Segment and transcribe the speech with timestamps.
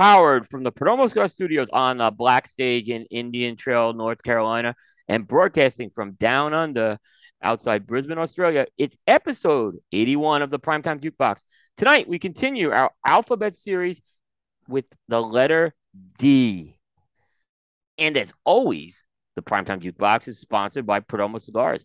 [0.00, 4.22] powered from the Perdomo Cigar Studios on uh, the Black Stage in Indian Trail, North
[4.22, 4.74] Carolina,
[5.08, 6.98] and broadcasting from down under
[7.42, 8.64] outside Brisbane, Australia.
[8.78, 11.42] It's episode 81 of the Primetime Jukebox.
[11.76, 14.00] Tonight, we continue our alphabet series
[14.66, 15.74] with the letter
[16.16, 16.78] D.
[17.98, 19.04] And as always,
[19.36, 21.84] the Primetime Jukebox is sponsored by Perdomo Cigars.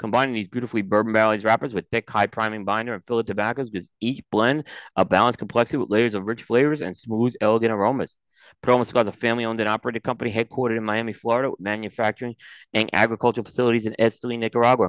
[0.00, 3.86] Combining these beautifully bourbon barrels wrappers with thick, high priming binder and filler tobaccos gives
[4.00, 4.64] each blend
[4.96, 8.16] a balanced complexity with layers of rich flavors and smooth, elegant aromas.
[8.64, 12.34] Perdomo Cigars is a family owned and operated company headquartered in Miami, Florida, with manufacturing
[12.72, 14.88] and agricultural facilities in Esteli, Nicaragua.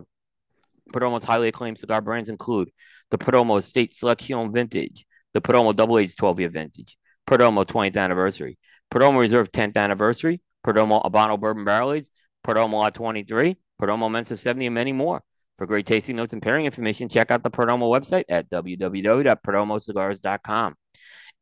[0.94, 2.70] Perdomo's highly acclaimed cigar brands include
[3.10, 6.98] the Perdomo Estate Selection Vintage, the Perdomo Double Age 12 year vintage,
[7.28, 8.58] Perdomo 20th anniversary,
[8.90, 12.08] Perdomo Reserve 10th anniversary, Perdomo Habano Bourbon Barrel Age,
[12.48, 15.24] Perdomo Lot 23, Perdomo Inmenso 70, and many more.
[15.58, 20.76] For great tasting notes and pairing information, check out the Perdomo website at www.perdomocigars.com.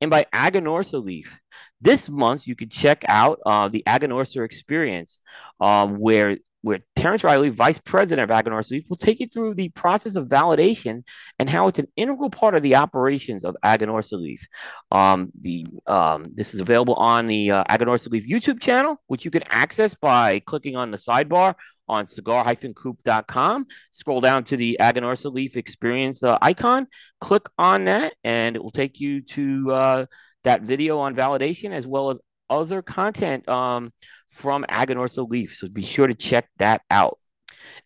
[0.02, 1.40] And by Aganorsa Leaf.
[1.82, 5.22] This month, you can check out uh, the Aganorsa experience,
[5.60, 9.70] um, where where Terence Reilly, Vice President of Aganorsa Leaf, will take you through the
[9.70, 11.04] process of validation
[11.38, 14.46] and how it's an integral part of the operations of Aganorsa Leaf.
[14.92, 19.32] Um, the um, this is available on the uh, Aganorsa Leaf YouTube channel, which you
[19.32, 21.56] can access by clicking on the sidebar
[21.90, 23.66] on cigar-coop.com.
[23.92, 26.88] Scroll down to the Aganorsa Leaf Experience uh, icon,
[27.20, 30.06] click on that, and it will take you to uh,
[30.44, 33.92] that video on validation as well as other content um,
[34.30, 35.56] from Aganorsa Leaf.
[35.56, 37.20] So be sure to check that out.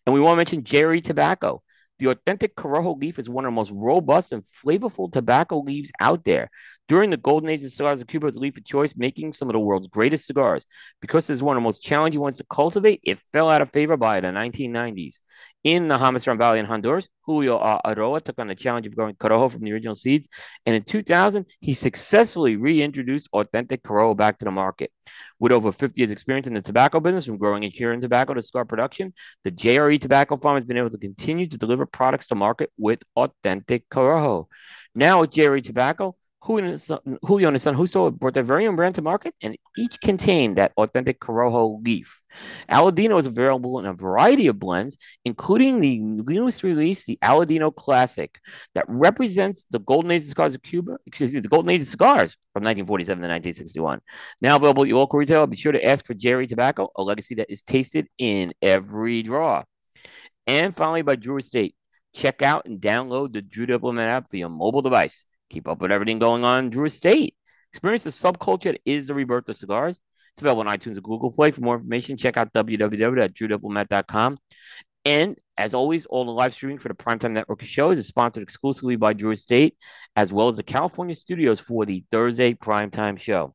[0.06, 1.62] And we want to mention Jerry Tobacco.
[1.98, 6.24] The authentic Corojo leaf is one of the most robust and flavorful tobacco leaves out
[6.24, 6.50] there.
[6.86, 9.54] During the golden age of cigars, Cuba was the leaf of choice, making some of
[9.54, 10.66] the world's greatest cigars.
[11.00, 13.96] Because it's one of the most challenging ones to cultivate, it fell out of favor
[13.96, 15.20] by the 1990s.
[15.64, 19.50] In the Jamastran Valley in Honduras, Julio Eiroa took on the challenge of growing Corojo
[19.50, 20.28] from the original seeds,
[20.66, 24.92] and in 2000, he successfully reintroduced authentic Corojo back to the market.
[25.38, 28.42] With over 50 years' experience in the tobacco business, from growing and curing tobacco to
[28.42, 32.34] cigar production, the JRE Tobacco Farm has been able to continue to deliver products to
[32.34, 34.48] market with authentic Corojo.
[34.94, 39.02] Now with JRE Tobacco, Julio and his son, Justo brought their very own brand to
[39.02, 42.20] market, and each contained that authentic Corojo leaf.
[42.70, 48.38] Aladino is available in a variety of blends, including the newest release, the Aladino Classic,
[48.74, 51.88] that represents the golden age of cigars of Cuba, excuse me, the golden age of
[51.88, 54.00] cigars from 1947 to 1961.
[54.42, 55.46] Now available at your local retailer.
[55.46, 59.64] Be sure to ask for Jerry Tobacco, a legacy that is tasted in every draw.
[60.46, 61.74] And finally, by Drew Estate.
[62.14, 65.26] Check out and download the Drew Diplomat app for your mobile device.
[65.54, 67.36] Keep up with everything going on in Drew Estate.
[67.72, 70.00] Experience the subculture that is the rebirth of cigars.
[70.32, 71.52] It's available on iTunes and Google Play.
[71.52, 74.36] For more information, check out www.drewdiplomat.com.
[75.04, 78.96] And as always, all the live streaming for the Primetime Network shows is sponsored exclusively
[78.96, 79.76] by Drew Estate,
[80.16, 83.54] as well as the California studios for the Thursday Primetime show.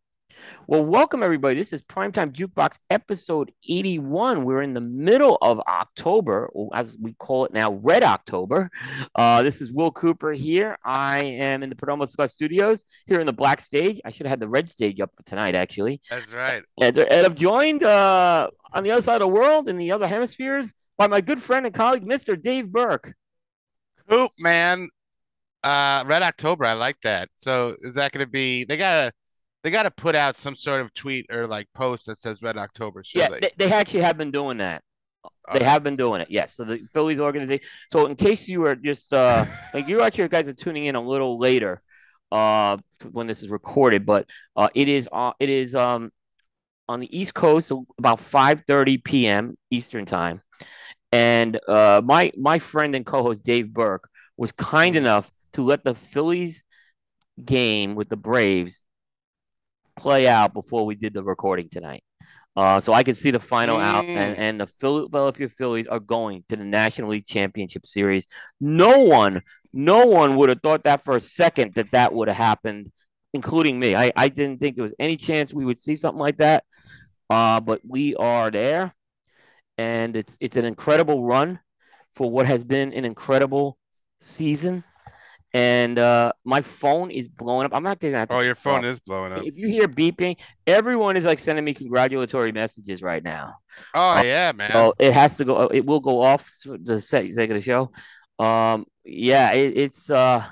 [0.67, 1.55] Well, welcome everybody.
[1.55, 4.43] This is Primetime Jukebox episode 81.
[4.43, 8.69] We're in the middle of October, as we call it now, Red October.
[9.15, 10.77] Uh, this is Will Cooper here.
[10.83, 13.99] I am in the Perdomo Cigar Studios here in the Black Stage.
[14.05, 16.01] I should have had the Red Stage up for tonight, actually.
[16.09, 16.61] That's right.
[16.79, 20.07] And, and I've joined uh, on the other side of the world in the other
[20.07, 22.39] hemispheres by my good friend and colleague, Mr.
[22.39, 23.13] Dave Burke.
[24.07, 24.87] Coop, man.
[25.63, 26.65] Uh, Red October.
[26.65, 27.29] I like that.
[27.35, 28.65] So is that going to be?
[28.65, 29.13] They got to
[29.63, 32.57] they got to put out some sort of tweet or like post that says Red
[32.57, 33.03] October.
[33.13, 33.51] Yeah, they?
[33.57, 33.71] they?
[33.71, 34.83] actually have been doing that.
[35.53, 36.29] They have been doing it.
[36.29, 36.55] Yes.
[36.55, 37.65] So the Phillies organization.
[37.89, 41.01] So in case you are just uh like you actually guys are tuning in a
[41.01, 41.81] little later
[42.31, 42.77] uh
[43.11, 46.11] when this is recorded, but uh it is uh it is um
[46.87, 49.57] on the East Coast about 5:30 p.m.
[49.69, 50.41] Eastern time.
[51.11, 55.05] And uh my my friend and co-host Dave Burke was kind mm-hmm.
[55.05, 56.63] enough to let the Phillies
[57.43, 58.85] game with the Braves
[59.99, 62.03] play out before we did the recording tonight.
[62.55, 63.83] Uh, so I could see the final mm.
[63.83, 68.27] out, and, and the Philadelphia Phillies are going to the National League Championship Series.
[68.59, 69.41] No one,
[69.71, 72.91] no one would have thought that for a second that that would have happened,
[73.33, 73.95] including me.
[73.95, 76.63] I, I didn't think there was any chance we would see something like that.
[77.29, 78.93] Uh, but we are there,
[79.77, 81.59] and it's it's an incredible run
[82.15, 83.77] for what has been an incredible
[84.19, 84.83] season.
[85.53, 87.73] And uh, my phone is blowing up.
[87.73, 88.85] I'm not gonna have to Oh, your phone off.
[88.85, 89.45] is blowing up.
[89.45, 90.37] If you hear beeping,
[90.67, 93.55] everyone is like sending me congratulatory messages right now.
[93.93, 94.71] Oh Uh, yeah, man.
[94.71, 95.67] so it has to go.
[95.67, 97.91] It will go off the se- sake of the show.
[98.37, 100.45] Um, yeah, it, it's uh,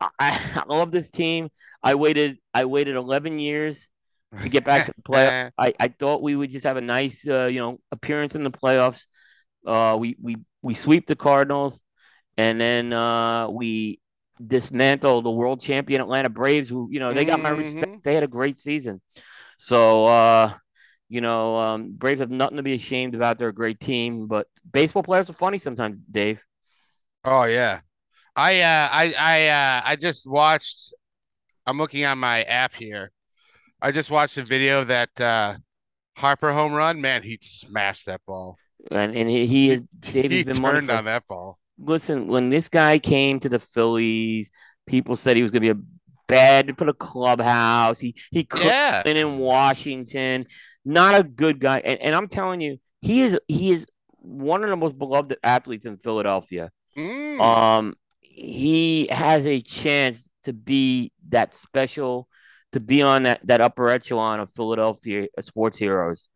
[0.00, 1.50] I, I love this team.
[1.82, 2.38] I waited.
[2.52, 3.88] I waited 11 years
[4.42, 5.50] to get back to the playoffs.
[5.58, 8.50] I, I thought we would just have a nice, uh, you know, appearance in the
[8.50, 9.06] playoffs.
[9.66, 11.80] Uh, we we we sweep the Cardinals,
[12.36, 14.00] and then uh, we
[14.44, 17.92] dismantle the world champion Atlanta Braves, who you know they got my respect.
[17.92, 18.02] Mhm.
[18.02, 19.00] They had a great season,
[19.58, 20.54] so uh,
[21.08, 23.38] you know um, Braves have nothing to be ashamed about.
[23.38, 26.40] They're a great team, but baseball players are funny sometimes, Dave.
[27.24, 27.80] Oh yeah.
[28.36, 30.94] I uh I I uh I just watched
[31.66, 33.12] I'm looking on my app here.
[33.82, 35.56] I just watched a video that uh
[36.16, 37.00] Harper home run.
[37.00, 38.58] Man, he smashed that ball.
[38.90, 41.58] And and he, he He been turned on that ball.
[41.78, 44.50] Listen, when this guy came to the Phillies,
[44.86, 45.84] people said he was going to be a
[46.26, 47.98] bad for the clubhouse.
[47.98, 49.02] He he cooked Yeah.
[49.04, 50.46] in in Washington,
[50.84, 51.80] not a good guy.
[51.84, 53.86] And, and I'm telling you, he is he is
[54.20, 56.70] one of the most beloved athletes in Philadelphia.
[56.96, 57.40] Mm.
[57.40, 62.28] Um, he has a chance to be that special,
[62.72, 66.28] to be on that that upper echelon of Philadelphia sports heroes.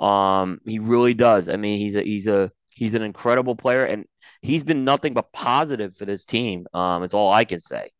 [0.00, 1.48] Um, he really does.
[1.48, 4.04] I mean, he's a he's a he's an incredible player, and
[4.40, 6.66] he's been nothing but positive for this team.
[6.72, 7.90] Um, it's all I can say.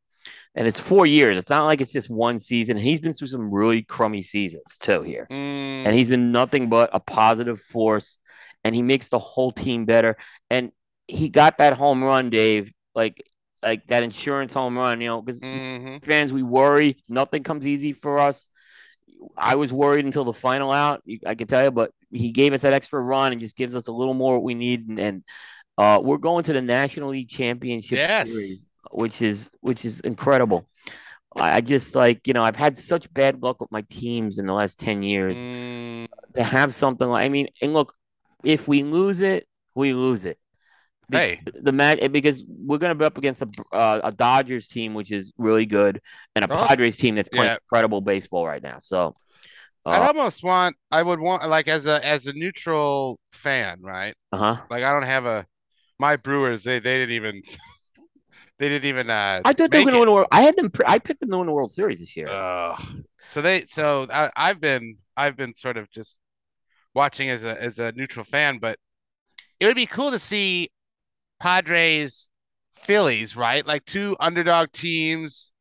[0.54, 1.36] And it's four years.
[1.36, 2.76] It's not like it's just one season.
[2.76, 5.84] He's been through some really crummy seasons too here, Mm.
[5.86, 8.18] and he's been nothing but a positive force.
[8.64, 10.16] And he makes the whole team better.
[10.50, 10.72] And
[11.06, 13.22] he got that home run, Dave, like
[13.62, 15.00] like that insurance home run.
[15.00, 16.02] You know, because Mhm.
[16.04, 17.02] fans, we worry.
[17.08, 18.48] Nothing comes easy for us.
[19.36, 21.02] I was worried until the final out.
[21.26, 23.88] I can tell you, but he gave us that extra run and just gives us
[23.88, 24.88] a little more what we need.
[24.88, 25.24] And, and
[25.76, 28.30] uh, we're going to the National League Championship Yes.
[28.30, 30.68] Series, which is which is incredible.
[31.36, 34.46] I, I just like you know I've had such bad luck with my teams in
[34.46, 35.36] the last ten years.
[35.36, 36.06] Mm.
[36.34, 37.94] To have something like I mean, and look,
[38.44, 40.38] if we lose it, we lose it.
[41.10, 41.40] Be- Hey.
[41.54, 45.10] the match because we're going to be up against a, uh, a Dodgers team which
[45.10, 46.02] is really good
[46.36, 47.56] and a Oh, Padres team that's playing yeah.
[47.62, 48.76] incredible baseball right now.
[48.78, 49.14] So,
[49.90, 54.14] I'd uh almost want I would want like as a as a neutral fan, right?
[54.32, 54.56] huh.
[54.70, 55.46] Like I don't have a
[55.98, 57.42] my Brewers, they they didn't even
[58.58, 60.14] they didn't even uh I thought they were going to win.
[60.14, 60.70] World, I had them.
[60.86, 62.28] I picked them to win the World Series this year.
[62.28, 63.04] Ugh.
[63.28, 66.18] So they so I, I've been I've been sort of just
[66.94, 68.78] watching as a as a neutral fan, but
[69.60, 70.68] it would be cool to see
[71.40, 72.30] Padres
[72.74, 73.66] Phillies, right?
[73.66, 75.52] Like two underdog teams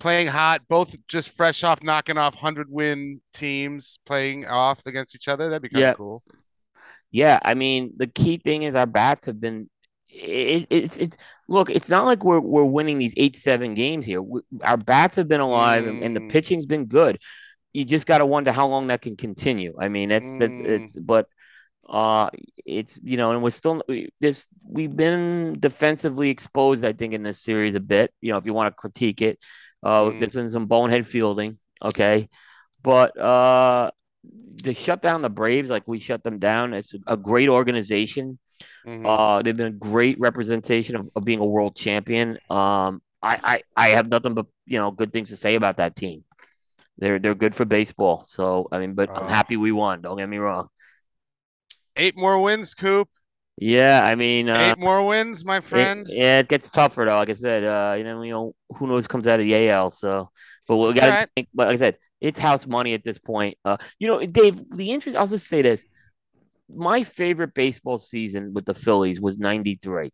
[0.00, 5.28] playing hot, both just fresh off knocking off hundred win teams playing off against each
[5.28, 5.48] other.
[5.48, 5.90] That'd be kind Yeah.
[5.90, 6.22] of cool.
[7.10, 9.70] Yeah, I mean the key thing is our bats have been.
[10.08, 11.16] It, it's it's
[11.48, 11.70] look.
[11.70, 14.20] It's not like we're we're winning these eight seven games here.
[14.20, 16.28] We, our bats have been alive and, and the Mm.
[16.28, 17.18] pitching's been good.
[17.72, 19.74] You just got to wonder how long that can continue.
[19.80, 20.66] I mean, that's that's Mm.
[20.66, 21.28] it's but
[21.88, 22.30] uh
[22.64, 27.22] it's you know and we're still we, this we've been defensively exposed I think in
[27.22, 28.12] this series a bit.
[28.20, 29.38] You know, if you want to critique it,
[29.84, 30.18] uh, Mm.
[30.18, 31.58] there's been some bonehead fielding.
[31.82, 32.28] Okay,
[32.82, 33.90] but uh
[34.62, 38.38] to shut down the Braves like we shut them down, it's a great organization.
[38.86, 39.04] Mhm.
[39.04, 42.38] Uh, they've been a great representation of, of being a world champion.
[42.48, 45.96] Um, I, I, I have nothing but you know good things to say about that
[45.96, 46.24] team.
[46.98, 48.24] They're they're good for baseball.
[48.24, 49.28] So I mean, but I'm Oh.
[49.28, 50.00] happy we won.
[50.00, 50.68] Don't get me wrong.
[51.96, 53.08] Eight more wins, Coop.
[53.56, 56.06] Yeah, I mean, uh, Eight more wins, my it- friend.
[56.08, 57.16] yeah, it gets tougher though.
[57.16, 59.90] Like I said, uh, you know, you know, who knows comes out of the AL.
[59.90, 60.30] So,
[60.66, 61.28] but we got to right.
[61.36, 61.48] think.
[61.54, 63.56] But like I said, it's house money at this point.
[63.64, 65.16] Uh, you know, Dave, the interest.
[65.16, 65.84] I'll just say this:
[66.70, 70.12] my favorite baseball season with the Phillies was '93,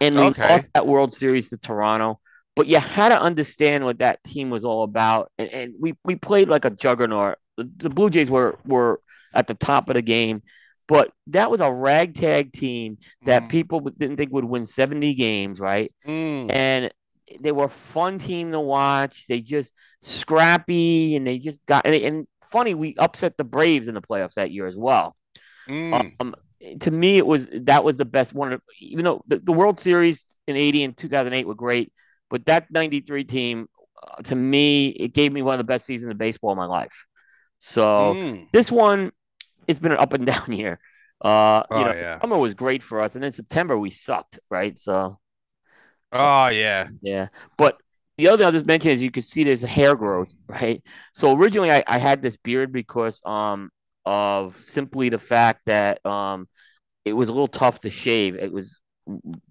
[0.00, 0.48] and we Okay.
[0.48, 2.20] lost that World Series to Toronto.
[2.56, 6.16] But you had to understand what that team was all about, and, and we we
[6.16, 7.38] played like a juggernaut.
[7.56, 9.00] The, the Blue Jays were were
[9.34, 10.42] at the top of the game,
[10.88, 13.48] but that was a ragtag team that Mm.
[13.50, 15.92] people didn't think would win 70 games, right?
[16.06, 16.50] Mm.
[16.50, 16.90] And
[17.40, 19.26] they were a fun team to watch.
[19.28, 23.94] They just scrappy and they just got and, and funny, we upset the Braves in
[23.94, 25.14] the playoffs that year as well.
[25.68, 26.14] Mm.
[26.20, 26.34] Um,
[26.80, 28.52] to me, it was that was the best one.
[28.54, 31.92] Of, even though the, the World Series in '80 and 2008 were great,
[32.30, 33.68] but that '93 team,
[34.02, 36.64] uh, to me, it gave me one of the best seasons of baseball in my
[36.64, 37.06] life.
[37.58, 38.48] So Mm.
[38.52, 39.12] this one,
[39.68, 40.80] it's been an up and down year.
[41.22, 42.22] Uh, you Oh know, yeah.
[42.22, 44.78] summer was great for us, and then September we sucked, right?
[44.78, 45.20] So
[46.12, 46.88] Oh yeah.
[47.00, 47.76] yeah, but
[48.16, 50.82] the other thing I'll just mention is you can see there's hair growth, right?
[51.12, 53.70] So originally I, I had this beard because um
[54.04, 56.48] of simply the fact that um
[57.04, 58.36] it was a little tough to shave.
[58.36, 58.80] It was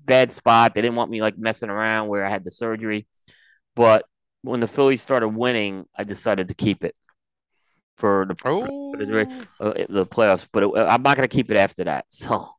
[0.05, 0.75] bad spot.
[0.75, 3.07] They didn't want me like messing around where I had the surgery.
[3.75, 4.05] But
[4.43, 6.95] when the Phillies started winning, I decided to keep it
[7.97, 10.47] for the Oh, for the, uh, the playoffs.
[10.51, 12.05] But it, I'm not gonna keep it after that.
[12.17, 12.49] So,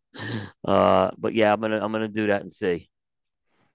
[0.65, 2.89] uh, but yeah, I'm gonna I'm gonna do that and see.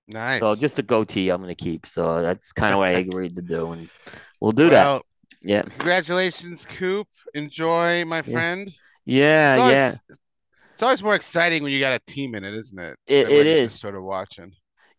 [0.08, 0.42] nice.
[0.42, 1.86] So just a goatee, I'm gonna keep.
[1.86, 3.88] So that's kind of what I agreed to do, and
[4.42, 5.04] we'll do well, that.
[5.42, 7.08] Yeah, congratulations, Coop.
[7.34, 8.72] Enjoy, my friend.
[9.06, 10.16] yeah, It's always, yeah.
[10.74, 12.98] It's always more exciting when you got a team in it, isn't it?
[13.08, 13.72] It- Than when it you're is.
[13.72, 14.52] just sort of watching.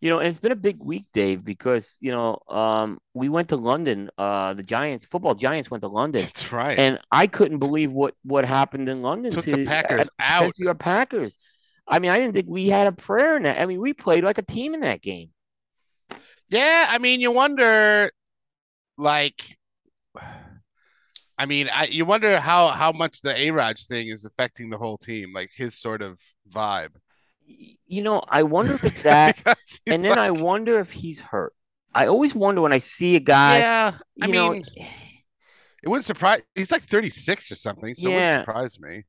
[0.04, 3.48] You know, and it's been a big week, Dave, because you know, um, we went
[3.48, 4.10] to London.
[4.18, 6.78] Uh, the Giants, football Giants, went to London, That's right.
[6.78, 10.58] and I couldn't believe what what happened in London Took to the Packers uh, out.
[10.58, 11.38] your Packers.
[11.88, 13.58] I mean, I didn't think we had a prayer in that.
[13.58, 15.30] I mean, we played like a team in that game.
[16.50, 18.10] Yeah, I mean, you wonder,
[18.98, 19.56] like,
[21.38, 24.98] I mean, I you wonder how how much the A-Rod thing is affecting the whole
[24.98, 26.20] team, like his sort of
[26.50, 26.92] vibe.
[27.46, 29.36] You know, I wonder if it's that,
[29.90, 31.54] and then I wonder if he's hurt.
[31.94, 33.58] I always wonder when I see a guy.
[33.58, 34.64] yeah, I you know, mean,
[35.82, 36.42] it wouldn't surprise.
[36.54, 38.14] He's like 36 or something, so it Yeah.
[38.14, 39.04] wouldn't surprise me.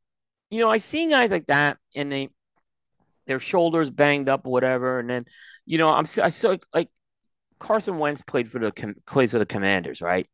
[0.50, 2.30] you know, I see guys like that, and they
[3.27, 5.25] their shoulders banged up or whatever, and then
[5.65, 6.89] you know, I'm I saw like
[7.60, 10.27] Carson Wentz played for the plays for the Commanders, right?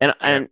[0.00, 0.48] And and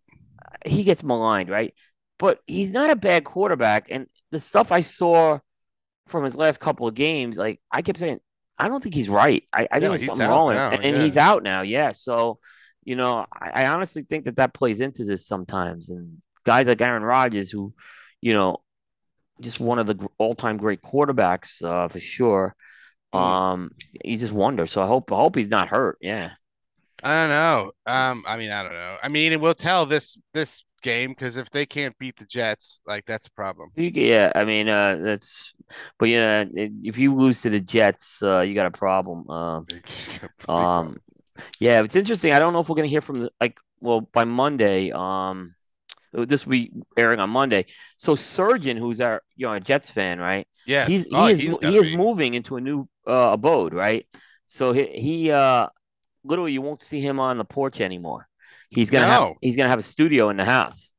[0.66, 1.74] he gets maligned, right?
[2.18, 5.40] But he's not a bad quarterback, and the stuff I saw
[6.06, 8.20] from his last couple of games, like I kept saying,
[8.58, 9.44] I don't think he's right.
[9.52, 11.02] I, I No, think there's something wrong now, and, and yeah.
[11.02, 11.92] he's out now, yeah.
[11.92, 12.38] So,
[12.84, 16.80] you know, I, I honestly think that that plays into this sometimes, and guys like
[16.80, 17.72] Aaron Rodgers, who,
[18.20, 18.58] you know,
[19.40, 22.54] just one of the all-time great quarterbacks uh, for sure.
[23.12, 23.18] Mm.
[23.18, 23.70] Um,
[24.04, 24.66] you just wonder.
[24.66, 25.98] So I hope I hope he's not hurt.
[26.00, 26.30] Yeah.
[27.02, 27.72] I don't know.
[27.86, 28.96] Um, I mean, I don't know.
[29.02, 33.04] I mean, we'll tell this this game because if they can't beat the Jets, like
[33.06, 33.70] that's a problem.
[33.74, 35.54] Yeah, I mean, uh, that's,
[35.98, 39.28] but yeah, i- if you lose to the Jets, uh, you got a problem.
[39.30, 39.68] Um,
[40.48, 40.96] um,
[41.60, 42.32] yeah, it's interesting.
[42.32, 44.92] I don't know if we're gonna hear from the like, well, by Monday.
[44.92, 45.54] Um,
[46.12, 47.66] this will be airing on Monday.
[47.96, 50.48] So Surgeon, who's our you know a Jets fan, right?
[50.64, 51.96] Yeah, He's oh, he is he's he is be.
[51.96, 54.06] moving into a new uh, abode, right?
[54.48, 55.68] So he he uh
[56.24, 58.28] literally you won't see him on the porch anymore.
[58.72, 60.92] He's gonna have he's gonna have a studio in the house.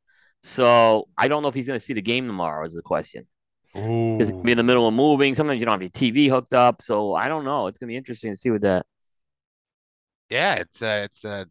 [0.43, 2.65] So I don't know if he's gonna see the game tomorrow.
[2.65, 3.27] Is the question.
[3.73, 5.33] Gonna be in the middle of moving.
[5.35, 7.67] Sometimes you don't have your TV hooked up, so I don't know.
[7.67, 8.85] It's gonna be interesting to see what that.
[10.29, 11.47] Yeah, it's a it's a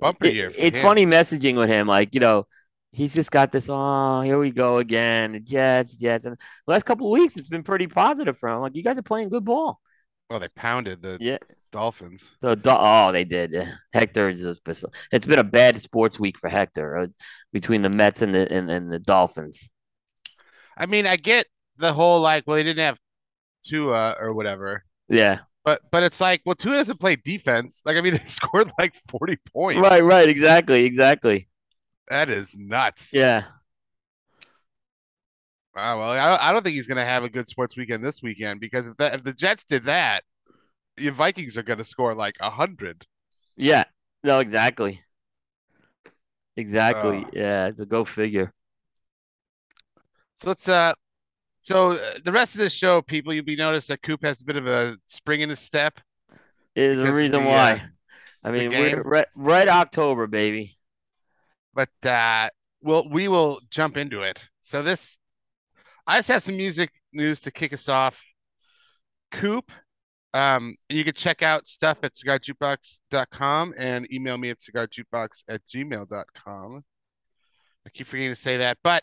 [0.00, 0.50] bumper It- year.
[0.50, 0.82] For it's him.
[0.82, 2.46] funny messaging with him, like you know,
[2.92, 3.66] he's just got this.
[3.70, 5.40] Oh, here we go again.
[5.44, 8.60] Jets, Jets, and the last couple of weeks it's been pretty positive for him.
[8.60, 9.80] Like you guys are playing good ball.
[10.32, 11.36] Well, they pounded the Yeah.
[11.72, 12.30] Dolphins.
[12.40, 13.54] The Do- oh, they did.
[13.92, 17.06] Hector is just, it's been a bad sports week for Hector uh,
[17.52, 19.68] between the Mets and the and, and the Dolphins.
[20.74, 21.44] I mean, I get
[21.76, 22.98] the whole like, well, they didn't have
[23.66, 27.82] Tua or whatever, Yeah, but but it's like, well, Tua doesn't play defense.
[27.84, 29.82] Like, I mean, they scored like 40 points.
[29.82, 31.46] right, right, exactly, exactly.
[32.08, 33.12] That is nuts.
[33.12, 33.44] Yeah,
[35.74, 38.22] Ah, well, I don't, I don't think he's gonna have a good sports weekend this
[38.22, 40.22] weekend because if that if the Jets did that,
[40.98, 43.06] your Vikings are gonna score like a hundred.
[43.56, 43.84] yeah,
[44.22, 45.00] no, exactly,
[46.56, 47.24] exactly.
[47.26, 47.30] Oh.
[47.32, 48.52] Yeah, it's a go figure.
[50.36, 50.92] So let's uh,
[51.62, 54.44] so uh, the rest of this show, people, you'll be noticed that Coop has a
[54.44, 55.98] bit of a spring in his step.
[56.74, 57.72] Is the reason the, why.
[57.72, 57.78] uh,
[58.44, 60.76] I mean, we're right, right October, baby.
[61.74, 62.48] but uh
[62.82, 64.48] we'll we will jump into it.
[64.62, 65.18] So this
[66.06, 68.22] I just have some music news to kick us off.
[69.30, 69.70] Coop,
[70.34, 76.82] um, you can check out stuff at cigarjukebox.com and email me at cigarjukebox at gmail.com.
[77.86, 79.02] I keep forgetting to say that, but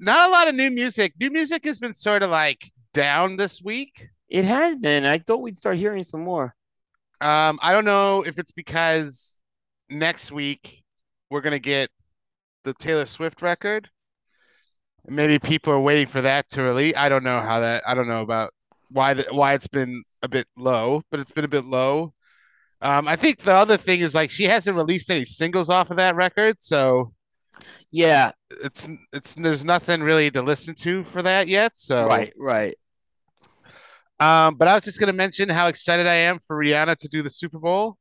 [0.00, 1.14] not a lot of new music.
[1.18, 4.08] New music has been sort of like down this week.
[4.28, 5.06] It has been.
[5.06, 6.54] I thought we'd start hearing some more.
[7.20, 9.36] Um, I don't know if it's because
[9.90, 10.84] next week
[11.30, 11.90] we're gonna get
[12.64, 13.88] the Taylor Swift record.
[15.06, 16.94] Maybe people are waiting for that to release.
[16.96, 17.82] I don't know how that.
[17.86, 18.50] I don't know about
[18.90, 22.12] why the, why it's been a bit low, but it's been a bit low.
[22.80, 25.96] Um, I think the other thing is like she hasn't released any singles off of
[25.96, 27.12] that record, so
[27.90, 31.72] Yeah, it's it's there's nothing really to listen to for that yet.
[31.76, 32.76] So right, right.
[34.20, 37.22] Um, but I was just gonna mention how excited I am for Rihanna to do
[37.22, 37.96] the Super Bowl.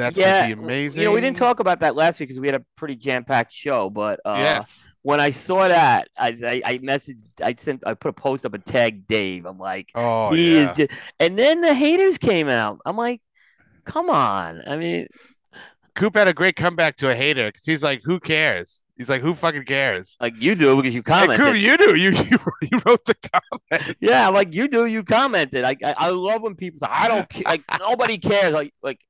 [0.00, 1.02] That's yeah, gonna be amazing.
[1.02, 3.52] You know, we didn't talk about that last week because we had a pretty jam-packed
[3.52, 3.90] show.
[3.90, 4.90] But uh, yes.
[5.02, 8.54] when I saw that, I, I I messaged, I sent, I put a post up
[8.54, 9.46] and tagged Dave.
[9.46, 10.70] I'm like, Oh he yeah.
[10.70, 12.80] is just, and then the haters came out.
[12.84, 13.20] I'm like,
[13.84, 14.62] come on.
[14.66, 15.06] I mean,
[15.94, 18.84] Coop had a great comeback to a hater because he's like, "Who cares?
[18.96, 20.16] He's like, who fucking cares?
[20.20, 21.36] Like you do because you Hey, commented.
[21.36, 21.94] Coop, you do.
[21.96, 23.96] You, you you wrote the comment.
[24.00, 25.62] Yeah, like you do, you commented.
[25.62, 28.52] Like I, I love when people say, I don't ca-, like nobody cares.
[28.52, 29.00] Like like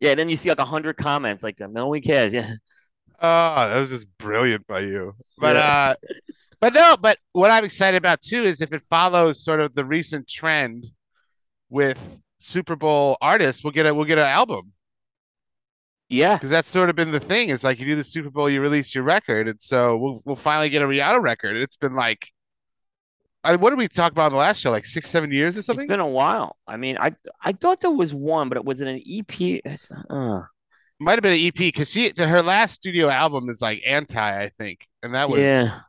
[0.00, 2.32] yeah, and then you see like a hundred comments, like no one cares.
[2.34, 2.54] Yeah.
[3.22, 5.14] Oh, that was just brilliant by you.
[5.38, 5.56] But Yeah.
[5.56, 5.94] uh
[6.60, 9.84] but no, but what I'm excited about too is if it follows sort of the
[9.84, 10.86] recent trend
[11.70, 14.72] with Super Bowl artists, we'll get a we'll get an album.
[16.08, 16.34] Yeah.
[16.36, 17.50] Because that's sort of been the thing.
[17.50, 20.36] Is like you do the Super Bowl, you release your record, and so we'll we'll
[20.36, 21.56] finally get a Rihanna record.
[21.56, 22.28] It's been like
[23.42, 24.70] I, what did we talk about on the last show?
[24.70, 25.84] Like six, seven years or something?
[25.84, 26.56] It's been a while.
[26.66, 29.40] I mean, I I thought there was one, but it was it an EP?
[29.64, 30.42] It's, uh,
[30.98, 34.48] Might have been an EP because she her last studio album is like anti, I
[34.50, 35.80] think, and that was yeah.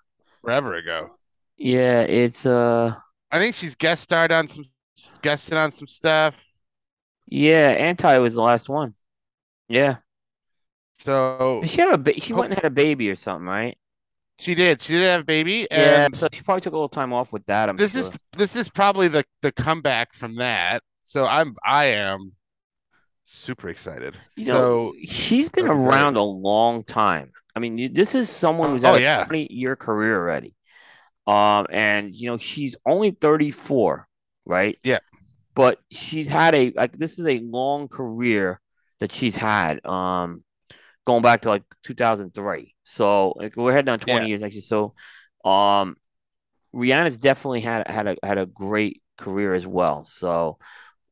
[0.41, 1.09] forever ago.
[1.57, 2.95] Yeah, it's uh
[3.31, 4.65] I think she's guest starred on some
[5.21, 6.43] guested on some stuff.
[7.27, 8.95] yeah, Anti was the last one.
[9.67, 9.97] Yeah.
[10.95, 13.77] So She had a ba- she went and had a baby or something, right?
[14.41, 14.81] She did.
[14.81, 17.31] She did have a baby, Yeah, and so she probably took a little time off
[17.33, 18.09] with that, I'm this sure.
[18.09, 20.83] is this is probably the the comeback from that.
[21.01, 22.33] So I'm I am
[23.23, 24.17] super excited.
[24.35, 25.67] You so know, she's been great.
[25.67, 27.31] around a long time.
[27.55, 29.25] I mean, you, this is someone who's Oh, had a yeah.
[29.25, 30.55] 20 year career already.
[31.27, 34.07] Um, and you know, she's only 34,
[34.45, 34.79] right?
[34.83, 34.99] Yeah.
[35.55, 38.61] But she's had a like this is a long career
[38.99, 39.85] that she's had.
[39.85, 40.43] Um,
[41.05, 42.75] going back to like 2003.
[42.91, 44.27] So like we're heading on 20 Yeah.
[44.27, 44.61] years actually.
[44.61, 44.93] So,
[45.45, 45.95] um,
[46.75, 50.03] Rihanna's definitely had had a had a great career as well.
[50.03, 50.57] So,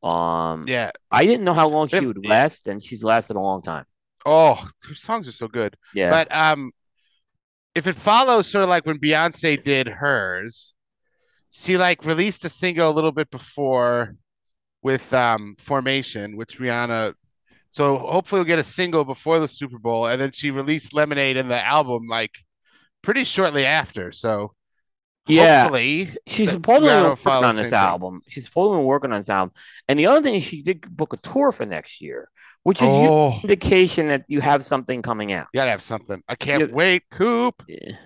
[0.02, 0.90] um, yeah.
[1.10, 3.84] I didn't know how long she would last, and she's lasted a long time.
[4.26, 4.56] Oh,
[4.88, 5.76] her songs are so good.
[5.94, 6.10] Yeah.
[6.10, 6.70] But um,
[7.74, 10.74] if it follows sort of like when Beyonce did hers,
[11.50, 14.16] she like released a single a little bit before
[14.82, 17.14] with um Formation, which Rihanna.
[17.70, 21.36] So hopefully we'll get a single before the Super Bowl, and then she released Lemonade
[21.36, 22.32] and the album like
[23.02, 24.12] pretty shortly after.
[24.12, 24.54] So
[25.26, 25.64] Yeah.
[25.64, 27.72] hopefully, She's supposedly Rihanna been will working on this thing.
[27.72, 28.22] album.
[28.28, 29.54] She's supposedly been working on this album.
[29.88, 32.30] And the other thing is she did book a tour for next year,
[32.64, 35.48] which is oh, an indication that you have something coming out.
[35.52, 36.22] you gotta have something.
[36.28, 36.66] I can't Yeah.
[36.66, 37.62] wait, Coop.
[37.66, 37.96] Yeah.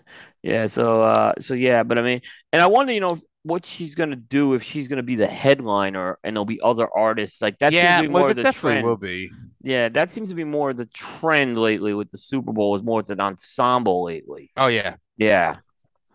[0.43, 0.67] Yeah.
[0.67, 2.21] So uh so yeah, but I mean,
[2.53, 6.19] and I wonder, you know, what she's gonna do if she's gonna be the headliner
[6.25, 7.41] and there'll be other artists.
[7.43, 8.85] Like that yeah, seems to be well, it definitely trend.
[8.85, 9.31] will be.
[9.65, 13.01] Yeah, that seems to be more the trend lately with the Super Bowl is more
[13.01, 14.51] it's an ensemble lately.
[14.57, 14.97] Oh yeah.
[15.17, 15.57] Yeah.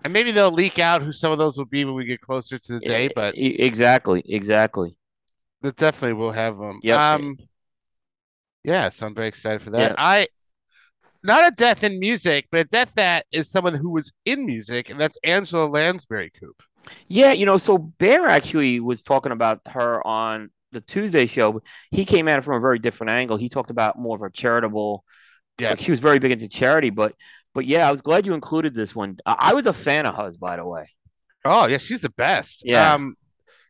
[0.03, 2.57] And maybe they'll leak out who some of those will be when we get closer
[2.57, 4.95] to the day, but exactly, exactly.
[5.61, 6.79] that definitely will have them.
[6.83, 6.99] Yep.
[6.99, 7.37] Um,
[8.63, 9.91] yeah, so I'm very excited for that.
[9.91, 9.95] Yeah.
[9.97, 10.27] I
[11.23, 14.89] not a death in music, but a death that is someone who was in music,
[14.89, 16.61] and that's Angela Lansbury Coop.
[17.07, 21.61] Yeah, you know, so Bear actually was talking about her on the Tuesday show.
[21.91, 23.37] He came at it from a very different angle.
[23.37, 25.03] He talked about more of a charitable.
[25.59, 25.71] Yeah.
[25.71, 27.15] Like she was very big into charity, but
[27.53, 29.17] but yeah, I was glad you included this one.
[29.25, 30.89] I, I was a fan of hers, by the way.
[31.45, 32.63] Oh yeah, she's the best.
[32.65, 32.93] Yeah.
[32.93, 33.15] Um,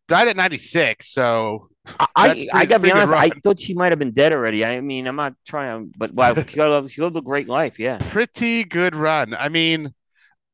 [0.08, 3.14] died at 96, so I I, I gotta be honest.
[3.14, 4.66] I thought she might have been dead already.
[4.66, 7.80] I mean, I'm not trying, but wow, she lived, she lived a great life.
[7.80, 7.98] Yeah.
[8.10, 9.36] pretty good run.
[9.40, 9.94] I mean,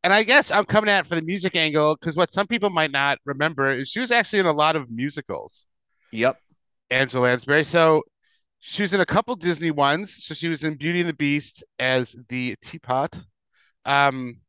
[0.03, 2.69] and I guess I'm coming at it for the music angle because what some people
[2.69, 5.65] might not remember is she was actually in a lot of musicals.
[6.15, 6.37] Yep.
[6.89, 7.63] Angela Lansbury.
[7.63, 8.03] So
[8.59, 10.25] she was in a couple Disney ones.
[10.25, 13.19] So she was in Beauty and the Beast as the teapot.
[13.85, 14.39] Um,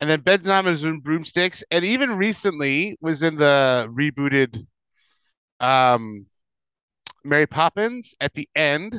[0.00, 4.66] and then Bedknobs was in Broomsticks, and even recently was in the rebooted
[5.60, 6.24] um
[7.24, 8.94] Mary Poppins at the end,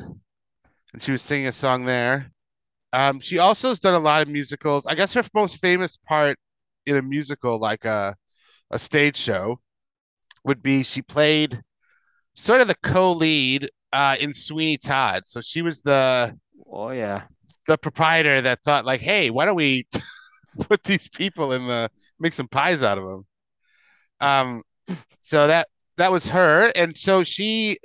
[0.92, 2.30] and she was singing a song there.
[2.92, 4.86] Um, she also has done a lot of musicals.
[4.86, 6.38] I guess her most famous part
[6.86, 8.14] in a musical, like a
[8.70, 9.60] a stage show,
[10.44, 11.60] would be she played
[12.34, 15.22] sort of the co-lead uh, in Sweeney Todd.
[15.26, 16.36] So she was the
[16.70, 17.24] Oh yeah.
[17.66, 19.86] the proprietor that thought like, hey, why don't we
[20.68, 23.26] put these people in the make some pies out of them?
[24.20, 24.62] Um,
[25.20, 25.66] so that
[25.96, 27.78] that was her, and so she,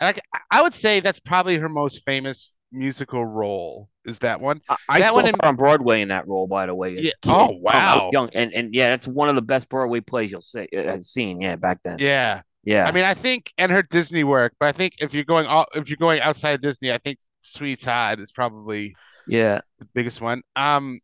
[0.00, 4.60] and I, I would say that's probably her most famous musical role is that one.
[4.68, 6.96] I, I That saw one in- her on Broadway in that role, by the way.
[6.98, 7.10] Yeah.
[7.26, 8.08] Oh, wow.
[8.12, 11.02] young, and and yeah, that's one of the best Broadway plays you'll see uh, have
[11.02, 11.40] seen.
[11.40, 11.98] Yeah, back then.
[11.98, 12.86] Yeah, Yeah.
[12.86, 15.66] I mean, I think and her Disney work, but I think if you're going all
[15.74, 18.96] if you're going outside of Disney, I think Sweeney Todd is probably
[19.26, 19.60] yeah.
[19.78, 20.42] the biggest one.
[20.56, 21.00] Um,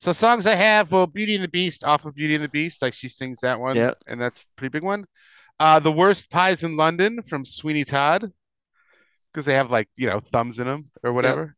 [0.00, 2.82] so songs I have, well, Beauty and the Beast off of Beauty and the Beast,
[2.82, 3.92] like she sings that one, Yeah.
[4.06, 5.06] and that's a pretty big one.
[5.58, 8.30] Uh, the worst pies in London from Sweeney Todd,
[9.32, 11.56] because they have like you know thumbs in them or whatever.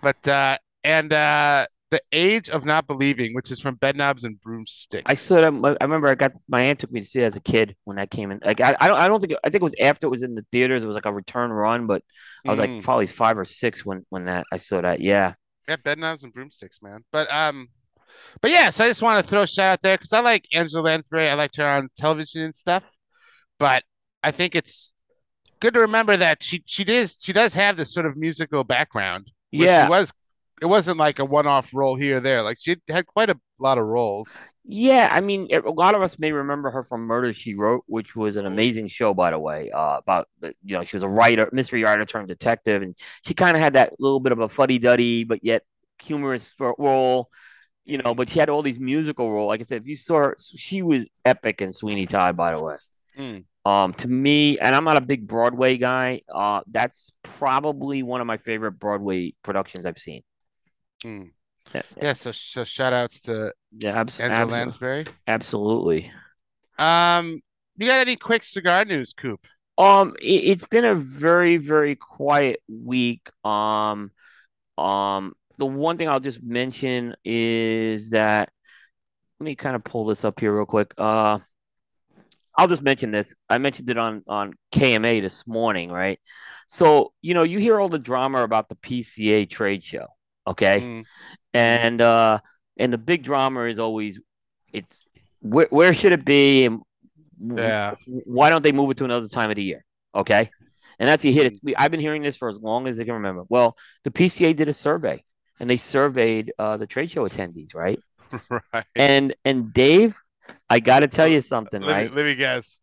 [0.00, 5.04] But uh, and uh, the Age of Not Believing, which is from Bedknobs and Broomsticks.
[5.06, 5.76] I saw that.
[5.80, 7.96] I remember I got my aunt took me to see it as a kid when
[7.96, 8.40] that came in.
[8.44, 9.34] Like I, I don't, I don't think.
[9.44, 10.82] I think it was after it was in the theaters.
[10.82, 12.02] It was like a return run, but
[12.46, 12.76] I was Mm.
[12.76, 15.00] like probably five or six when when that I saw that.
[15.00, 15.34] Yeah.
[15.68, 16.98] Yeah, bed knobs and broomsticks, man.
[17.12, 17.68] But um,
[18.40, 20.44] but yeah, so I just want to throw a shout out there because I like
[20.52, 21.28] Angela Lansbury.
[21.28, 22.90] I liked her on television and stuff.
[23.58, 23.82] But
[24.22, 24.92] I think it's
[25.60, 29.30] good to remember that she she does she does have this sort of musical background.
[29.52, 30.12] Yeah, she was
[30.64, 32.42] it wasn't like a one-off role here or there.
[32.42, 34.30] Like she had quite a lot of roles.
[34.66, 38.16] Yeah, I mean, a lot of us may remember her from Murder She Wrote, which
[38.16, 39.70] was an amazing show, by the way.
[39.70, 42.96] Uh, about you know, she was a writer, mystery writer turned detective, and
[43.26, 45.64] she kind of had that little bit of a fuddy-duddy, but yet
[46.02, 47.28] humorous role.
[47.84, 49.48] You know, but she had all these musical roles.
[49.48, 52.62] Like I said, if you saw her, she was epic in Sweeney Todd, by the
[52.62, 52.76] way.
[53.18, 56.22] Mm, Um, to me, and I'm not a big Broadway guy.
[56.34, 60.22] Uh, that's probably one of my favorite Broadway productions I've seen.
[61.04, 61.30] Mm.
[61.74, 65.06] Yeah, Yeah, so so shout outs to yeah, abs- Angela abso- Lansbury.
[65.26, 66.12] absolutely.
[66.78, 67.40] Um,
[67.76, 69.40] you got any quick cigar news, Coop?
[69.78, 73.28] Um, it, it's been a very, very quiet week.
[73.44, 74.10] Um,
[74.78, 78.50] um, the one thing I'll just mention is that
[79.40, 80.94] let me kind of pull this up here real quick.
[80.98, 81.40] Uh,
[82.56, 83.34] I'll just mention this.
[83.48, 86.20] I mentioned it on on KMA this morning, right?
[86.68, 90.06] So, you know, you hear all the drama about the PCA trade show,
[90.46, 90.80] okay?
[90.80, 91.04] Mm,
[91.54, 92.40] And uh
[92.78, 94.20] and the big drama is always
[94.72, 95.04] it's
[95.40, 96.82] where where should it be and
[97.38, 97.94] yeah.
[98.06, 99.84] why don't they move it to another time of the year?
[100.14, 100.50] Okay.
[100.98, 101.74] And that's you hit it.
[101.76, 103.44] I've been hearing this for as long as I can remember.
[103.48, 105.24] Well, the PCA did a survey
[105.58, 108.00] and they surveyed uh, the trade show attendees, right?
[108.50, 108.84] right.
[108.94, 110.16] And and Dave,
[110.70, 112.12] I got to tell you something, Let me right?
[112.12, 112.80] let me guess.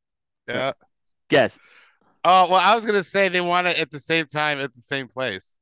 [0.47, 0.73] Yeah.
[1.29, 1.59] Guess
[2.23, 4.81] Oh, well, I was gonna say they want it at the same time at the
[4.81, 5.57] same place.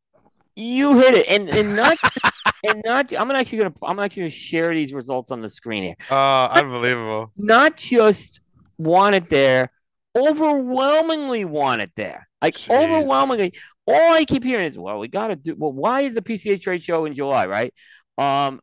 [0.60, 1.98] You hit it, and and not
[2.64, 3.14] and not.
[3.14, 5.96] I'm actually gonna I'm actually gonna share these results on the screen here.
[6.12, 7.32] Oh, unbelievable.
[7.38, 8.42] Not just
[8.78, 9.72] want it there,
[10.16, 12.28] overwhelmingly want it there.
[12.42, 12.70] Like Jeez.
[12.70, 13.54] overwhelmingly,
[13.88, 16.62] all I keep hearing is, "Well, we got to do." Well, why is the PCA
[16.62, 17.74] trade show in July, right?
[18.18, 18.60] Um,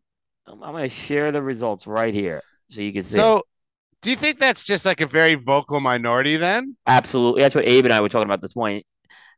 [0.46, 3.16] I'm gonna share the results right here so you can see.
[3.16, 3.20] it.
[3.20, 3.42] So,
[4.02, 6.76] do you think that's just like a very vocal minority then?
[6.86, 8.82] Absolutely, that's what Abe and I were talking about this morning.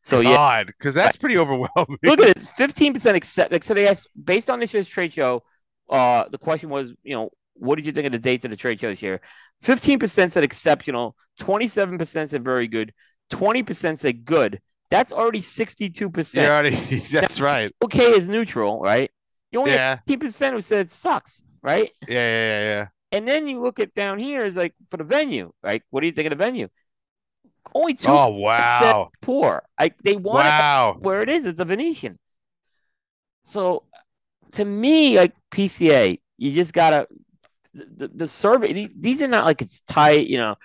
[0.03, 1.99] So yeah, God, because that's pretty overwhelming.
[2.03, 3.53] look at this: fifteen percent accept.
[3.53, 5.43] Like, so they asked, based on this year's trade show,
[5.91, 8.57] uh, the question was, you know, what did you think of the dates of the
[8.57, 9.21] trade show this year?
[9.61, 11.17] Fifteen percent said exceptional.
[11.39, 12.93] Twenty-seven percent said very good.
[13.31, 14.61] Twenty percent said good.
[14.91, 16.49] That's already sixty-two percent.
[16.49, 16.77] already,
[17.13, 17.73] that's right.
[17.83, 19.11] Okay, is neutral, right?
[19.51, 21.91] You only have Yeah, fifteen percent who said it sucks, right?
[22.03, 25.05] Yeah, yeah, yeah, yeah, And then you look at down here is like for the
[25.05, 25.83] venue, right?
[25.91, 26.69] What do you think of the venue?
[27.75, 28.09] Only two.
[28.09, 29.63] Oh, wow, poor.
[29.79, 30.97] Like they want it wow.
[31.01, 32.19] where it is at the Venetian.
[33.45, 33.85] So
[34.53, 37.07] to me, like PCA, you just gotta
[37.75, 38.89] the, the survey.
[38.99, 40.57] These are not like it's tight, you know.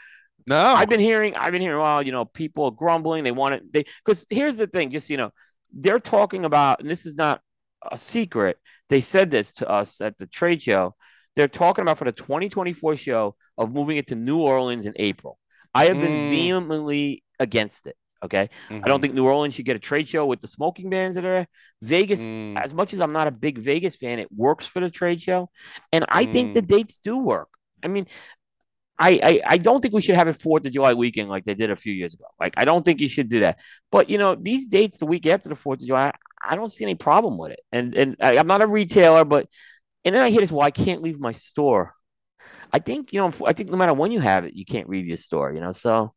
[0.46, 3.24] No, I've been hearing, I've been hearing, well, you know, people are grumbling.
[3.24, 3.72] They want it.
[3.72, 5.32] They because here's the thing, just you know,
[5.72, 7.42] they're talking about, and this is not
[7.90, 8.58] a secret.
[8.90, 10.96] They said this to us at the trade show.
[11.36, 15.40] They're talking about for the 2024 show of moving it to New Orleans in April.
[15.74, 16.30] I have been Mm.
[16.30, 17.96] vehemently against it.
[18.24, 18.50] Okay.
[18.84, 18.88] I Mhm.
[18.88, 21.48] don't think New Orleans should get a trade show with the smoking bans that are.
[21.82, 24.90] Vegas, Mm, as much as I'm not a big Vegas fan, it works for the
[24.90, 25.50] trade show.
[25.92, 26.68] And I think the Mm.
[26.68, 27.50] dates do work.
[27.84, 28.08] I mean,
[29.00, 31.56] I, I I don't think we should have it Fourth of July weekend like they
[31.56, 32.26] did a few years ago.
[32.40, 33.60] Like I don't think you should do that.
[33.92, 36.12] But you know, these dates the week after the Fourth of July,
[36.48, 37.62] I don't see any problem with it.
[37.72, 39.48] And and I, I'm not a retailer, but
[40.06, 41.94] and then I hear this, well, I can't leave my store.
[42.72, 45.06] I think you know, I think no matter when you have it, you can't leave
[45.08, 45.54] your store.
[45.54, 46.14] You know, so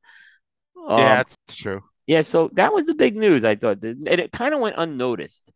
[0.89, 1.83] um, yeah, that's true.
[2.07, 3.45] yeah, so that was the big news.
[3.45, 5.51] I thought, and it kind of went unnoticed.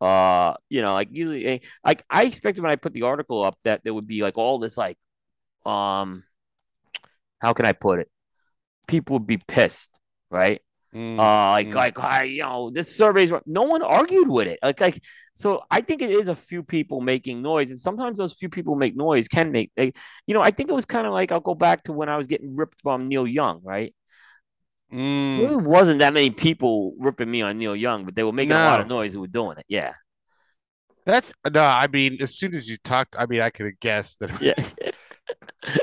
[0.00, 3.56] Uh, you know, like usually, eh, like I expected when I put the article up
[3.64, 4.98] that there would be like all this, like,
[5.66, 6.24] um,
[7.40, 8.10] how can I put it?
[8.88, 9.90] People would be pissed,
[10.30, 10.60] right?
[10.94, 11.74] Mm, Uh, like, mm.
[11.74, 14.58] like, I, you know, this survey's no one argued with it.
[14.62, 15.02] Like, like,
[15.34, 18.74] so I think it is a few people making noise, and sometimes those few people
[18.76, 19.92] make noise can make, they,
[20.26, 22.16] you know, I think it was kind of like I'll go back to when I
[22.16, 23.94] was getting ripped from Neil Young, right?
[24.92, 25.48] Mm.
[25.48, 28.54] There wasn't that many people ripping me on Neil Young, but they were making a
[28.64, 29.66] lot of noise who were doing it.
[29.68, 29.92] Yeah.
[31.04, 34.20] That's no, I mean, as soon as you talked, I mean, I could have guessed
[34.20, 34.54] that Yeah.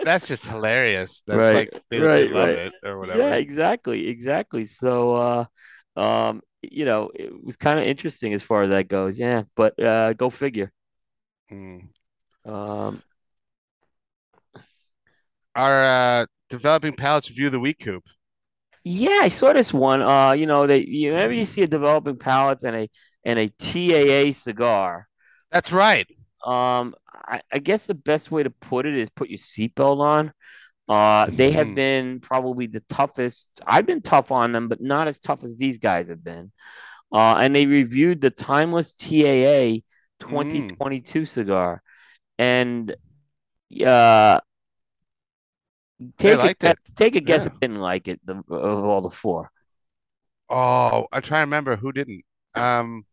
[0.03, 1.21] That's just hilarious.
[1.27, 2.55] That's Right, like they, they right, love right.
[2.55, 3.23] it or whatever.
[3.23, 4.07] yeah, exactly.
[4.09, 4.65] Exactly.
[4.65, 5.45] So uh
[5.99, 9.17] um you know, it was kind of interesting as far as that goes.
[9.19, 10.71] Yeah, but uh go figure.
[11.51, 11.93] Mm.
[12.45, 13.03] Um
[15.55, 18.03] Our uh, developing palates review of the week, Coop.
[18.83, 20.01] yeah, I saw this one.
[20.01, 22.89] Uh, you know, they you whenever you see a developing palates and a
[23.23, 25.07] and a TAA cigar,
[25.51, 26.07] That's right.
[26.45, 30.33] um I, I guess the best way to put it is put your seatbelt on.
[30.89, 31.75] Uh, they have Mhm.
[31.75, 33.61] been probably the toughest.
[33.65, 36.51] I've been tough on them, but not as tough as these guys have been.
[37.11, 39.83] Uh, and they reviewed the Timeless TAA
[40.19, 41.81] 2022 cigar,
[42.39, 42.95] and
[43.85, 44.39] uh,
[46.17, 46.77] take a, it.
[46.95, 47.49] take a guess Yeah.
[47.49, 49.51] who didn't like it the, of all the four.
[50.49, 52.23] Oh, I'm trying to remember who didn't.
[52.55, 53.05] Um,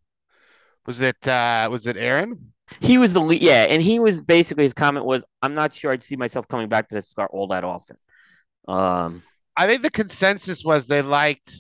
[0.86, 2.49] was it uh was it Aaron?
[2.80, 5.90] He was the lead, yeah, and he was basically his comment was, "I'm not sure
[5.90, 7.96] I'd see myself coming back to this cigar all that often."
[8.68, 9.22] Um,
[9.56, 11.54] I think the consensus was they liked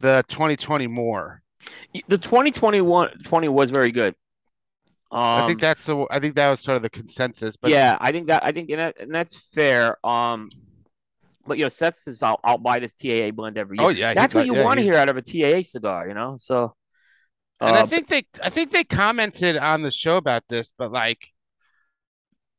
[0.00, 1.42] the 2020 more.
[2.08, 4.14] the 2021 20 was very good.
[5.10, 7.56] Um, I think that's the I think that was sort of the consensus.
[7.56, 10.04] But yeah, I think that I think and, that, and that's fair.
[10.06, 10.50] Um,
[11.46, 13.86] but you know, Seth says I'll, I'll buy this TAA blend every year.
[13.86, 16.08] oh yeah, that's what got- you yeah, want to hear out of a TAA cigar,
[16.08, 16.36] you know.
[16.38, 16.74] So,
[17.62, 20.90] And I uh, think they I think they commented on the show about this, but
[20.92, 21.28] like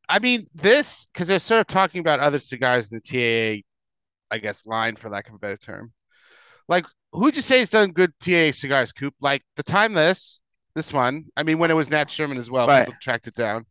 [0.09, 3.63] I mean this because they're sort of talking about other cigars in the TAA,
[4.33, 5.91] I guess, line for lack of a better term.
[6.67, 9.13] Like who'd you say has done good TAA cigars, Coop?
[9.21, 10.41] Like the Timeless,
[10.75, 11.25] this one.
[11.35, 12.85] I mean when it was Nat Sherman as well, Right.
[12.85, 13.65] people tracked it down.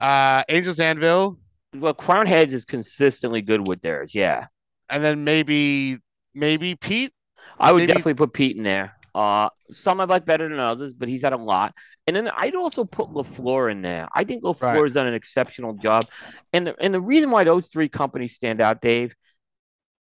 [0.00, 1.38] Uh Angels Anvil,
[1.74, 4.14] well, Crowned Heads is consistently good with theirs.
[4.14, 4.46] Yeah,
[4.88, 5.98] and then maybe
[6.34, 7.12] maybe Pete.
[7.58, 8.96] I would Maybe- definitely put Pete in there.
[9.14, 11.74] Uh, some I like better than others, but he's had a lot.
[12.06, 14.08] And then I'd also put La Flor in there.
[14.14, 15.00] I think La Flor's Right.
[15.00, 16.04] done an exceptional job.
[16.52, 19.14] And the and the reason why those three companies stand out, Dave,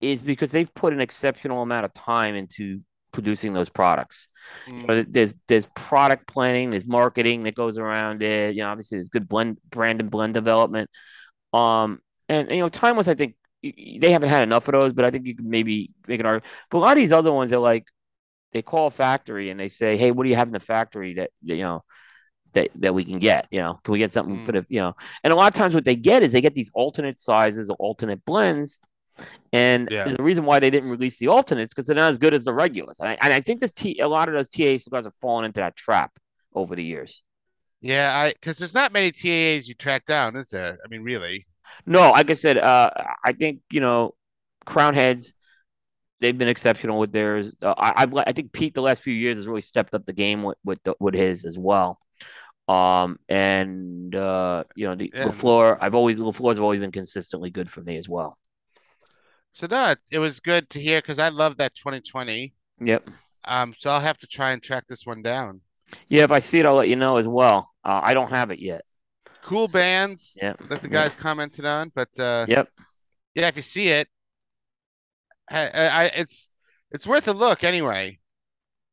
[0.01, 2.81] is because they've put an exceptional amount of time into
[3.13, 4.29] producing those products.
[4.69, 8.55] Mm, But there's there's product planning, there's marketing that goes around it.
[8.55, 10.91] You know, obviously there's good blend brand and blend development.
[11.53, 13.09] Um, and you know, timeless.
[13.09, 16.21] I think they haven't had enough of those, but I think you could maybe make
[16.21, 16.53] an argument.
[16.71, 17.87] But a lot of these other ones, they're like
[18.53, 21.15] they call a factory and they say, "Hey, what do you have in the factory
[21.15, 21.85] that you know
[22.53, 23.47] that that we can get?
[23.51, 25.75] You know, can we get something for the you know?" And a lot of times,
[25.75, 28.81] what they get is they get these alternate sizes or alternate blends.
[29.53, 30.15] And Yeah.
[30.19, 32.53] a reason why they didn't release the alternates because they're not as good as the
[32.53, 32.99] regulars.
[33.01, 35.47] And I, and I think this T, a lot of those TA cigars have fallen
[35.47, 36.19] into that trap
[36.55, 37.23] over the years.
[37.81, 40.77] Yeah, I because there's not many TAAs you track down, is there?
[40.85, 41.47] I mean, really.
[41.87, 42.91] No, like I said, uh,
[43.25, 44.15] I think you know,
[44.65, 45.35] Crowned Heads,
[46.21, 47.55] they've been exceptional with theirs.
[47.63, 50.13] Uh, I, I've, I think Pete the last few years has really stepped up the
[50.13, 51.99] game with with, the, with his as well.
[52.69, 55.27] Um, and uh, you know, the Yeah.
[55.27, 58.39] La Flor, I've always La Flor's have always been consistently good for me as well.
[59.51, 62.53] So no, it, it was good to hear because I love that 2020.
[62.81, 63.09] Yep.
[63.45, 65.61] Um, so I'll have to try and track this one down.
[66.09, 67.71] Yeah, if I see it, I'll let you know as well.
[67.85, 68.83] Uh, I don't have it yet.
[69.43, 70.59] Cool bands Yep.
[70.69, 70.93] that the Yep.
[70.93, 72.69] guys commented on, but uh, Yep.
[73.37, 74.09] yeah, if you see it,
[75.51, 76.51] I, I, it's
[76.91, 78.19] it's worth a look anyway.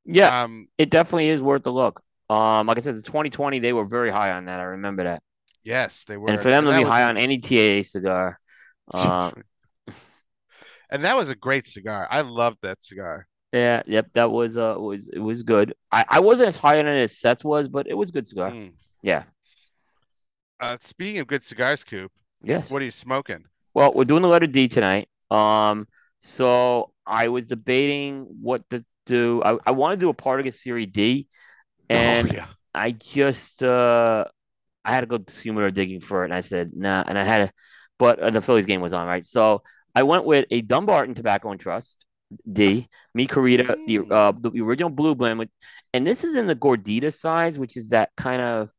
[0.05, 2.01] Yeah, Um, it definitely is worth a look.
[2.29, 4.59] Um, like I said, the 2020 they were very high on that.
[4.59, 5.23] I remember that.
[5.63, 6.29] yes, they were.
[6.29, 8.39] And for them to be was high on any TAA cigar,
[8.93, 9.31] uh,
[10.89, 12.07] and that was a great cigar.
[12.09, 13.27] I loved that cigar.
[13.51, 15.73] yeah, yep, that was uh was it was good.
[15.91, 18.27] I, I wasn't as high on it as Seth was, but it was a good
[18.27, 18.51] cigar.
[18.51, 18.73] Mm.
[19.01, 19.23] Yeah.
[20.59, 22.11] Uh, speaking of good cigars, Coop,
[22.41, 22.69] Yes.
[22.71, 23.43] what are you smoking?
[23.73, 25.09] Well, we're doing the letter D tonight.
[25.29, 25.87] Um,
[26.23, 29.43] so I was debating what to do.
[29.43, 31.29] I, I want to do a Partagas Series D,
[31.89, 34.25] and oh yeah, I just uh
[34.85, 37.23] I had to go to humidor digging for it, and I said nah, and I
[37.23, 37.51] had a,
[37.99, 39.25] but uh, the Phillies game was on, right?
[39.25, 39.63] So
[39.95, 42.05] I went with a Dunbarton Tobacco and Trust
[42.51, 44.11] D, Mi Querida, the Mm.
[44.11, 45.49] uh the original blue blend with,
[45.93, 48.69] and this is in the Gordita size, which is that kind of,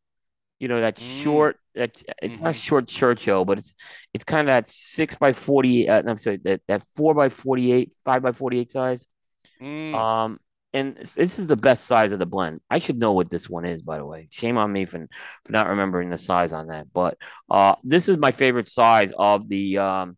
[0.58, 1.22] you know, that Mm.
[1.22, 1.58] short.
[1.74, 2.62] That it's not Mhm.
[2.62, 3.74] short Churchill, but it's
[4.14, 5.88] it's kind of that six by forty.
[5.88, 9.06] Uh, no, I'm sorry, that that four by forty eight, five by forty eight size.
[9.60, 9.94] Mm.
[9.94, 10.40] Um,
[10.72, 12.60] and this is the best size of the blend.
[12.70, 14.28] I should know what this one is, by the way.
[14.30, 14.98] Shame on me for,
[15.44, 16.92] for not remembering the size on that.
[16.92, 17.16] But
[17.50, 20.16] uh, this is my favorite size of the um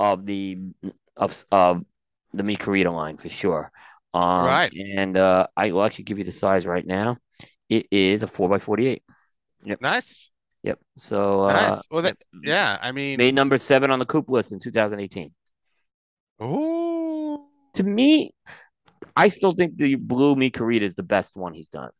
[0.00, 0.58] of the
[1.16, 1.84] of of
[2.34, 3.70] the Mi Querida line for sure.
[4.14, 4.72] Um, Right.
[4.96, 7.18] And uh, I will actually give you the size right now.
[7.68, 9.02] It is a four by forty eight.
[9.80, 10.30] Nice,
[10.62, 10.78] Yep.
[10.98, 11.82] So uh, nice.
[11.90, 12.42] Well, that yep.
[12.42, 15.32] yeah, I mean, made number seven on the Coop list in 2018.
[16.42, 18.32] ooh, To me,
[19.16, 21.90] I still think the blue Mi Querida is the best one he's done.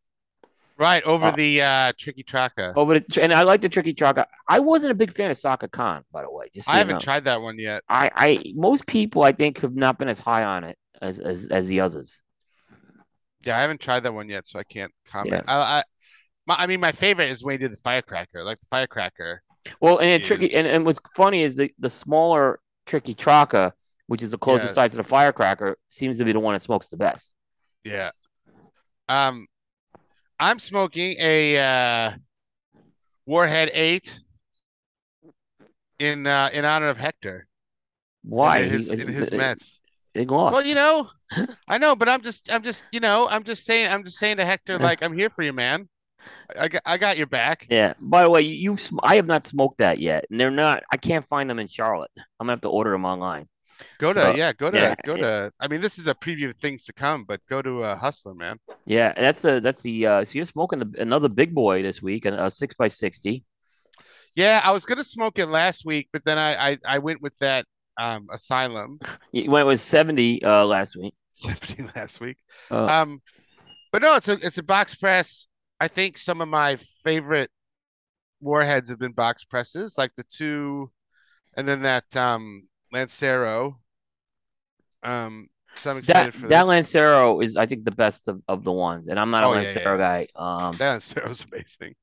[0.78, 2.72] right over Uh, the uh Triqui Traca.
[2.76, 4.26] Over the and I like the Triqui Traca.
[4.48, 6.46] I wasn't a big fan of Sakakhan, by the way.
[6.54, 7.00] Just so I haven't know.
[7.00, 7.82] tried that one yet.
[7.88, 11.48] I, I most people I think have not been as high on it as as,
[11.48, 12.20] as the others.
[13.44, 15.44] Yeah, I haven't tried that one yet, so I can't comment.
[15.46, 15.82] I, I,
[16.46, 18.42] my, I mean, my favorite is when he did the firecracker.
[18.44, 19.42] Like the firecracker.
[19.80, 23.72] Well, and it tricky and, and what's funny is the the smaller Triqui Traca,
[24.06, 24.74] which is the closest Yeah.
[24.82, 27.32] size to the firecracker, seems to be the one that smokes the best.
[27.82, 28.10] Yeah.
[29.08, 29.46] Um,
[30.38, 32.10] I'm smoking a uh,
[33.26, 34.18] Warhead Eight
[35.98, 37.46] in uh, in honor of Hector.
[38.22, 38.58] Why?
[38.58, 39.80] In his, He- in his Mets.
[40.14, 40.54] Lost.
[40.54, 41.10] Well, you know,
[41.68, 44.38] I know, but I'm just, I'm just, you know, I'm just saying, I'm just saying
[44.38, 45.90] to Hector, like, I'm here for you, man.
[46.58, 47.66] I got I got your back.
[47.70, 47.94] Yeah.
[48.00, 50.82] By the way, you, I have not smoked that yet, and they're not.
[50.90, 52.10] I can't find them in Charlotte.
[52.16, 53.48] I'm gonna have to order them online.
[53.98, 55.52] Go to So, yeah, go to yeah, go to.
[55.60, 58.34] I mean, this is a preview of things to come, but go to uh, Hustler,
[58.34, 58.58] man.
[58.86, 62.24] Yeah, that's the that's the uh, so you're smoking the, another big boy this week,
[62.24, 63.44] and a six by sixty.
[64.34, 67.36] Yeah, I was gonna smoke it last week, but then I I, I went with
[67.38, 67.66] that
[67.98, 68.98] um Asylum
[69.32, 71.14] You went with seventy uh, last week.
[71.36, 72.38] 17 last week.
[72.70, 73.20] Uh, Um,
[73.92, 75.46] but no, it's a it's a box press.
[75.80, 77.50] I think some of my favorite
[78.40, 80.90] warheads have been box presses, like the two,
[81.56, 83.78] and then that um Lancero.
[85.02, 86.66] Um, so I'm that excited for that this.
[86.66, 89.52] Lancero is I think the best of, of the ones, and I'm not a Oh,
[89.52, 90.26] yeah, Lancero guy.
[90.34, 91.94] Um, That Lancero's amazing.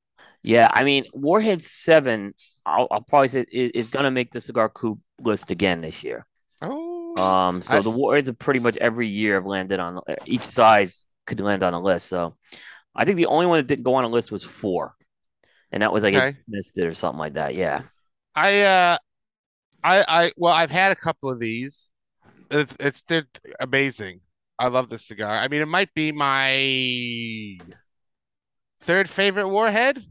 [0.42, 2.34] yeah, I mean Warhead Seven,
[2.64, 6.26] I'll, I'll probably say is, is gonna make the cigar Coop list again this year.
[6.62, 10.44] Oh, Um, so I- the Warheads have pretty much every year have landed on each
[10.44, 12.06] size could land on a list.
[12.08, 12.36] So
[12.94, 14.94] I think the only one that didn't go on a list was four,
[15.72, 16.36] and that was like Okay.
[16.48, 17.54] missed it or something like that.
[17.54, 17.84] Yeah.
[18.34, 18.96] I uh,
[19.84, 21.92] I I well, I've had a couple of these.
[22.50, 23.28] It's, it's they're
[23.60, 24.20] amazing.
[24.58, 25.32] I love this cigar.
[25.32, 27.58] I mean, it might be my
[28.80, 30.04] third favorite warhead,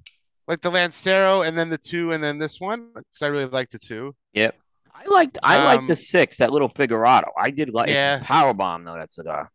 [0.48, 3.70] like the Lancero, and then the two, and then this one, because I really like
[3.70, 4.16] the two.
[4.34, 4.56] Yep.
[4.94, 7.30] I liked I liked the Um, six, that little Figurado.
[7.38, 8.20] I did like Yeah.
[8.20, 9.52] power bomb though, that cigar.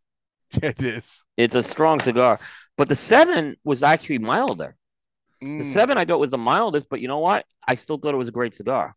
[0.63, 1.25] It is.
[1.37, 2.41] It's a strong cigar.
[2.77, 4.77] But the seven was actually milder.
[5.41, 7.45] The Mm, seven I thought was the mildest, but you know what?
[7.67, 8.97] I still thought it was a great cigar.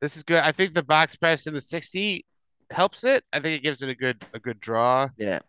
[0.00, 0.42] this is good.
[0.42, 2.24] I think the box press in the 60
[2.70, 3.22] helps it.
[3.32, 5.08] I think it gives it a good a good draw.
[5.16, 5.40] Yeah.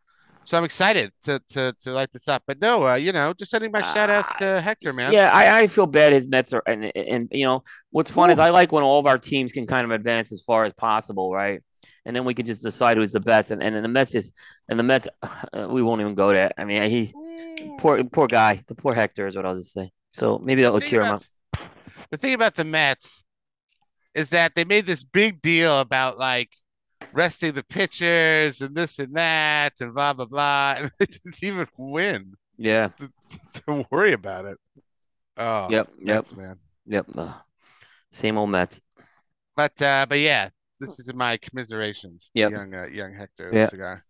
[0.43, 2.43] So I'm excited to to to light this up.
[2.47, 5.13] But no, uh, you know, just sending my shout outs Uh, to Hector, man.
[5.13, 8.39] Yeah, I, I feel bad his Mets are and and you know what's fun is
[8.39, 11.31] I like when all of our teams can kind of advance as far as possible,
[11.31, 11.61] right?
[12.05, 13.51] And then we can just decide who's the best.
[13.51, 14.35] And and, the Mets just
[14.69, 16.51] and the Mets uh, we won't even go there.
[16.57, 17.77] I mean he Ooh.
[17.79, 19.91] poor poor guy, the poor Hector is what I'll just say.
[20.13, 21.23] So maybe that'll cheer him up.
[22.09, 23.25] The thing about the Mets
[24.15, 26.49] is that they made this big deal about like
[27.13, 31.67] resting the pitchers and this and that and blah blah blah, and they didn't even
[31.77, 32.89] win Yeah.
[33.67, 34.57] to worry about it.
[35.37, 35.89] Oh, Yep.
[35.99, 36.05] Yep.
[36.05, 36.55] Mets, man.
[36.87, 37.05] Yep.
[37.15, 37.33] Uh,
[38.11, 38.81] same old Mets.
[39.55, 40.49] But uh, but yeah,
[40.81, 42.51] this is my commiserations to Yep.
[42.51, 43.69] young uh, young Hector Yeah.
[43.69, 44.03] cigar.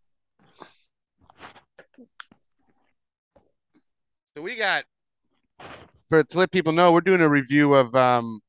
[4.35, 4.83] So we got
[6.07, 8.39] for to let people know, we're doing a review of um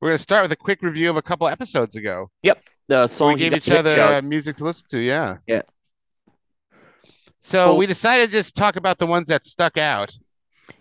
[0.00, 2.28] we're gonna start with a quick review of a couple episodes ago.
[2.42, 5.36] Yep, the song we gave each other uh, music to listen to, yeah.
[5.46, 5.62] Yeah.
[7.40, 10.12] So Well- we decided to just talk about the ones that stuck out.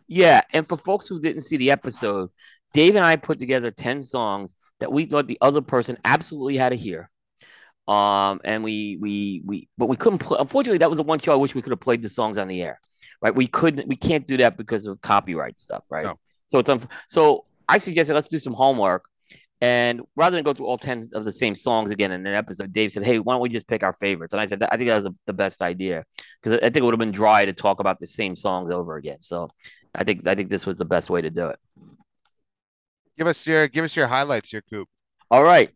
[0.08, 2.30] Yeah, and for folks who didn't see the episode,
[2.74, 6.70] Dave and I put together 10 songs that we thought the other person absolutely had
[6.70, 7.10] to hear.
[7.88, 11.34] Um, and we we we but we couldn't play unfortunately that was the one show
[11.34, 12.80] I wish we could have played the songs on the air.
[13.22, 13.34] Right?
[13.34, 16.06] We couldn't we can't do that because of copyright stuff, right?
[16.06, 16.20] No.
[16.48, 19.06] So it's unf- so I suggested let's do some homework.
[19.64, 22.74] And rather than go through all 10 of the same songs again in an episode,
[22.74, 24.34] Dave said, Hey, why don't we just pick our favorites?
[24.34, 26.04] And I said, I think that was the- the best idea
[26.42, 28.96] because I think it would have been dry to talk about the same songs over
[28.96, 29.18] again.
[29.22, 29.50] So
[29.94, 31.60] I think I think this was the best way to do it.
[33.18, 34.88] Give us your give us your highlights here, Coop.
[35.30, 35.70] All right,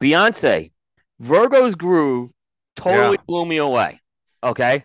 [0.00, 0.72] Beyonce,
[1.20, 2.30] Virgo's Groove
[2.76, 3.24] totally Yeah.
[3.26, 4.00] blew me away.
[4.42, 4.84] Okay,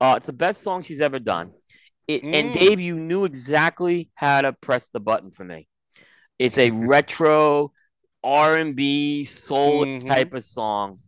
[0.00, 1.52] uh, it's the best song she's ever done.
[2.08, 2.52] It, And Mm.
[2.52, 5.68] Dave, you knew exactly how to press the button for me.
[6.38, 7.72] It's a retro
[8.24, 10.08] R and B soul Mhm.
[10.08, 11.00] type of song,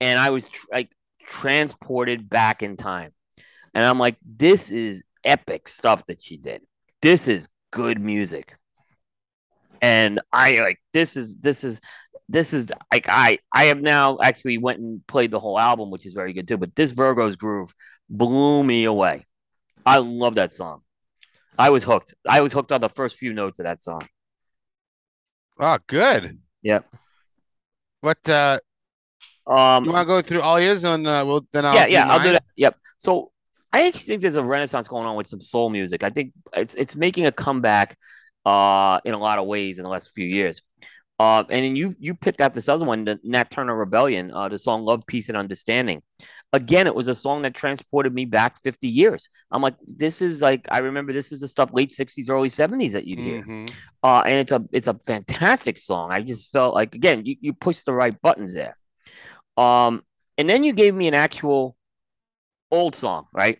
[0.00, 0.90] and I was tr- like
[1.26, 3.14] transported back in time.
[3.74, 6.62] And I'm like, this is epic stuff that she did.
[7.00, 8.56] This is good music.
[9.80, 11.80] And I like this is this is
[12.28, 16.06] this is like I I have now actually went and played the whole album, which
[16.06, 16.58] is very good too.
[16.58, 17.72] But this Virgo's groove
[18.08, 19.26] blew me away.
[19.86, 20.82] I love that song.
[21.58, 22.14] I was hooked.
[22.28, 24.02] I was hooked on the first few notes of that song.
[25.58, 26.38] Oh, good.
[26.62, 26.86] Yep.
[28.00, 28.58] What uh
[29.46, 31.92] Um, you want to go through all yours and uh, we'll then I'll yeah, do
[31.92, 32.44] yeah, I'll do that.
[32.56, 32.76] Yep.
[32.98, 33.32] So
[33.72, 36.02] I actually think there's a renaissance going on with some soul music.
[36.02, 37.96] I think it's it's making a comeback
[38.48, 40.62] uh in a lot of ways in the last few years.
[41.20, 44.48] Uh, and then you you picked out this other one, the Nat Turner Rebellion, uh,
[44.48, 46.00] the song "Love, Peace, and Understanding."
[46.52, 49.28] Again, it was a song that transported me back 50 years.
[49.50, 52.92] I'm like, this is like I remember this is the stuff late 60s, early 70s
[52.92, 53.42] that you'd hear.
[53.42, 53.70] Mhm.
[54.02, 56.12] Uh, and it's a it's a fantastic song.
[56.12, 58.78] I just felt like again, you, you pushed the right buttons there.
[59.56, 60.02] Um,
[60.38, 61.76] and then you gave me an actual
[62.70, 63.58] old song, right?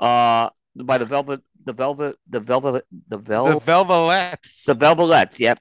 [0.00, 4.64] Uh, by the Velvet, the Velvet, the Velvet, the Velvet, The Velvet, Velvelettes.
[4.64, 5.38] the Velvelettes.
[5.38, 5.58] Yep.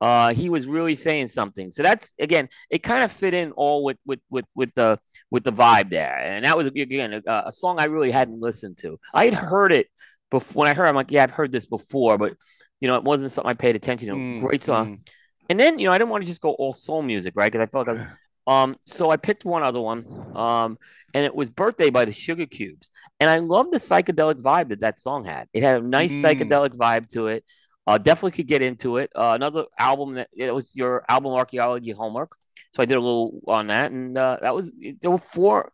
[0.00, 1.72] Uh, he was really saying something.
[1.72, 4.98] So that's again, it kind of fit in all with with with with the
[5.30, 8.78] with the vibe there, and that was again a, a song I really hadn't listened
[8.78, 8.98] to.
[9.12, 9.88] I had heard it
[10.30, 12.34] before when I heard, I'm like, yeah, I've heard this before, but
[12.80, 14.14] you know, it wasn't something I paid attention to.
[14.14, 14.96] Mm, Great song.
[14.98, 15.08] mm.
[15.50, 17.52] And then you know, I didn't want to just go all soul music, right?
[17.52, 18.08] Because I felt like I was,
[18.50, 20.04] um, so I picked one other one,
[20.36, 20.76] um,
[21.14, 22.90] and it was "Birthday" by the Sugar Cubes,
[23.20, 25.48] and I love the psychedelic vibe that that song had.
[25.52, 26.22] It had a nice Mm.
[26.22, 27.44] psychedelic vibe to it.
[27.86, 29.10] Uh, definitely could get into it.
[29.14, 32.32] Uh, another album that it was your album archaeology homework,
[32.74, 34.70] so I did a little on that, and uh, that was
[35.00, 35.72] there were four.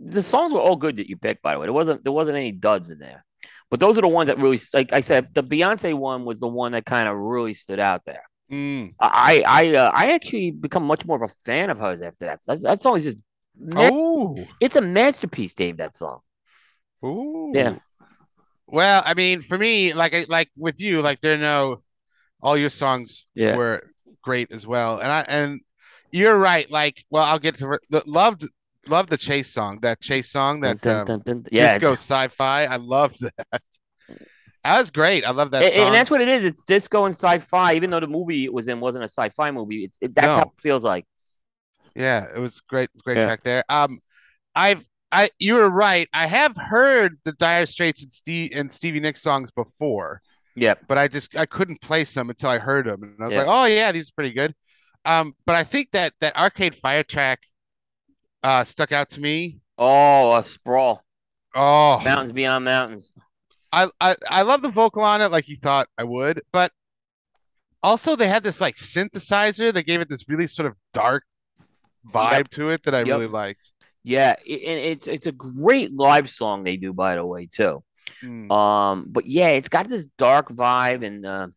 [0.00, 1.66] The songs were all good that you picked, by the way.
[1.66, 3.24] There wasn't there wasn't any duds in there,
[3.70, 6.48] but those are the ones that really, like I said, the Beyonce one was the
[6.48, 8.22] one that kind of really stood out there.
[8.50, 8.94] Mm.
[9.00, 12.40] I I uh, I actually become much more of a fan of hers after that.
[12.46, 13.18] That, that song is just
[13.58, 15.78] man, Oh, it's a masterpiece, Dave.
[15.78, 16.20] That song.
[17.04, 17.52] Ooh.
[17.54, 17.76] Yeah.
[18.68, 21.82] Well, I mean, for me, like I like with you, like there are no
[22.40, 23.56] all your songs yeah.
[23.56, 23.82] were
[24.22, 24.98] great as well.
[24.98, 25.60] And I and
[26.12, 26.70] you're right.
[26.70, 28.44] Like, well, I'll get to the loved
[28.86, 31.46] loved the Chase song, that Chase song, Dun, that dun, um dun, dun.
[31.50, 32.64] Yeah, disco sci-fi.
[32.66, 33.62] I love that.
[34.66, 35.24] That was great.
[35.24, 36.44] I love that and, and that's what it is.
[36.44, 37.74] It's disco and sci-fi.
[37.74, 40.42] Even though the movie it was in wasn't a sci-fi movie, it's it, that's how
[40.56, 41.06] it feels like.
[41.94, 43.64] yeah, it was great, great Yeah, track there.
[43.68, 43.98] Um,
[44.56, 46.08] I've I you were right.
[46.14, 50.22] I have heard the Dire Straits and Steve and Stevie Nicks songs before,
[50.54, 53.36] yeah, but I just I couldn't place them until I heard them, and I was
[53.36, 53.38] yeah.
[53.38, 54.54] like, oh yeah, these are pretty good.
[55.04, 57.40] Um, but I think that that Arcade Fire track
[58.42, 59.60] uh stuck out to me.
[59.78, 61.02] Oh, a sprawl,
[61.54, 63.14] Oh, mountains beyond mountains.
[63.72, 66.72] I I I love the vocal on it, like you thought I would, but
[67.82, 71.24] also they had this like synthesizer that gave it this really sort of dark
[72.14, 73.06] Yep, vibe to it that I yep.
[73.06, 73.72] really liked.
[74.04, 77.82] Yeah, it, and it's it's a great live song they do, by the way, too.
[78.22, 81.48] Mm, Um, but yeah, it's got this dark vibe, and uh,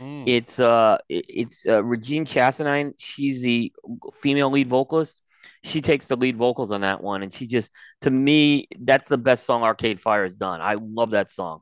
[0.00, 0.24] mm.
[0.28, 2.94] it's uh, it- it's uh, Regine Chassagne.
[2.98, 3.72] She's the
[4.20, 5.21] female lead vocalist.
[5.64, 7.70] She takes the lead vocals on that one, and she just,
[8.02, 10.60] to me, that's the best song Arcade Fire has done.
[10.60, 11.60] I love that song.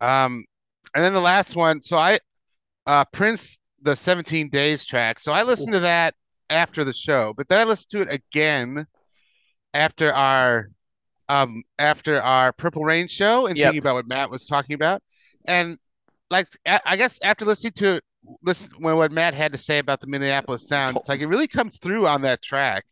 [0.00, 0.44] Um,
[0.94, 2.18] and then the last one, so I
[2.86, 5.20] uh Prince the 17 Days track.
[5.20, 6.14] So I listened to that
[6.48, 8.86] after the show, but then I listened to it again
[9.74, 10.70] after our
[11.28, 13.62] um after our Purple Rain show and Yep.
[13.62, 15.02] thinking about what Matt was talking about.
[15.46, 15.78] And
[16.30, 18.04] like I I guess after listening to it,
[18.42, 21.48] listen when what Matt had to say about the Minneapolis sound, it's like it really
[21.48, 22.84] comes through on that track.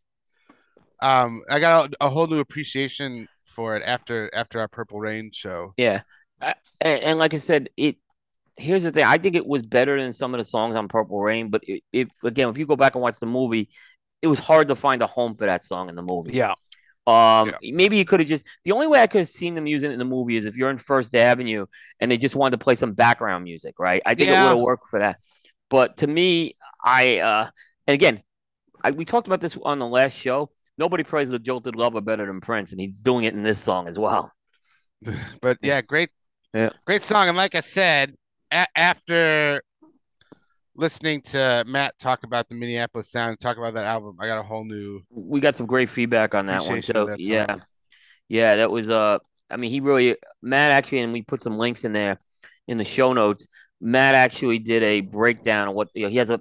[1.01, 5.31] Um, I got a, a whole new appreciation for it after after our Purple Rain
[5.33, 5.75] show.
[5.77, 6.03] Yeah.
[6.41, 7.97] I, and, and like I said, it
[8.57, 9.05] here's the thing.
[9.05, 11.63] I think it was better than some of the songs on Purple Rain, but
[11.93, 13.69] if again, if you go back and watch the movie,
[14.23, 16.33] it was hard to find a home for that song in the movie.
[16.33, 16.55] Yeah,
[17.09, 19.67] Um, yeah, maybe you could have just the only way I could have seen them
[19.67, 21.67] using it in the movie is if you're in First Avenue
[22.01, 24.03] and they just wanted to play some background music, right?
[24.05, 25.19] I think it would have worked for that.
[25.71, 27.51] But to me, I uh
[27.87, 28.23] and again,
[28.85, 30.51] I, we talked about this on the last show.
[30.79, 33.89] Nobody prays the Jolted lover better than Prince, and he's doing it in this song
[33.89, 34.33] as well.
[35.41, 36.11] But yeah, great
[36.55, 36.71] Yeah.
[36.87, 37.29] great song.
[37.29, 38.15] And like I said,
[38.51, 39.63] a- after
[40.79, 44.43] listening to Matt talk about the Minneapolis sound, talk about that album, I got a
[44.43, 47.57] whole new We got some great feedback on that one So that Yeah.
[48.29, 49.19] Yeah, that was uh
[49.51, 52.19] I mean he really Matt actually and we put some links in there
[52.67, 53.47] in the show notes.
[53.81, 56.41] Matt actually did a breakdown of what you know, he has a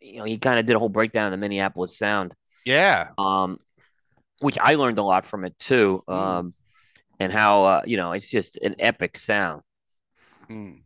[0.00, 2.34] you know, he kind of did a whole breakdown of the Minneapolis sound.
[2.66, 3.08] Yeah.
[3.16, 3.58] Um
[4.40, 6.02] which I learned a lot from it too.
[6.08, 6.54] Mm, Um
[7.20, 9.62] and how uh you know, it's just an epic sound.
[10.50, 10.82] mm.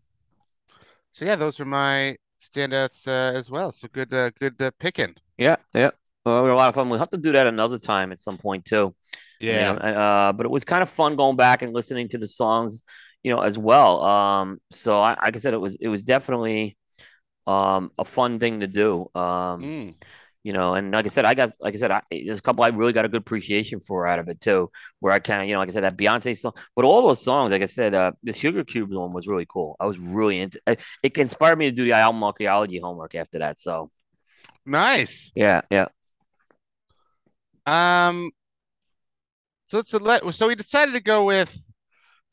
[1.12, 3.72] So yeah, those are my standouts uh, as well.
[3.72, 5.14] So good, uh, good uh, picking.
[5.38, 5.90] Yeah, yeah.
[6.24, 6.88] Well, we had a lot of fun.
[6.88, 8.94] We'll have to do that another time at some point too.
[9.48, 9.72] You know, Yeah.
[9.74, 12.82] uh, but it was kind of fun going back and listening to the songs,
[13.22, 14.02] you know, as well.
[14.02, 16.76] Um, so I, like I said, it was it was definitely
[17.46, 19.08] um a fun thing to do.
[19.14, 19.94] Um, Mm.
[20.44, 22.64] You know, and like I said, I got like I said, I, there's a couple
[22.64, 24.70] I really got a good appreciation for out of it too,
[25.00, 27.22] where I kind of, you know, like I said, that Beyonce song, but all those
[27.24, 29.76] songs, like I said, uh, the Sugar Cube one was really cool.
[29.80, 30.80] I was really into it.
[31.02, 33.58] It inspired me to do the album archaeology homework after that.
[33.60, 33.90] So
[34.66, 35.32] Nice.
[35.34, 35.86] yeah, yeah.
[37.66, 38.30] Um.
[39.68, 40.34] So let's let.
[40.34, 41.71] So we decided to go with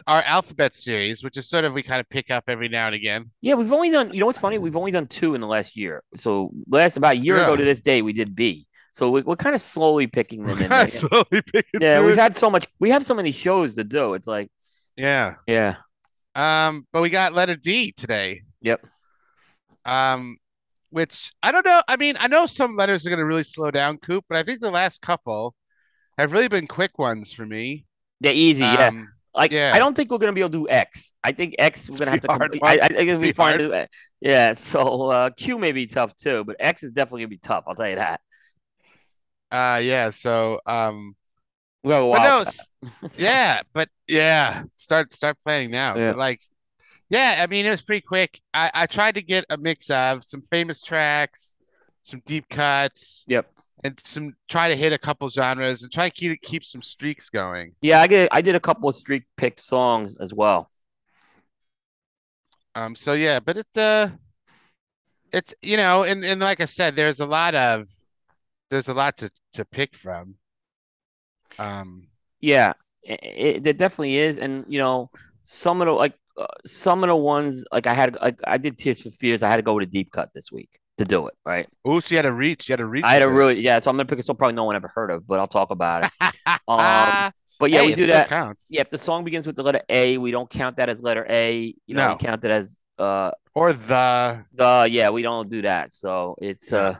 [0.08, 2.96] our alphabet series, which is sort of we kind of pick up every now and
[2.96, 3.32] again.
[3.42, 4.58] Yeah, we've only done, you know what's funny?
[4.58, 6.04] We've only done two in the last year.
[6.16, 8.68] So last about a year ago to this day, we did B.
[8.92, 12.20] So we, we're kind of slowly picking them in slowly picking Yeah, we've it.
[12.20, 14.14] had so much, we have so many shows to do.
[14.16, 14.50] It's like,
[14.96, 15.36] Yeah.
[15.48, 15.76] yeah,
[16.36, 16.88] Um.
[16.92, 18.42] But we got letter D today.
[18.62, 18.86] yep.
[19.86, 20.38] Um.
[20.92, 21.82] Which I don't know.
[21.88, 24.44] I mean, I know some letters are going to really slow down, Coop, but I
[24.44, 25.54] think the last couple
[26.18, 27.86] have really been quick ones for me.
[28.22, 28.62] They're easy.
[28.62, 28.90] Yeah.
[29.40, 31.14] Like, I don't think we're going to be able to do X.
[31.24, 32.80] I think X, we're going to have to, complete, I.
[32.82, 33.88] I think it'll be Be fine to.
[34.20, 34.54] Yeah.
[34.54, 37.64] So uh, Q may be tough too, but X is definitely going to be tough.
[37.68, 38.22] I'll tell you that.
[39.52, 39.80] Uh.
[39.82, 40.10] Yeah.
[40.10, 40.60] So.
[40.66, 41.16] Um.
[41.84, 42.46] We got a while.
[42.84, 45.96] no, yeah, but yeah, start start planning now.
[45.96, 46.12] Yeah.
[46.12, 46.42] Like,
[47.10, 48.38] yeah, I mean, it was pretty quick.
[48.54, 51.56] I I tried to get a mix of some famous tracks,
[52.04, 53.50] some deep cuts, Yep.
[53.84, 57.30] And some try to hit a couple genres and try to keep keep some streaks
[57.30, 57.74] going.
[57.82, 60.70] Yeah, I get I did a couple of streak picked songs as well.
[62.76, 64.10] Um, so yeah, but it's uh,
[65.32, 67.88] it's you know, and and like I said, there's a lot of
[68.70, 70.36] there's a lot to to pick from.
[71.58, 72.08] Um,
[72.42, 72.74] Yeah,
[73.04, 75.10] it, it, there definitely is, and you know,
[75.44, 78.78] some of the like uh, some of the ones like I had like I did
[78.78, 79.44] Tears for Fears.
[79.44, 81.34] I had to go with a deep cut this week to do it.
[81.46, 81.68] Right.
[81.88, 83.04] ooh, so you had a reach, you had a reach.
[83.04, 83.80] I had a really yeah.
[83.80, 85.72] So I'm gonna pick a song probably no one ever heard of, but I'll talk
[85.72, 86.12] about it.
[86.22, 86.36] it.
[86.68, 88.30] Um, but yeah, Hey, we do that.
[88.30, 88.68] counts.
[88.70, 91.26] Yeah, if the song begins with the letter A, we don't count that as letter
[91.30, 91.74] A.
[91.88, 92.14] You know, No.
[92.14, 95.10] we count it as uh Or the the yeah.
[95.10, 95.92] We don't do that.
[95.94, 96.78] So it's Yeah.
[96.80, 96.96] uh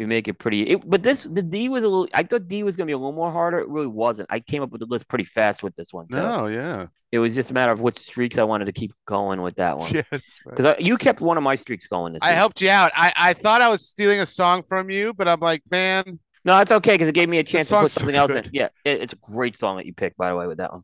[0.00, 0.62] we make it pretty.
[0.62, 2.08] It, but this the D was a little.
[2.14, 3.58] I thought D was gonna be a little more harder.
[3.60, 4.28] It really wasn't.
[4.32, 6.16] I came up with the list pretty fast with this one too.
[6.16, 9.42] no, yeah, It was just a matter of which streaks I wanted to keep going
[9.42, 9.90] with that one.
[9.94, 10.56] yeah, that's right.
[10.56, 12.34] Because you kept one of my streaks going I week.
[12.34, 12.90] helped you out.
[12.96, 16.58] I I thought I was stealing a song from you, but I'm like, man, No,
[16.60, 18.48] it's okay because it gave me a chance to put song's so something else in.
[18.54, 20.82] Yeah, it, it's a great song that you picked, by the way, with that one.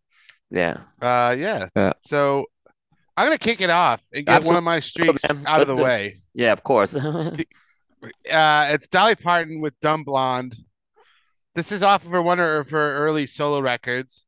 [0.51, 0.77] Yeah.
[1.01, 1.69] uh, yeah.
[1.75, 1.95] Yeah.
[2.03, 2.45] So
[3.17, 5.45] I'm gonna kick it off and get one of my streaks man.
[5.47, 5.83] out of the it.
[5.83, 6.17] way.
[6.35, 6.95] Yeah, of course.
[8.03, 10.57] Uh, it's Dolly Parton with Dumb Blonde.
[11.55, 14.27] This is off of her one of her early solo records.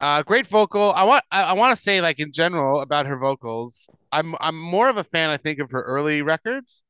[0.00, 0.92] Uh, great vocal.
[0.92, 3.90] I want I, I want to say like in general about her vocals.
[4.12, 6.84] I'm I'm more of a fan I think of her early records,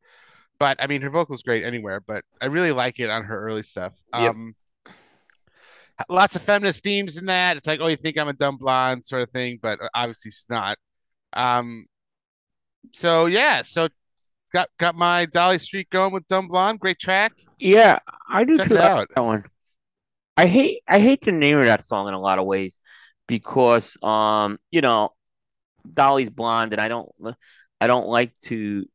[0.59, 2.01] but I mean her vocals great anywhere.
[2.01, 3.95] But I really like it on her early stuff.
[4.12, 4.31] Yep.
[4.31, 4.55] Um,
[6.11, 7.57] lots of feminist themes in that.
[7.57, 10.51] It's like oh you think I'm a dumb blonde sort of thing, but obviously she's
[10.51, 10.76] not.
[11.33, 11.87] Um,
[12.93, 13.89] so yeah, so
[14.53, 16.80] got got my Dolly Street going with Dumb Blonde.
[16.80, 17.32] Great track.
[17.59, 18.74] yeah, I do Check too.
[18.74, 19.44] That one.
[20.36, 22.78] I hate I hate the name of that song in a lot of ways
[23.26, 25.11] because um you know
[25.92, 27.11] Dolly's blonde and I don't
[27.80, 28.86] I don't like to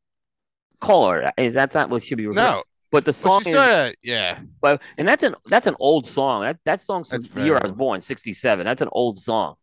[0.80, 2.40] call her that's not what should be referred.
[2.40, 4.38] No, But the but song she is yeah.
[4.60, 6.42] but and that's an that's an old song.
[6.42, 8.64] That that song's from the year I was born, 67.
[8.64, 9.56] That's an old song.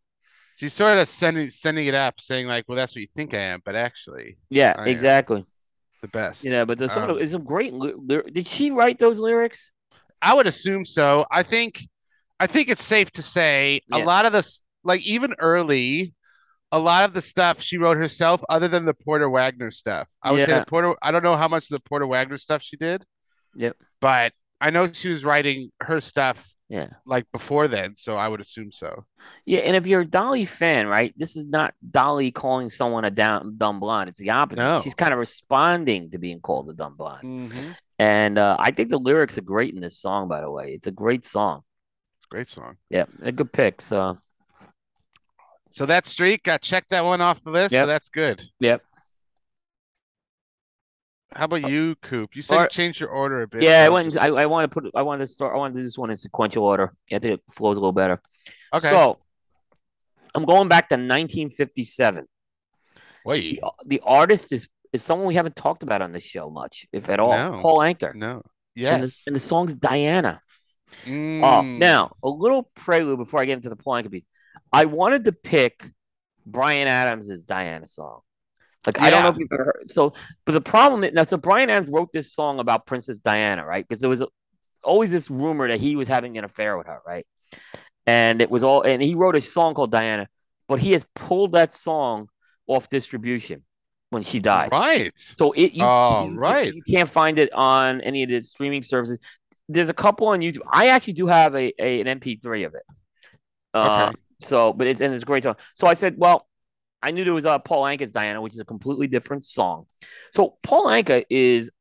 [0.57, 3.39] She's sort of sending sending it up, saying like, "Well, that's what you think I
[3.39, 5.45] am, but actually, Yeah, I am exactly.
[6.01, 8.99] The best." You know, but the song Um, is some great ly- Did she write
[8.99, 9.71] those lyrics?
[10.21, 11.25] I would assume so.
[11.31, 11.81] I think,
[12.39, 16.13] I think it's safe to say a lot of this, like even early,
[16.71, 20.07] a lot of the stuff she wrote herself, other than the Porter Wagoner stuff.
[20.23, 20.95] I would say the Porter.
[21.01, 23.03] I don't know how much of the Porter Wagoner stuff she did,
[23.55, 23.75] Yep.
[23.99, 26.87] but I know she was writing her stuff Yeah.
[27.05, 29.03] like before then, so I would assume so.
[29.45, 33.11] Yeah, and if you're a Dolly fan, right, this is not Dolly calling someone a
[33.11, 34.07] down, dumb blonde.
[34.07, 34.61] It's the opposite.
[34.61, 34.81] No.
[34.81, 37.23] She's kind of responding to being called a dumb blonde.
[37.51, 37.71] Mm-hmm.
[37.99, 40.71] And uh, I think the lyrics are great in this song, by the way.
[40.71, 41.63] It's a great song.
[42.19, 42.77] It's a great song.
[42.89, 43.81] Yeah, a good pick.
[43.81, 44.17] So,
[45.71, 47.83] So that streak, I checked that one off the list, Yep.
[47.83, 48.43] so that's good.
[48.61, 48.81] yep.
[51.33, 52.35] How about you, Coop?
[52.35, 53.61] You said Or- you changed your order a bit.
[53.61, 54.17] Yeah, I went.
[54.17, 54.91] I, I want to put.
[54.95, 55.53] I wanted to start.
[55.55, 56.93] I wanted to do this one in sequential order.
[57.11, 58.21] I think it flows a little better.
[58.73, 58.89] okay.
[58.89, 59.17] So,
[60.35, 62.25] I'm going back to 1957.
[63.25, 66.85] Wait, The, the artist is is someone we haven't talked about on this show much,
[66.91, 67.31] if at all.
[67.31, 67.59] No.
[67.61, 68.13] Paul Anka.
[68.13, 68.31] no.
[68.31, 68.41] And
[68.75, 69.23] the, Yes.
[69.27, 70.41] and the song's Diana.
[71.05, 71.77] Oh, Mm.
[71.77, 74.25] now a little prelude before I get into the Paul Anka piece.
[74.73, 75.89] I wanted to pick
[76.45, 78.19] Bryan Adams' Diana song.
[78.85, 79.89] Like I don't know if you've ever heard.
[79.91, 80.13] So,
[80.45, 81.23] but the problem is now.
[81.23, 83.87] So Bryan Adams wrote this song about Princess Diana, right?
[83.87, 84.23] Because there was
[84.83, 87.25] always this rumor that he was having an affair with her, right?
[88.07, 88.81] And it was all.
[88.81, 90.27] And he wrote a song called Diana,
[90.67, 92.27] but he has pulled that song
[92.65, 93.63] off distribution
[94.09, 94.71] when she died.
[94.71, 95.11] Right.
[95.15, 96.73] So it you, Oh, you- right.
[96.73, 99.19] you can't find it on any of the streaming services.
[99.69, 100.63] There's a couple on YouTube.
[100.69, 102.83] I actually do have a, a an MP3 of it.
[103.73, 104.17] Uh, Okay.
[104.43, 105.55] So, but it's and it's a great song.
[105.75, 106.47] So I said, well,
[107.01, 109.87] I knew there was uh, Paul Anka's Diana, which is a completely different song.
[110.31, 111.71] So Paul Anka is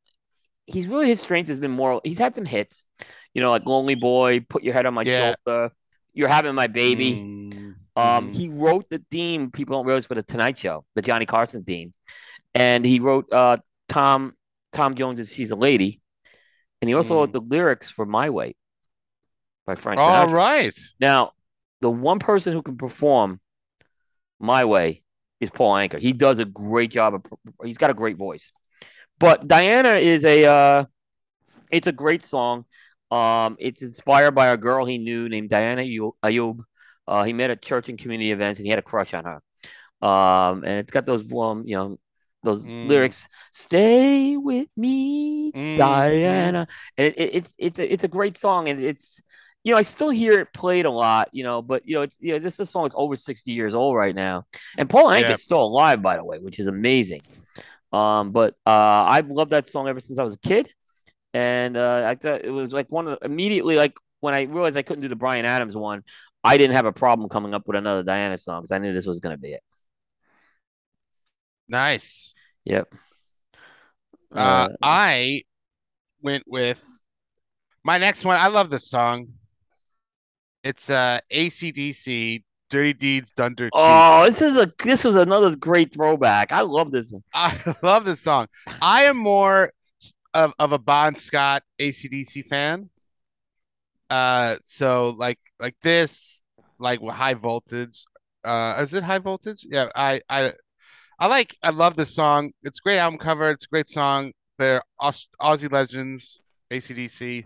[0.66, 2.00] he's really his strength has been more.
[2.04, 2.84] He's had some hits,
[3.34, 5.34] you know, like Lonely Boy, Put Your Head on My Yeah.
[5.44, 5.72] Shoulder,
[6.14, 7.14] You're Having My Baby.
[7.14, 8.34] Mm, Um, mhm.
[8.34, 11.92] he wrote the theme people don't realize for the Tonight Show, the Johnny Carson theme,
[12.54, 13.58] and he wrote uh
[13.88, 14.34] Tom
[14.72, 16.00] Tom Jones's "She's a Lady,"
[16.80, 17.18] and he also Mm.
[17.18, 18.54] wrote the lyrics for "My Way"
[19.66, 20.32] by Frank All Sinatra.
[20.32, 20.78] right.
[21.00, 21.32] Now,
[21.80, 23.40] the one person who can perform
[24.38, 25.02] "My Way"
[25.40, 25.98] is Paul Anka.
[25.98, 27.22] He does a great job of.
[27.64, 28.52] He's got a great voice,
[29.18, 30.44] but Diana is a.
[30.44, 30.84] Uh,
[31.70, 32.64] it's a great song.
[33.10, 36.60] Um, it's inspired by a girl he knew named Diana Ayu- Ayub.
[37.06, 39.42] Uh, he met at church and community events, and he had a crush on her.
[40.06, 41.98] Um, and it's got those, um, you know,
[42.42, 42.86] those Mm.
[42.88, 43.28] lyrics.
[43.52, 46.66] Stay with me, Mm, Diana.
[46.96, 49.20] And it, it, it's it's a, it's a great song, and it's
[49.64, 52.16] you know, I still hear it played a lot, you know, but you know, it's
[52.20, 54.44] you know, this, this song is over 60 years old right now.
[54.78, 55.32] And Paul Anka Yeah.
[55.32, 57.22] is still alive, by the way, which is amazing.
[57.92, 58.70] Um, but uh
[59.08, 60.72] I've loved that song ever since I was a kid.
[61.34, 64.76] And uh I thought it was like one of the immediately like when I realized
[64.76, 66.04] I couldn't do the Bryan Adams one,
[66.44, 69.06] I didn't have a problem coming up with another Diana song because I knew this
[69.06, 69.62] was gonna be it.
[71.68, 72.34] Nice.
[72.64, 72.92] Yep.
[74.34, 75.42] Uh, Uh, I
[76.22, 76.84] went with
[77.84, 78.36] my next one.
[78.38, 79.34] I love this song.
[80.62, 83.72] It's uh AC/DC Dirty Deeds Done Dirt Cheap.
[83.74, 86.52] oh, this is a this was another great throwback.
[86.52, 87.12] I love this.
[87.12, 87.22] one.
[87.34, 88.46] I love this song.
[88.80, 89.72] I am more
[90.34, 92.88] of, of a Bon Scott AC/DC fan.
[94.08, 96.42] Uh, so like like this,
[96.78, 98.04] like high voltage.
[98.44, 99.66] Uh, is it high voltage?
[99.68, 100.52] Yeah, I I
[101.18, 102.52] I like I love this song.
[102.62, 103.50] It's a great album cover.
[103.50, 104.32] It's a great song.
[104.58, 106.40] They're Aus Aussie legends,
[106.70, 107.44] AC/DC.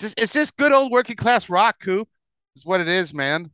[0.00, 2.08] Just it's just good old working class rock, Coop.
[2.56, 3.50] Is what it is, man.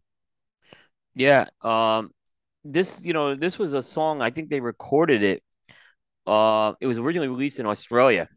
[1.14, 1.46] Yeah.
[1.62, 2.10] Um,
[2.64, 4.22] this you know this was a song.
[4.22, 5.42] I think they recorded it.
[6.26, 8.28] Uh, it was originally released in Australia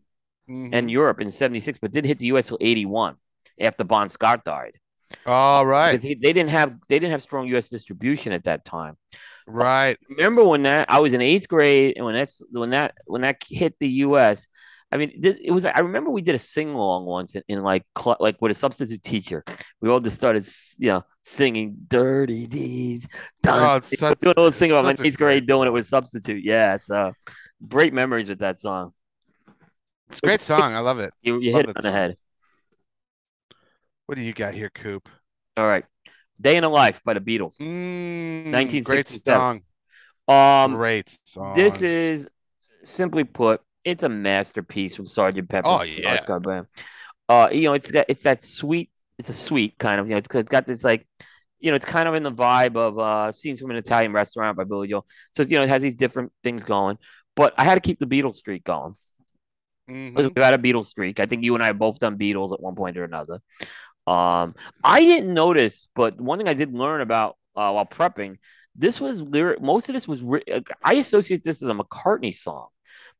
[0.49, 0.70] Mhm.
[0.74, 2.47] and Europe in '76, but didn't hit the U.S.
[2.47, 3.16] till '81
[3.60, 4.74] after Bon Scott died.
[5.26, 7.70] All right, because he, they didn't have they didn't have strong U.S.
[7.70, 8.95] distribution at that time.
[9.47, 9.97] right.
[10.10, 13.43] Remember when that I was in eighth grade and when that's when that when that
[13.47, 14.47] hit the U.S.
[14.92, 15.66] I mean, this, it was.
[15.66, 18.56] I remember we did a sing along once in, in like cl- like with a
[18.56, 19.44] substitute teacher.
[19.82, 23.08] We all just started, you know, singing "Dirty Deeds."
[23.48, 25.74] Oh, it's such, doing a sing about my eighth grade doing it song.
[25.74, 26.44] with substitute.
[26.44, 27.14] Yeah, so
[27.68, 28.94] great memories with that song.
[30.08, 30.74] It's a great song.
[30.74, 31.12] I love it.
[31.22, 32.18] You you Love hit it on the head.
[34.08, 35.08] What do you got here, Coop?
[35.56, 35.86] All right,
[36.42, 37.62] "Day in a Life" by the Beatles.
[37.62, 39.62] Mm, great song.
[40.30, 41.56] Um, Great song.
[41.56, 42.28] This is
[42.84, 46.18] simply put, it's a masterpiece from Sergeant Pepper's Oh, yeah.
[46.18, 46.48] Club
[47.28, 50.18] Uh, you know, it's got it's that sweet, it's a sweet kind of, you know,
[50.18, 51.08] it's, it's got this like,
[51.60, 54.58] you know, it's kind of in the vibe of uh scenes from an Italian restaurant
[54.58, 55.06] by Billy Joel.
[55.34, 56.98] So you know, it has these different things going.
[57.36, 58.96] But I had to keep the Beatles streak going.
[59.90, 60.16] Mhm.
[60.16, 61.20] We've had a Beatles streak.
[61.20, 63.40] I think you and I have both done Beatles at one point or another.
[64.06, 68.38] Um, I didn't notice, but one thing I did learn about uh, while prepping,
[68.76, 69.62] this was lyric.
[69.62, 70.24] Most of this was
[70.84, 72.68] I associate this as a McCartney song,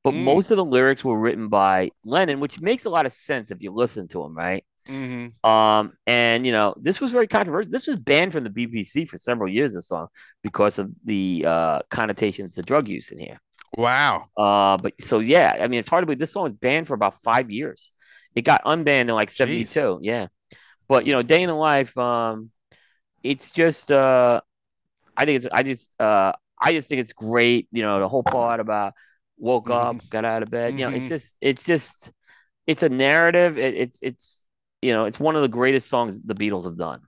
[0.04, 0.24] but Mm.
[0.24, 3.62] most of the lyrics were written by Lennon, which makes a lot of sense if
[3.62, 4.66] you listen to him, right?
[4.88, 5.34] Mhm.
[5.46, 7.70] Um, and you know, this was very controversial.
[7.72, 9.74] This was banned from the BBC for several years.
[9.74, 10.08] This song
[10.42, 13.38] because of the uh, connotations to drug use in here.
[13.78, 14.30] Wow.
[14.36, 16.96] Uh, but so yeah, I mean, it's hard to believe this song was banned for
[16.96, 17.92] about five years.
[18.36, 19.36] It got unbanned in like Jeez.
[19.36, 20.00] '72.
[20.02, 20.28] Yeah,
[20.88, 21.96] but you know, Day in the Life.
[21.98, 22.50] Um,
[23.22, 24.42] it's just uh,
[25.16, 27.68] I think it's I just uh, I just think it's great.
[27.72, 28.94] You know, the whole part about
[29.40, 30.10] woke up, Mhm.
[30.10, 30.78] got out of bed.
[30.78, 31.10] You know, it's Mhm.
[31.10, 32.12] just it's just
[32.68, 33.58] it's a narrative.
[33.58, 34.48] It, it's it's
[34.82, 37.02] you know, it's one of the greatest songs the Beatles have done.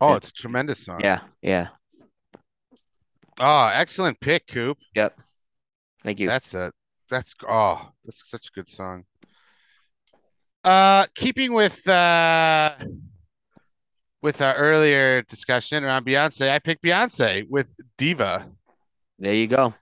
[0.00, 0.16] Oh, Yeah.
[0.16, 1.00] it's a tremendous song.
[1.00, 1.68] Yeah, yeah.
[3.40, 4.78] Oh, excellent pick, Coop.
[4.94, 5.18] Yep.
[6.02, 6.26] Thank you.
[6.26, 6.72] That's a
[7.08, 9.04] that's oh, that's such a good song.
[10.64, 12.74] Uh, keeping with uh
[14.20, 18.48] with our earlier discussion around Beyonce, I picked Beyonce with Diva.
[19.18, 19.74] there you go.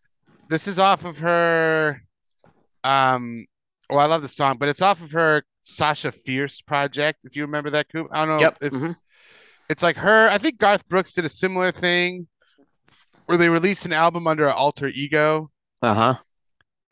[0.51, 2.03] This is off of her
[2.85, 3.47] um
[3.89, 7.43] well, I love the song, but it's off of her Sasha Fierce project, if you
[7.43, 8.09] remember that, Coop.
[8.13, 8.59] I don't know Yep.
[8.61, 8.97] if mhm.
[9.69, 10.29] it's like her.
[10.29, 12.27] I think Garth Brooks did a similar thing
[13.27, 15.51] where they released an album under an alter ego.
[15.83, 16.15] Uh huh.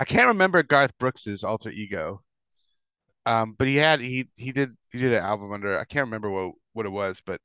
[0.01, 2.23] I can't remember Garth Brooks's alter ego.
[3.27, 6.31] Um, but he had he he did he did an album under I can't remember
[6.31, 7.41] what what it was, but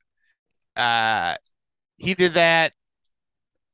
[0.76, 1.34] uh
[1.96, 2.72] he did that.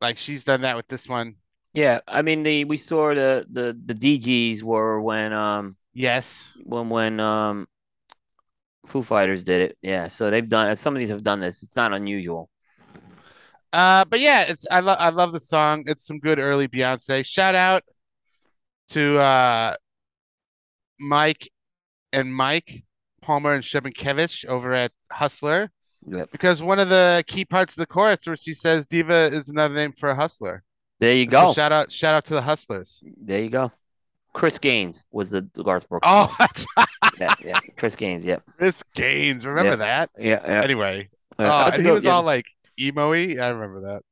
[0.01, 1.37] Like she's done that with this one.
[1.73, 6.53] Yeah, I mean the we saw the the the Dee Gees were when um Yes.
[6.65, 7.67] when when um
[8.87, 9.79] Foo Fighters did it.
[9.83, 11.63] Yeah, so they've done some of these have done this.
[11.63, 12.51] It's not unusual.
[13.73, 15.85] Uh, but yeah, it's I love I love the song.
[15.87, 17.25] It's some good early Beyonce.
[17.25, 17.85] Shout out
[18.91, 19.75] to uh
[20.99, 21.49] Mike
[22.13, 22.83] and Mike
[23.23, 25.71] Palmer and Shebenkevich over at Hustler
[26.07, 26.33] Yep.
[26.33, 29.75] because one of the key parts of the chorus where she says diva is another
[29.75, 30.65] name for a hustler.
[31.01, 31.53] There you So go.
[31.55, 33.03] shout out shout out to the hustlers.
[33.23, 33.73] There you go.
[34.33, 36.07] Chris Gaines was the, the Garth Brooks.
[36.09, 36.33] Oh,
[37.19, 37.59] yeah, yeah.
[37.77, 38.25] Chris Gaines.
[38.25, 38.43] Yep.
[38.59, 39.45] Chris Gaines.
[39.45, 39.77] Remember Yeah.
[39.77, 40.11] that?
[40.19, 40.63] Yeah, yeah.
[40.63, 41.65] Anyway, yeah.
[41.67, 42.13] oh, and he was yeah.
[42.13, 42.47] all like
[42.79, 44.03] emo I remember that.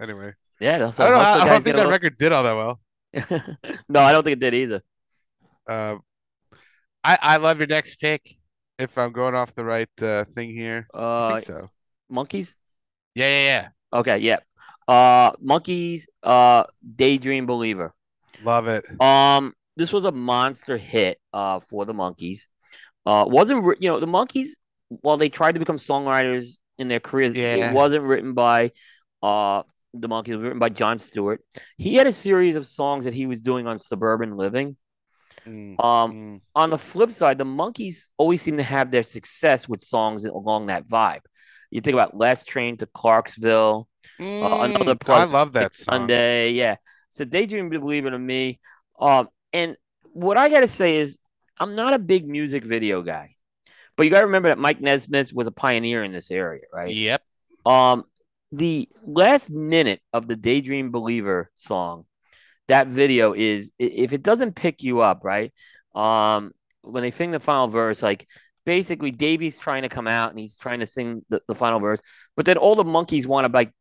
[0.00, 0.78] Anyway, yeah.
[0.78, 1.24] that's I don't know.
[1.24, 2.80] I, don't think that record did all that well.
[3.88, 4.82] no, I don't think it did either.
[5.66, 6.02] Um,
[7.02, 8.36] I I love your next pick.
[8.78, 11.66] If I'm going off the right uh, thing here, I Uh, think so.
[12.10, 12.54] Monkees.
[13.14, 13.68] Yeah, yeah, yeah.
[14.00, 14.38] Okay, yeah.
[14.88, 16.04] Uh, Monkees.
[16.22, 16.64] Uh,
[16.96, 17.92] Daydream Believer.
[18.42, 18.84] Love it.
[19.00, 22.42] Um, this was a monster hit uh for the Monkees.
[23.06, 24.48] Uh, wasn't re- you know the Monkees
[24.88, 27.70] while they tried to become songwriters in their careers, Yeah.
[27.70, 28.72] it wasn't written by
[29.22, 29.62] uh
[29.92, 30.28] the Monkees.
[30.28, 31.40] It was written by John Stewart.
[31.76, 34.76] He had a series of songs that he was doing on Suburban Living.
[35.46, 36.40] Mm, Um, mm.
[36.54, 40.66] on the flip side, the Monkees always seem to have their success with songs along
[40.66, 41.20] that vibe.
[41.70, 43.88] You think about Last Train to Clarksville,
[44.20, 45.92] uh, another Mm, I love that song.
[45.92, 46.76] Sunday, yeah.
[47.10, 48.60] So Daydream Believer to me.
[48.98, 49.76] Um, and
[50.12, 51.18] what I gotta say is
[51.58, 53.36] I'm not a big music video guy,
[53.96, 56.92] but you gotta remember that Mike Nesmith was a pioneer in this area, right?
[56.92, 57.22] Yep.
[57.66, 58.04] Um,
[58.52, 62.04] the last minute of the Daydream Believer song,
[62.68, 65.52] that video is if it doesn't pick you up, right?
[65.94, 66.52] Um,
[66.82, 68.26] when they sing the final verse, like
[68.64, 72.00] basically Davey's trying to come out and he's trying to sing the, the final verse,
[72.36, 73.72] but then all the Monkees want to like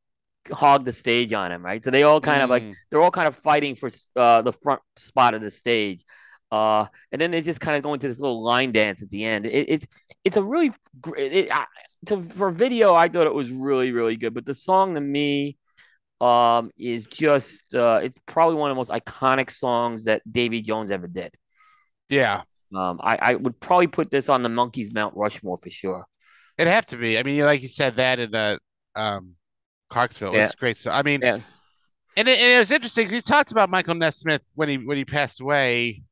[0.51, 1.83] hog the stage on him, right?
[1.83, 2.75] So they all kind of like Mm.
[2.89, 6.03] they're all kind of fighting for uh, the front spot of the stage.
[6.51, 9.23] Uh, and then they just kind of go into this little line dance at the
[9.25, 9.45] end.
[9.45, 9.85] It, it's
[10.23, 10.71] it's a really
[11.01, 11.33] great.
[11.33, 11.65] It, I,
[12.07, 14.33] to, for video, I thought it was really really good.
[14.33, 15.57] But the song to me,
[16.21, 20.91] um, is just uh, it's probably one of the most iconic songs that Davy Jones
[20.91, 21.33] ever did.
[22.09, 22.41] Yeah.
[22.75, 26.05] Um, I, I would probably put this on the Monkees Mount Rushmore for sure.
[26.57, 27.17] It'd have to be.
[27.17, 28.59] I mean, like you said, that in the
[28.95, 29.35] um
[29.89, 30.33] Clarksville.
[30.33, 30.45] Yeah.
[30.45, 30.77] It's great.
[30.77, 31.39] So I mean, Yeah.
[32.17, 35.05] and it, and it was interesting he talked about Michael Nesmith when he when he
[35.05, 36.03] passed away,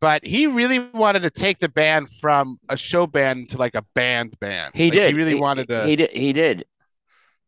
[0.00, 3.82] but he really wanted to take the band from a show band to like a
[3.94, 4.72] band band.
[4.74, 5.10] He Like, did.
[5.10, 5.84] He really wanted to.
[5.84, 6.10] He did.
[6.10, 6.64] He did.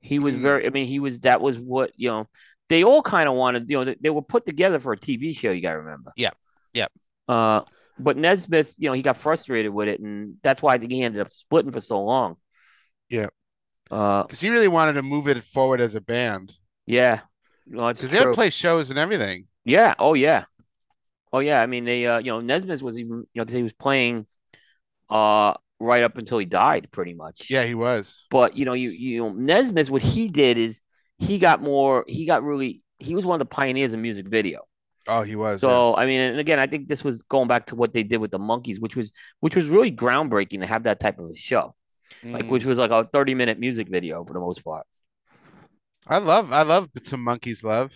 [0.01, 0.39] He was Mm.
[0.41, 0.67] very.
[0.67, 1.21] I mean, he was.
[1.21, 2.27] That was what you know.
[2.69, 3.69] They all kind of wanted.
[3.71, 5.51] You know, they, they were put together for a TV show.
[5.51, 6.13] You got to remember.
[6.17, 6.37] Yep.
[6.75, 6.93] Yep.
[7.27, 7.63] Uh,
[7.99, 11.03] but Nesmith, you know, he got frustrated with it, and that's why I think he
[11.03, 12.37] ended up splitting for so long.
[13.09, 13.29] Yeah.
[13.91, 16.55] Uh, because he really wanted to move it forward as a band.
[16.87, 17.21] yeah.
[17.71, 19.47] No, Because they would play shows and everything.
[19.65, 19.93] Yeah.
[19.99, 20.45] Oh yeah.
[21.33, 21.61] Oh yeah.
[21.61, 22.07] I mean, they.
[22.07, 23.27] Uh, you know, Nesmith was even.
[23.35, 24.27] You know, because he was playing.
[25.11, 27.51] Uh, right up until he died, pretty much.
[27.51, 28.25] Yeah, he was.
[28.31, 30.81] But you know, you you know, Nesmith, what he did is
[31.19, 32.05] he got more.
[32.09, 32.83] He got really.
[32.99, 34.63] He was one of the pioneers of music video.
[35.07, 35.61] Oh, he was.
[35.61, 38.19] So I mean, and again, I think this was going back to what they did
[38.19, 41.37] with the Monkees, which was which was really groundbreaking to have that type of a
[41.37, 41.75] show,
[42.23, 42.33] yeah.
[42.33, 42.51] like Mm.
[42.51, 44.87] which was like a thirty minute music video for the most part.
[46.07, 47.63] I love, I love some Monkees.
[47.65, 47.93] Love.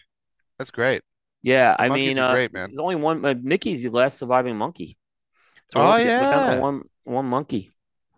[0.59, 1.03] That's great.
[1.43, 2.69] Yeah, I Monkees mean, uh, great, man.
[2.69, 3.25] there's only one.
[3.25, 4.97] Uh, Mickey's the last surviving monkey.
[5.71, 6.61] So Oh, we're- we're down to yeah.
[6.61, 7.71] one one monkey.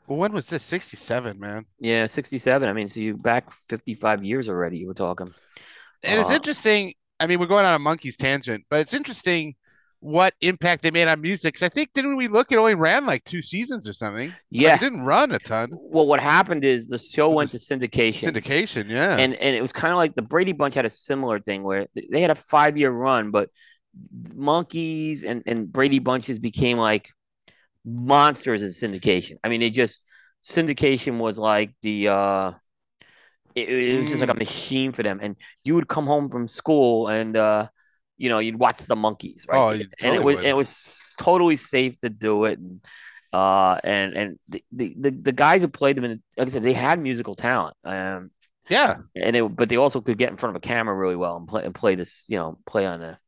[0.07, 0.63] Well, when was this?
[0.63, 1.65] Sixty-seven, man.
[1.79, 2.69] Yeah, sixty seven.
[2.69, 4.79] I mean, so you back fifty five years already.
[4.79, 5.33] You were talking.
[6.03, 6.93] And it's Uh, interesting.
[7.21, 9.55] I mean, we're going on a Monkees tangent, but it's interesting
[10.05, 11.55] what impact they made on music.
[11.55, 12.53] 'Cause I think didn't we look?
[12.53, 14.29] It only ran like two seasons or something.
[14.29, 14.75] Like, Yeah.
[14.75, 15.71] it didn't run a ton.
[15.73, 18.31] Well, what happened is the show went to syndication.
[18.31, 19.17] Syndication, yeah.
[19.19, 21.87] and and it was kind of like the Brady Bunch had a similar thing where
[22.13, 23.49] they had a five year run, but
[24.37, 27.09] Monkees and and Brady Bunches became like
[27.85, 29.37] monsters in syndication.
[29.43, 30.03] I mean, it just
[30.43, 32.53] syndication was like the uh,
[33.55, 34.39] it, it was just like a Mm.
[34.39, 35.19] machine for them.
[35.23, 37.69] And you would come home from school and uh,
[38.17, 39.59] you know, you'd watch the Monkees, right?
[39.59, 40.45] Oh, and it was would.
[40.45, 42.59] it was totally safe to do it.
[42.59, 42.81] And
[43.33, 46.73] uh, and and the, the the guys who played them, in, like I said, they
[46.73, 47.77] had musical talent.
[47.85, 48.31] Um,
[48.69, 48.97] yeah.
[49.15, 51.47] and it, but they also could get in front of a camera really well and
[51.49, 53.19] play and play this, you know, play on the.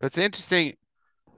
[0.00, 0.74] But it's interesting.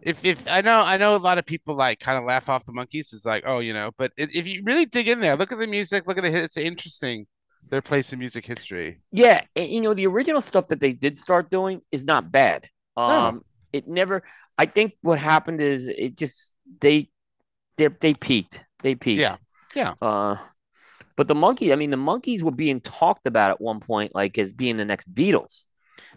[0.03, 2.65] If if I know I know a lot of people like kind of laugh off
[2.65, 3.13] the Monkees.
[3.13, 5.59] It's like, oh, you know, but if if you really dig in there, look at
[5.59, 6.57] the music, look at the hits.
[6.57, 7.27] It's interesting.
[7.69, 9.01] Their place in music history.
[9.13, 12.69] Yeah, and, you know, the original stuff that they did start doing is not bad.
[12.97, 14.23] Um, it never.
[14.59, 17.09] I think what happened is it just they
[17.77, 18.65] they they peaked.
[18.83, 19.21] They peaked.
[19.21, 19.37] Yeah,
[19.75, 19.95] yeah.
[20.01, 20.37] Uh,
[21.17, 24.39] but the monkey, I mean, the Monkees were being talked about at one point, like
[24.39, 25.67] as being the next Beatles.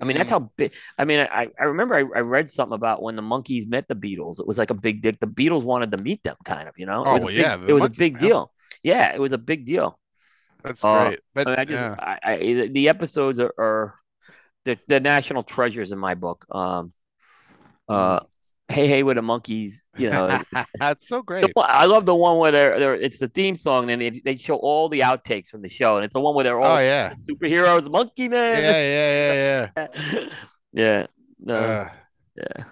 [0.01, 0.33] I mean, that's Mm.
[0.33, 0.73] how big.
[0.97, 3.95] I mean, I, I remember I, I read something about when the Monkees met the
[3.95, 4.39] Beatles.
[4.39, 5.19] It was like a big dick.
[5.19, 6.75] The Beatles wanted to meet them, kind of.
[6.77, 8.21] You know, it Oh, was a well, big, yeah, it was a big man.
[8.21, 8.51] deal.
[8.81, 9.99] Yeah, it was a big deal.
[10.64, 11.20] That's Uh, great.
[11.34, 11.95] But I, mean, I just, yeah.
[11.99, 12.38] I, I,
[12.68, 13.95] the- episodes are, are
[14.66, 16.45] the, the national treasures in my book.
[16.51, 16.93] Um,
[17.89, 18.22] uh,
[18.70, 20.39] hey, hey, with the Monkees, you know.
[20.80, 21.51] That's so great.
[21.53, 24.38] one- I love the one where they're, they're it's the theme song, and they they
[24.38, 26.80] show all the outtakes from the show, and it's the one where they're all Oh
[26.80, 27.14] yeah.
[27.30, 28.64] superheroes, Monkey Man.
[28.64, 29.88] yeah, yeah, Yeah,
[30.74, 31.05] yeah.
[31.39, 31.89] no, Uh,
[32.38, 32.64] yeah.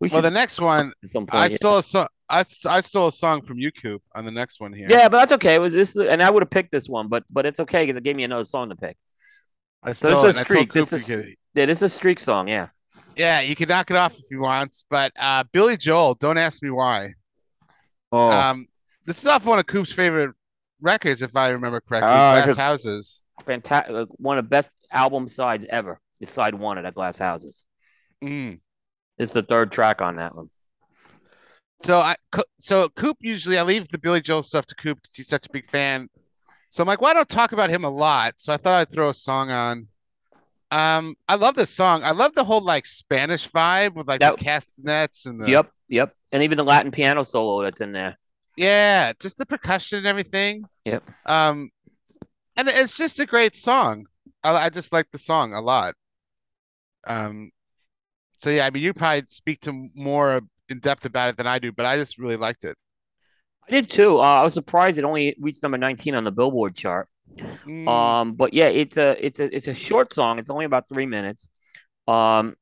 [0.00, 1.50] We well, the next one, some I point.
[1.52, 1.56] yeah.
[1.56, 2.06] stole a song.
[2.30, 4.86] I, I stole a song from you, Coop, on the next one here.
[4.90, 5.54] Yeah, but that's okay.
[5.54, 7.96] It was this, and I would have picked this one, but but it's okay because
[7.96, 8.96] it gave me another song to pick.
[9.82, 10.28] I So stole this it.
[10.30, 10.72] is I streak.
[10.72, 12.48] This is- could- Yeah, this is a streak song.
[12.48, 12.68] Yeah.
[13.16, 16.62] yeah, you can knock it off if you want, but uh, Billy Joel, don't ask
[16.62, 17.14] me why.
[18.12, 18.66] Oh, Um,
[19.06, 20.34] this is off one of Coop's favorite
[20.80, 22.10] records, if I remember correctly.
[22.10, 23.22] Oh, Glass Houses.
[23.46, 24.08] fantastic!
[24.16, 25.98] One of the best album sides ever.
[26.20, 27.64] It's side one of the Glass Houses.
[28.22, 28.60] Mm.
[29.18, 30.50] It's the third track on that one.
[31.80, 32.16] So I
[32.58, 35.50] so Coop usually I leave the Billy Joel stuff to Coop because he's such a
[35.50, 36.08] big fan.
[36.70, 38.34] So I'm like, why don't talk about him a lot?
[38.36, 39.88] So I thought I'd throw a song on.
[40.70, 42.02] Um, I love this song.
[42.04, 45.70] I love the whole like Spanish vibe with like That the castanets and the yep,
[45.88, 46.14] yep.
[46.32, 48.18] And even the Latin piano solo that's in there.
[48.56, 50.64] yeah, just the percussion and everything.
[50.84, 51.02] Yep.
[51.24, 51.70] Um,
[52.56, 54.04] and it's just a great song.
[54.44, 55.94] I, I just like the song a lot.
[57.06, 57.50] Um,
[58.36, 61.58] so yeah, I mean, you probably speak to more in depth about it than I
[61.58, 62.76] do, but I just really liked it.
[63.68, 64.18] I did too.
[64.18, 67.08] Uh, I was surprised it only reached number 19 on the Billboard chart.
[67.66, 70.38] Mm, Um, but yeah, it's a it's a it's a short song.
[70.38, 71.50] It's only about three minutes.
[72.08, 72.56] Um,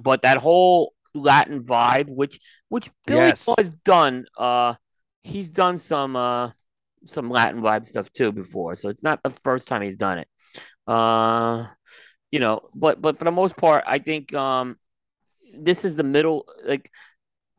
[0.00, 3.48] but that whole Latin vibe, which which Billy yes.
[3.58, 4.74] has done, uh,
[5.22, 6.50] he's done some uh
[7.06, 10.28] some Latin vibe stuff too before, so it's not the first time he's done it.
[10.86, 11.66] Uh,
[12.30, 14.76] you know, but but for the most part, I think um
[15.58, 16.90] this is the middle like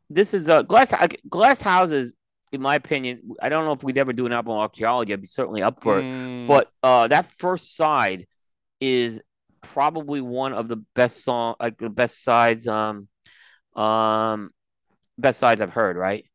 [0.10, 0.94] this is a glass
[1.30, 2.14] glass houses
[2.52, 5.22] in my opinion i don't know if we'd ever do an album on archaeology i'd
[5.22, 6.04] be certainly up for it.
[6.04, 8.26] Mm, but uh that first side
[8.80, 9.22] is
[9.62, 13.08] probably one of the best song like the best sides um
[13.76, 14.52] um
[15.18, 16.26] best sides i've heard right?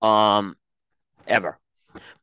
[0.00, 0.54] Um
[1.26, 1.58] ever.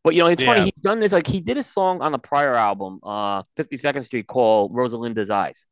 [0.04, 2.20] But you know it's funny he's done this like he did a song on the
[2.20, 5.66] prior album uh 52nd street called rosalinda's eyes.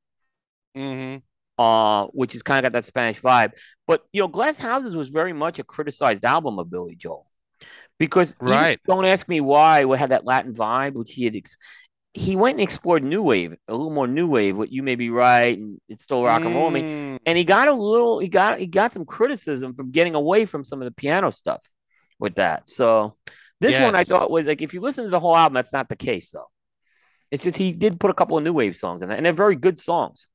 [0.75, 1.17] Hmm
[1.58, 3.51] uh, which is kind of got that Spanish vibe.
[3.88, 7.28] But you know, Glass Houses was very much a criticized album of Billy Joel
[7.99, 8.80] because Right.
[8.86, 11.36] don't ask me why we had that Latin vibe, which he had.
[11.36, 11.58] Ex-
[12.16, 14.56] he went and explored new wave, a little more new wave.
[14.56, 16.82] What you may be right, and it's still rock and roll me.
[16.82, 20.45] Mm, And he got a little, he got he got some criticism from getting away
[20.45, 21.62] from some of the piano stuff
[22.20, 22.70] with that.
[22.70, 23.16] So
[23.60, 25.89] this one I thought was like, if you listen to the whole album, that's not
[25.89, 26.49] the case though.
[27.32, 29.34] It's just he did put a couple of new wave songs in it, and they're
[29.34, 30.28] very good songs.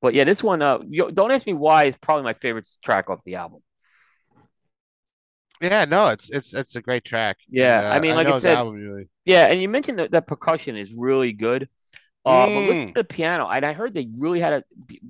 [0.00, 3.10] But yeah, this one, uh, you, don't ask me why is probably my favorite track
[3.10, 3.60] off the album.
[5.60, 8.40] Yeah, no, it's it's it's a great track, Yeah, I uh, mean, like I his
[8.40, 9.10] said, really.
[9.24, 11.68] yeah, and you mentioned that that percussion is really good.
[12.26, 14.64] Uh, but listen Mm, to the piano, and I heard they really had a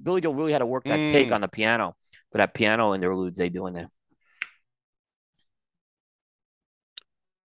[0.05, 1.33] Billy Joel really had to work that take mm.
[1.33, 1.97] on the piano
[2.33, 3.91] for that piano in the interludes they do in there.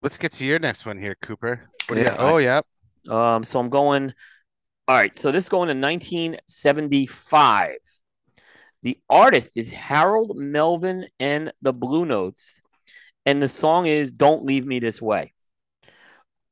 [0.02, 1.70] Let's get to your next one here, Cooper.
[1.90, 2.14] You got?
[2.16, 2.16] Yeah.
[2.18, 2.60] Oh, yeah.
[3.08, 3.44] Um.
[3.44, 4.14] So I'm going.
[4.88, 5.16] All right.
[5.18, 7.76] So this is going to 1975.
[8.82, 12.60] The artist is Harold Melvin and the Blue Notes,
[13.26, 15.32] and the song is "Don't Leave Me This Way."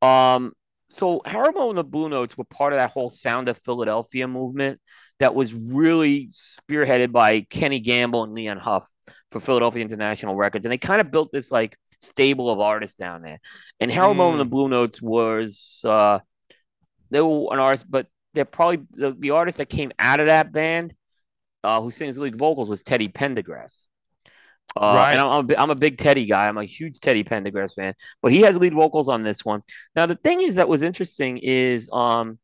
[0.03, 0.53] Um,
[0.91, 4.81] so Haribo and the Blue Notes were part of that whole Sound of Philadelphia movement
[5.19, 8.89] that was really spearheaded by Kenny Gamble and Leon Huff
[9.31, 13.23] for Philadelphia International Records, and they kind of built this like stable of artists down
[13.23, 13.39] there.
[13.81, 16.19] And Haribo and the Mm, Blue Notes was uh,
[17.11, 20.53] they were an artist, but they're probably the, the artist that came out of that
[20.53, 20.95] band
[21.63, 23.87] uh, who sings lead vocals was Teddy Pendergrass.
[24.77, 25.21] Uh, and.
[25.21, 26.47] I'm, I'm, a, I'm a big Teddy guy.
[26.47, 29.63] I'm a huge Teddy Pendergrass fan, but he has lead vocals on this one.
[29.95, 32.39] Now, the thing is that was interesting is um,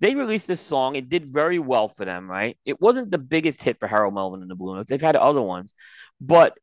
[0.00, 0.96] they released this song.
[0.96, 2.58] It did very well for them, right?
[2.64, 4.90] It wasn't the biggest hit for Harold Melvin and the Blue Notes.
[4.90, 5.74] They've had other ones,
[6.20, 6.58] but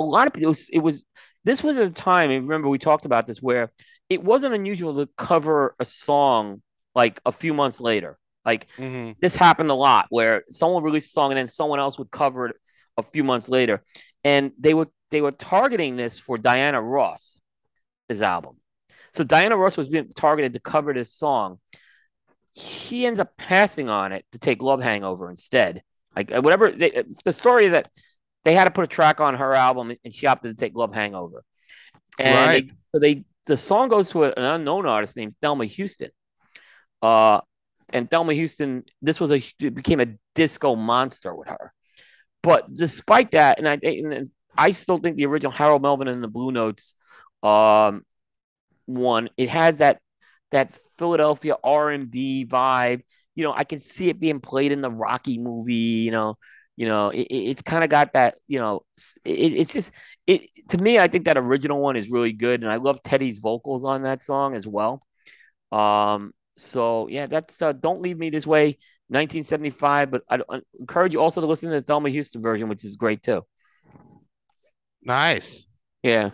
[0.00, 1.04] a lot of people, it was, it was
[1.44, 3.70] this was a time, and remember we talked about this, where
[4.08, 6.62] it wasn't unusual to cover a song
[6.94, 8.18] like a few months later.
[8.44, 11.98] Like hmm this happened a lot where someone released a song and then someone else
[11.98, 12.56] would cover it
[12.96, 13.82] a few months later.
[14.24, 17.40] And they were they were targeting this for Diana Ross,
[18.08, 18.56] his album.
[19.14, 21.58] So Diana Ross was being targeted to cover this song.
[22.56, 25.82] She ends up passing on it to take Love Hangover instead.
[26.14, 27.88] Like uh, whatever they, the story is that
[28.44, 30.94] they had to put a track on her album and she opted to take Love
[30.94, 31.44] Hangover.
[32.18, 32.54] And Right.
[32.54, 36.10] they so they the song goes to an unknown artist named Thelma Houston.
[37.04, 37.42] Uh,
[37.92, 41.74] and Thelma Houston, this was a became a disco monster with her.
[42.42, 46.28] But despite that, and I and I still think the original Harold Melvin and the
[46.28, 46.94] Blue Notes
[47.42, 48.06] um,
[48.86, 50.00] one, it has that
[50.50, 53.02] that Philadelphia R and B vibe.
[53.34, 55.74] You know, I can see it being played in the Rocky movie.
[55.74, 56.38] You know,
[56.76, 58.38] you know, it, it's kind of got that.
[58.48, 58.80] You know,
[59.26, 59.92] it, it's just
[60.26, 60.98] it to me.
[60.98, 64.22] I think that original one is really good, and I love Teddy's vocals on that
[64.22, 65.02] song as well.
[65.70, 68.78] Um, so yeah, that's uh, "Don't Leave Me This Way,"
[69.08, 70.10] 1975.
[70.10, 72.96] But I, I encourage you also to listen to the Thelma Houston version, which is
[72.96, 73.44] great too.
[75.02, 75.66] Nice.
[76.02, 76.30] Yeah,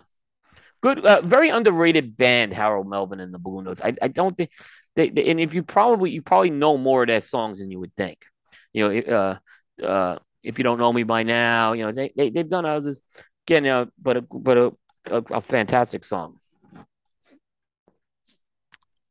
[0.80, 3.80] good, uh, very underrated band, Harold Melvin and the Blue Notes.
[3.84, 4.50] I, I don't think
[4.96, 7.80] they, they, and if you probably you probably know more of their songs than you
[7.80, 8.24] would think.
[8.72, 9.38] You know,
[9.80, 12.64] uh, uh, if you don't know me by now, you know they, they they've done
[12.64, 13.00] others.
[13.46, 14.72] Again, uh, but a but a,
[15.10, 16.36] a, a fantastic song.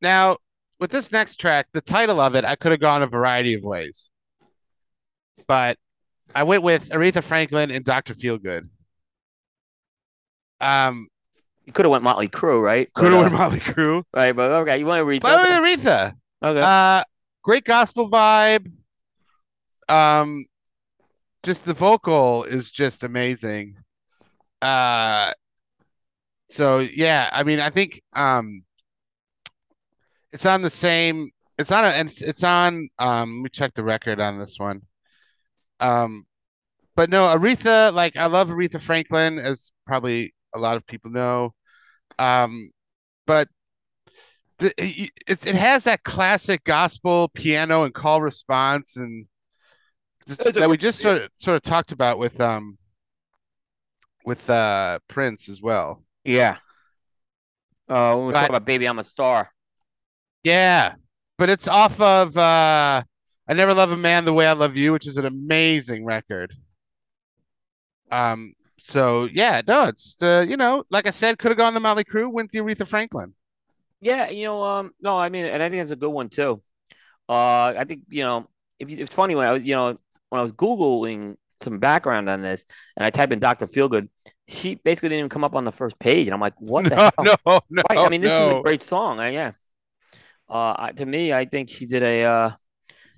[0.01, 0.38] Now,
[0.80, 3.63] with this next track, the title of it, I could have gone a variety of
[3.63, 4.09] ways,
[5.47, 5.77] but
[6.34, 8.13] I went with Aretha Franklin and Dr.
[8.13, 8.69] Feelgood.
[10.61, 11.07] Um,
[11.65, 12.91] You could have went Motley Crue, right?
[12.93, 14.03] could have But, went uh, Motley Crue.
[14.13, 15.47] Right, but okay, you want to read But?
[15.49, 16.13] Aretha,
[16.43, 16.61] Okay.
[16.63, 17.03] uh,
[17.43, 18.71] great gospel vibe.
[19.88, 20.45] Um,
[21.43, 23.75] just the vocal is just amazing.
[24.61, 25.32] Uh,
[26.47, 28.61] so yeah, I mean, I think um,
[30.32, 31.30] it's on the same.
[31.57, 32.88] It's on a, and it's, it's on.
[32.99, 34.82] Um, let me check the record on this one.
[35.80, 36.25] Um,
[36.95, 41.53] but no, Aretha, like I love Aretha Franklin, as probably a lot of people know.
[42.17, 42.71] Um,
[43.25, 43.47] but
[44.59, 49.25] the, it, it has that classic gospel piano and call response and
[50.27, 52.77] that we just sort of sort of talked about with um
[54.25, 56.03] with uh Prince as well.
[56.23, 56.57] yeah.
[57.88, 58.41] Uh, when we Right.
[58.41, 59.51] talk about Baby, I'm a Star.
[60.43, 60.95] Yeah,
[61.37, 63.03] but it's off of uh
[63.47, 66.53] I Never Love a Man the Way I Love You, which is an amazing record.
[68.11, 71.79] Um, so yeah, no, it's uh, you know, like I said, could have gone the
[71.79, 73.33] Motley Crue, went the Aretha Franklin.
[74.01, 76.61] Yeah, you know, um, no, I mean, and I think that's a good one too.
[77.29, 79.97] Uh, I think you know, if you, it's funny when I was, you know,
[80.29, 82.65] when I was googling some background on this,
[82.97, 83.67] and I type in Dr.
[83.67, 84.09] Feelgood,
[84.47, 86.97] she basically didn't even come up on the first page, and I'm like, what the
[86.97, 87.33] No, hell?
[87.45, 88.03] no, no, Right.
[88.03, 89.19] I mean, this is a great song.
[89.19, 89.53] Uh, yeah.
[90.50, 92.52] Uh, I, to me, I think she did a, uh,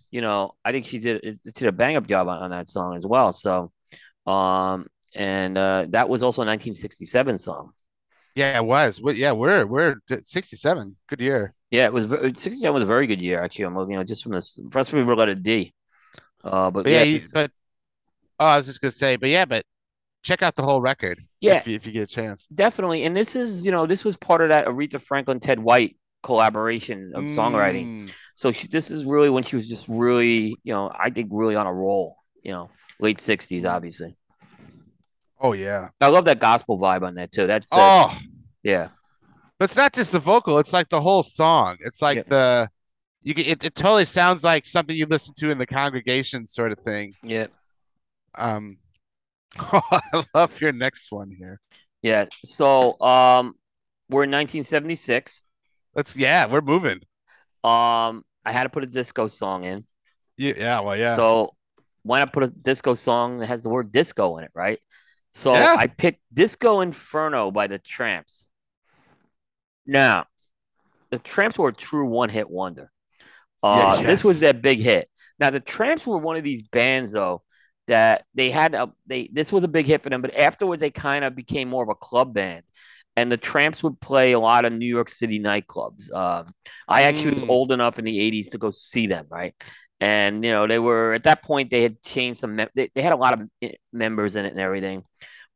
[0.09, 2.69] you know, I think she did she did a bang up job on, on that
[2.69, 3.31] song as well.
[3.31, 3.71] So,
[4.27, 7.71] um, and uh, that was also a 1967 song.
[8.35, 9.01] Yeah, it was.
[9.01, 10.95] Well, yeah, we're we're 67.
[11.07, 11.53] Good year.
[11.69, 13.65] Yeah, it was 67 was a very good year actually.
[13.65, 15.73] I'm looking at just from this first we were got a D.
[16.43, 17.51] Uh, but, But yeah, yeah, you, but
[18.39, 19.63] oh, I was just gonna say, but yeah, but
[20.23, 21.23] check out the whole record.
[21.39, 21.57] Yeah.
[21.57, 22.47] if you, if you get a chance.
[22.53, 23.03] definitely.
[23.03, 27.11] And this is, you know, this was part of that Aretha Franklin Ted White collaboration
[27.15, 27.85] of songwriting.
[28.07, 31.29] Mm, So she, this is really when she was just really, you know, I think
[31.31, 32.17] really on a roll.
[32.43, 32.69] You know,
[32.99, 34.15] late 60s, obviously.
[35.39, 35.89] oh yeah.
[35.99, 37.45] I love that gospel vibe on that too.
[37.47, 38.17] That's uh, Oh,
[38.63, 38.89] yeah,
[39.59, 41.77] but it's not just the vocal; it's like the whole song.
[41.81, 42.23] It's like Yeah.
[42.29, 42.69] the
[43.23, 46.79] you it, it totally sounds like something you listen to in the congregation, sort of
[46.79, 47.13] thing.
[47.23, 47.45] yeah,
[48.35, 48.79] Um,
[49.59, 51.59] I love your next one here.
[52.01, 52.25] yeah.
[52.43, 53.53] So um,
[54.09, 55.43] we're in 1976.
[55.95, 57.01] Let's yeah, we're moving.
[57.63, 59.85] Um, I had to put a disco song in.
[60.37, 61.15] Yeah, yeah, well, yeah.
[61.15, 61.55] So
[62.03, 64.79] why not put a disco song that has the word disco in it, right?
[65.33, 65.75] So Yeah.
[65.75, 68.49] I picked Disco Inferno by the Tramps.
[69.85, 70.25] Now,
[71.11, 72.91] the Tramps were a true one-hit wonder.
[73.63, 75.09] Uh, Yeah, This was their big hit.
[75.39, 77.43] Now, the Tramps were one of these bands, though,
[77.87, 79.29] that they had a they.
[79.33, 81.89] This was a big hit for them, but afterwards they kind of became more of
[81.89, 82.63] a club band.
[83.17, 86.11] And the Tramps would play a lot of New York City nightclubs.
[86.13, 86.47] Um,
[86.87, 87.49] I actually was Mm.
[87.49, 89.53] old enough in the '80s to go see them, right?
[89.99, 92.55] And you know they were at that point they had changed some.
[92.55, 93.47] Mem- they, they had a lot of
[93.93, 95.03] members in it and everything.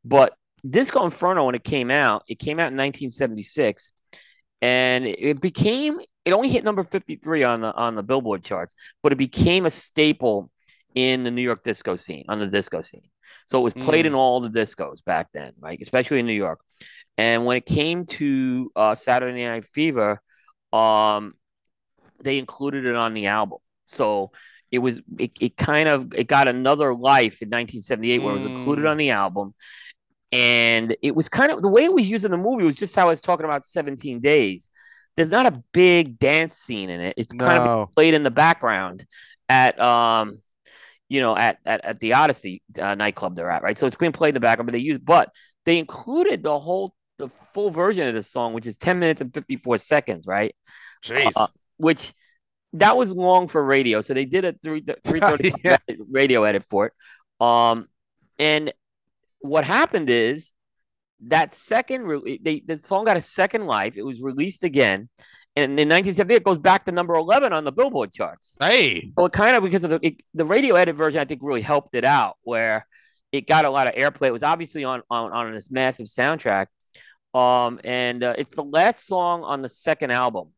[0.04, 0.34] But
[0.68, 3.92] Disco Inferno, when it came out, it came out in 1976,
[4.62, 8.74] and it, it became it only hit number 53 on the on the Billboard charts,
[9.02, 10.50] but it became a staple
[10.94, 13.08] in the New York disco scene on the disco scene.
[13.46, 14.08] So it was played Mm.
[14.08, 15.78] in all the discos back then, right?
[15.80, 16.60] Especially in New York.
[17.18, 20.20] And when it came to uh, Saturday Night Fever,
[20.72, 21.34] um,
[22.22, 23.58] they included it on the album.
[23.86, 24.32] So
[24.70, 28.44] it was it, it kind of it got another life in 1978 where it was
[28.44, 28.90] included Mm.
[28.90, 29.54] on the album.
[30.32, 32.96] And it was kind of the way it was used in the movie was just
[32.96, 34.68] how I was talking about 17 days.
[35.14, 37.14] There's not a big dance scene in it.
[37.16, 39.06] It's kind of played in the background
[39.48, 40.42] at um
[41.08, 44.12] you know at at, at the Odyssey uh, nightclub they're at right so it's being
[44.12, 45.30] played in the background but they use but
[45.64, 49.32] they included the whole the full version of this song which is 10 minutes and
[49.32, 50.54] 54 seconds right
[51.04, 51.32] Jeez.
[51.36, 51.46] Uh,
[51.78, 52.12] which
[52.74, 55.76] that was long for radio so they did a 3 330 Yeah.
[56.10, 56.92] radio edit for it
[57.40, 57.86] um
[58.38, 58.72] and
[59.40, 60.52] what happened is
[61.28, 65.08] that second re- they the song got a second life it was released again
[65.56, 69.10] and in 1978 it goes back to number 11 on the billboard charts hey.
[69.16, 71.94] well, kind of because of the it, the radio edit version, I think really helped
[71.94, 72.86] it out, where
[73.32, 74.28] it got a lot of airplay.
[74.28, 76.66] It was obviously on on, on this massive soundtrack,
[77.34, 80.50] um, and uh, it's the last song on the second album,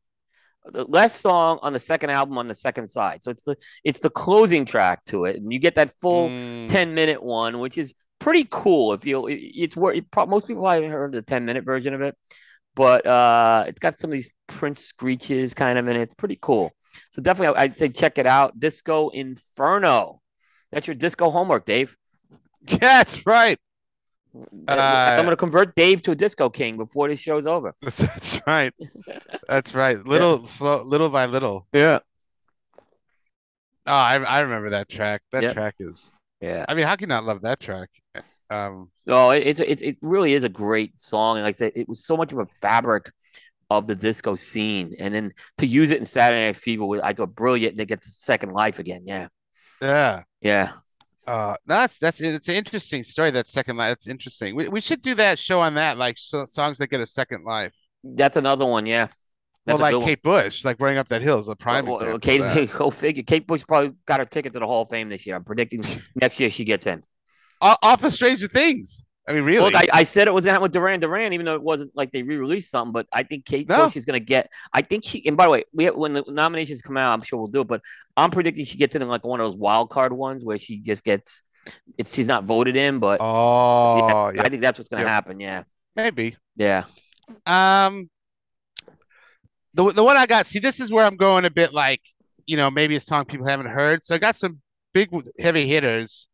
[0.67, 3.23] the last song on the second album on the second side.
[3.23, 6.69] So it's the it's the closing track to it, and you get that full Mm.
[6.69, 8.93] ten minute one, which is pretty cool.
[8.93, 12.03] If you, it, it's where it, most people haven't heard the ten minute version of
[12.03, 12.17] it,
[12.79, 16.01] but uh, it's got some of these Prince screeches kind of in it.
[16.03, 16.71] It's pretty cool.
[17.11, 18.59] So definitely, I'd say check it out.
[18.59, 20.21] Disco Inferno.
[20.71, 21.97] That's your disco homework, Dave.
[22.69, 23.59] Yeah, that's right.
[24.69, 27.75] I'm Uh, going to convert Dave to a disco king before this show's over.
[27.83, 28.73] That's, right.
[29.49, 29.99] That's right.
[30.07, 31.67] Little slow, little by little.
[31.73, 31.99] Yeah.
[33.87, 35.23] Oh, I I remember that track.
[35.33, 35.55] That Yep.
[35.55, 36.13] track is.
[36.41, 36.65] Yeah.
[36.69, 37.89] I mean, how can you not love that track?
[38.51, 41.89] Um, Oh, it's it's it really is a great song, and like I said, it
[41.89, 43.11] was so much of a fabric
[43.71, 47.15] of the disco scene, and then to use it in Saturday Night Fever was I
[47.15, 47.75] thought brilliant.
[47.75, 49.05] And it gets a second life again.
[49.07, 49.29] Yeah,
[49.83, 50.23] yeah.
[50.41, 50.73] yeah,
[51.27, 53.31] Uh, that's that's it's an interesting story.
[53.31, 53.91] That second life.
[53.91, 54.55] That's interesting.
[54.55, 57.45] We we should do that show on that, like so, songs that get a second
[57.45, 57.73] life.
[58.05, 58.87] that's another one.
[58.87, 59.09] Yeah,
[59.67, 60.09] Well, that's a like good one.
[60.09, 62.09] Kate Bush, like running up that hill is a prime Well, example.
[62.13, 63.23] well, Kate, go figure.
[63.23, 65.37] Kate Bush probably got her ticket to the Hall of Fame this year.
[65.37, 65.83] I'm predicting
[66.15, 67.03] next year she gets in.
[67.61, 69.05] Off of Stranger Things.
[69.29, 69.73] I mean, really?
[69.73, 72.13] Look, I, I said it was happen with Duran Duran, even though it wasn't like
[72.13, 72.93] they re-released something.
[72.93, 73.85] But I think Kate No.
[73.85, 74.51] Bush is gonna get.
[74.73, 75.27] I think she.
[75.27, 77.61] And by the way, we have, when the nominations come out, I'm sure we'll do
[77.61, 77.69] it.
[77.69, 77.83] But
[78.17, 81.05] I'm predicting she gets in like one of those wild card ones where she just
[81.05, 81.43] gets.
[81.99, 85.11] It's she's not voted in, but oh, yeah, I think that's what's gonna Yep.
[85.11, 85.41] happen.
[85.41, 86.37] Yeah, maybe.
[86.57, 86.85] yeah,
[87.45, 88.09] Um,
[89.75, 90.47] the the one I got.
[90.47, 92.01] See, this is where I'm going a bit like,
[92.47, 94.03] you know, maybe a song people haven't heard.
[94.03, 94.61] So I got some
[94.95, 96.29] big heavy hitters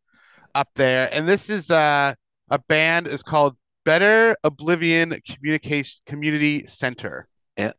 [0.55, 2.14] up there, and this is uh,
[2.50, 7.26] a band is called Better Oblivion Communication Community Center.
[7.57, 7.72] Yeah.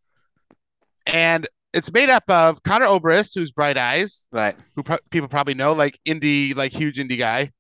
[1.08, 4.56] And it's made up of Conor Oberst, who's Bright Eyes, right.
[4.76, 7.52] who pro- people probably know, like indie, like huge indie guy.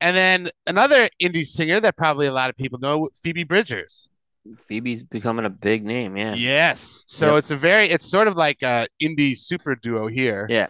[0.00, 4.08] And then another indie singer that probably a lot of people know, Phoebe Bridgers.
[4.68, 6.16] Phoebe's becoming a big name.
[6.16, 7.04] Yeah, Yes.
[7.06, 7.38] So Yep.
[7.38, 10.46] it's a very, it's sort of like a indie super duo here.
[10.50, 10.66] yeah.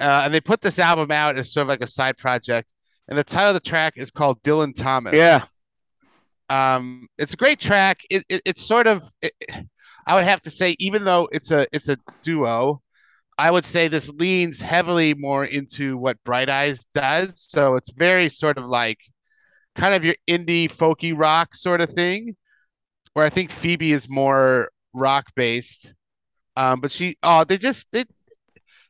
[0.00, 2.73] Uh, and they put this album out as sort of like a side project.
[3.08, 5.14] And the title of the track is called Dylan Thomas.
[5.14, 5.44] yeah.
[6.50, 8.00] Um, it's a great track.
[8.10, 9.32] It, it it's sort of, it,
[10.06, 12.82] I would have to say, even though it's a it's a duo,
[13.38, 17.40] I would say this leans heavily more into what Bright Eyes does.
[17.40, 18.98] So it's very sort of like
[19.74, 22.36] kind of your indie folky rock sort of thing,
[23.14, 25.94] where I think Phoebe is more rock based.
[26.56, 28.08] Um, but she, oh, they just it,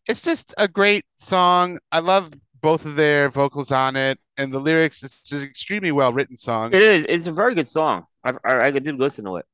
[0.08, 1.78] it's just a great song.
[1.92, 2.32] I love
[2.64, 5.02] both of their vocals on it, and the lyrics.
[5.02, 6.72] It's an extremely well written song.
[6.72, 7.04] It is.
[7.08, 8.06] It's a very good song.
[8.24, 9.44] I I, I did listen to it.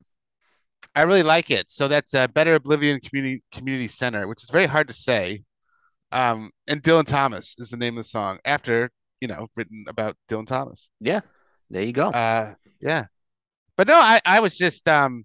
[0.95, 1.71] I really like it.
[1.71, 5.43] So that's uh, Better Oblivion Community Community Center, which is very hard to say.
[6.13, 8.91] Um, and Dylan Thomas is the name of the song after
[9.21, 10.89] you know written about Dylan Thomas.
[11.01, 11.21] Yeah,
[11.69, 12.11] there you go.
[12.11, 13.07] Uh, yeah,
[13.77, 15.25] but no, I I was just um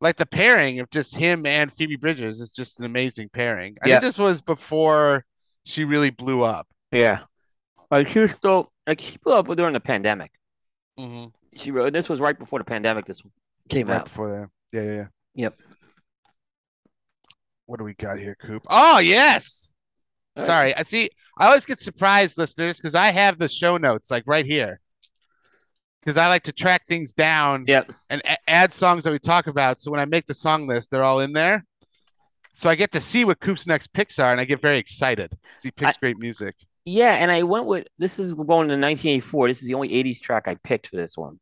[0.00, 3.76] like the pairing of just him and Phoebe Bridgers is just an amazing pairing.
[3.82, 3.94] I Yeah.
[3.94, 5.24] think this was before
[5.64, 6.68] she really blew up.
[6.92, 7.20] Yeah,
[7.90, 10.32] like she was still like she blew up during the pandemic.
[10.98, 11.32] Mhm.
[11.56, 13.04] She wrote this was right before the pandemic.
[13.04, 13.22] This
[13.68, 14.04] came Right out.
[14.04, 14.50] before that.
[14.72, 15.06] Yeah, yeah, yeah.
[15.34, 15.60] Yep.
[17.66, 18.66] What do we got here, Coop?
[18.68, 19.72] Oh yes.
[20.36, 20.46] All right.
[20.46, 20.74] Sorry.
[20.76, 21.10] I see.
[21.38, 24.80] I always get surprised, listeners, because I have the show notes like right here.
[26.00, 27.92] Because I like to track things down Yep.
[28.08, 29.80] and a- add songs that we talk about.
[29.80, 31.64] So when I make the song list, they're all in there.
[32.54, 35.36] So I get to see what Coop's next picks are, and I get very excited.
[35.62, 36.54] He picks great music.
[36.88, 39.48] Yeah, and I went with this is going to 1984.
[39.48, 41.38] This is the only 80s track I picked for this one.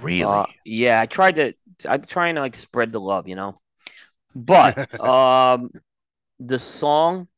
[0.00, 0.24] Really?
[0.24, 1.54] Uh, yeah, I tried to.
[1.88, 3.54] I'm trying to like spread the love, you know.
[4.34, 5.70] But um,
[6.40, 7.28] the song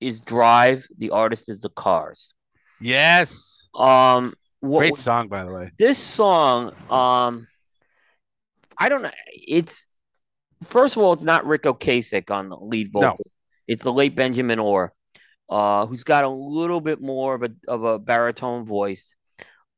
[0.00, 2.34] is "Drive." The artist is the Cars.
[2.80, 3.68] yes.
[3.74, 5.70] Um, what Great song, by the way.
[5.78, 6.72] this song?
[6.90, 7.46] Um,
[8.78, 9.10] I don't know.
[9.32, 9.86] It's
[10.64, 13.00] first of all, it's not Ric Ocasek on the lead No.
[13.10, 13.26] vocal.
[13.68, 14.92] It's the late Benjamin Orr,
[15.48, 19.14] uh, who's got a little bit more of a of a baritone voice.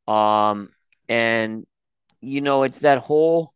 [0.07, 0.71] Um,
[1.09, 1.67] and
[2.21, 3.53] you know, it's that whole,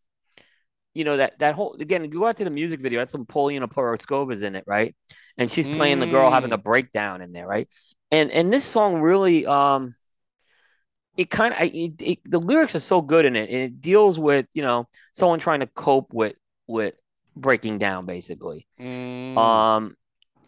[0.95, 2.09] you know, that that whole again.
[2.11, 3.01] Go out to the music video.
[3.01, 4.95] That's some Paulina Porizkova's in it, right?
[5.39, 7.69] And she's playing the girl having a breakdown in there, right?
[8.11, 9.95] And and this song really, um,
[11.17, 11.61] it kind of
[12.25, 15.61] the lyrics are so good in it, and it deals with you know someone trying
[15.61, 16.37] to cope with
[16.67, 16.95] with
[17.35, 18.67] breaking down, basically.
[18.79, 19.37] Mm.
[19.37, 19.97] Um,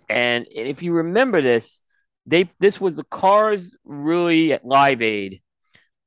[0.08, 1.80] and if you remember this,
[2.26, 5.42] they this was the Cars really at Live Aid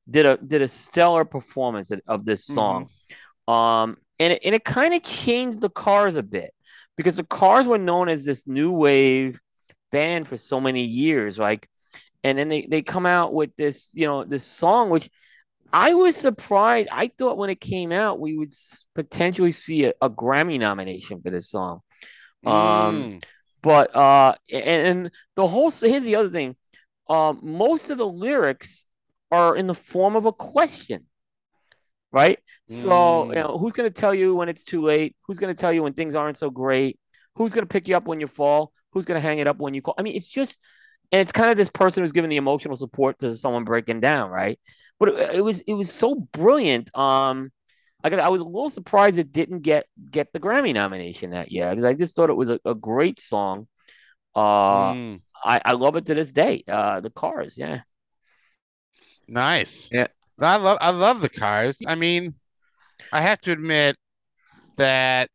[0.09, 2.89] did a did a stellar performance of- this song.
[3.47, 6.51] Um, and it, and it kind of changed the Cars a bit
[6.95, 9.39] because the Cars were known as this new wave
[9.91, 11.69] band for so many years, like,
[12.23, 15.09] and then they they come out with this you know this song which.
[15.73, 16.87] I was surprised.
[16.93, 18.53] I thought when it came out, we would
[18.95, 21.81] potentially see a, a Grammy nomination for this song.
[22.45, 23.23] Um, Mm.
[23.61, 24.63] But uh and,
[24.99, 26.55] and the whole here's the other thing.
[27.09, 28.85] Um most of the lyrics
[29.31, 31.05] are in the form of a question
[32.11, 32.39] right?
[32.65, 33.35] So Mm.
[33.35, 35.15] you know who's going to tell you when it's too late?
[35.25, 36.99] Who's going to tell you when things aren't so great?
[37.35, 38.71] Who's going to pick you up when you fall?
[38.91, 39.95] Who's going to hang it up when you call?
[39.97, 40.59] I mean it's just
[41.11, 44.29] and it's kind of this person who's giving the emotional support to someone breaking down
[44.29, 44.59] right?
[44.99, 47.51] But it, it was it was so brilliant um
[48.07, 51.51] I, got- I was a little surprised it didn't get get the Grammy nomination that
[51.51, 53.67] year because I just thought it was a, a great song.
[54.35, 55.21] Uh, Mm.
[55.43, 56.63] I, I love it to this day.
[56.67, 57.81] Uh, the Cars, yeah,
[59.27, 59.89] Nice.
[59.91, 60.07] Yeah.
[60.39, 61.81] I love I love the Cars.
[61.85, 62.33] I mean,
[63.11, 63.95] I have to admit
[64.77, 65.29] that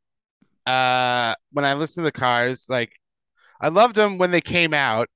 [0.67, 2.93] uh when I listen to the Cars, like
[3.61, 5.09] I loved them when they came out,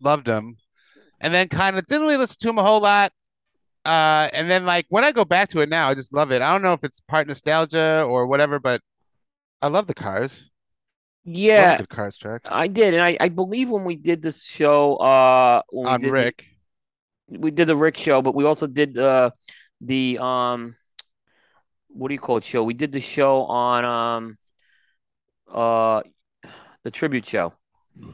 [0.00, 0.56] loved them,
[1.20, 3.12] and then kind of didn't really listen to them a whole lot.
[3.84, 6.40] Uh, and then like when I go back to it now, I just love it.
[6.40, 8.80] I don't know if it's part nostalgia or whatever, but
[9.60, 10.44] I love the Cars.
[11.24, 15.62] Yeah, Cars track I did, and I, I believe when we did this show, uh,
[15.84, 16.46] on did Rick.
[17.28, 19.30] we did the Rick show, but we also did uh
[19.80, 20.76] the um
[21.88, 22.64] what do you call it show?
[22.64, 24.38] We did the show on um
[25.52, 26.02] uh
[26.84, 27.54] the tribute show.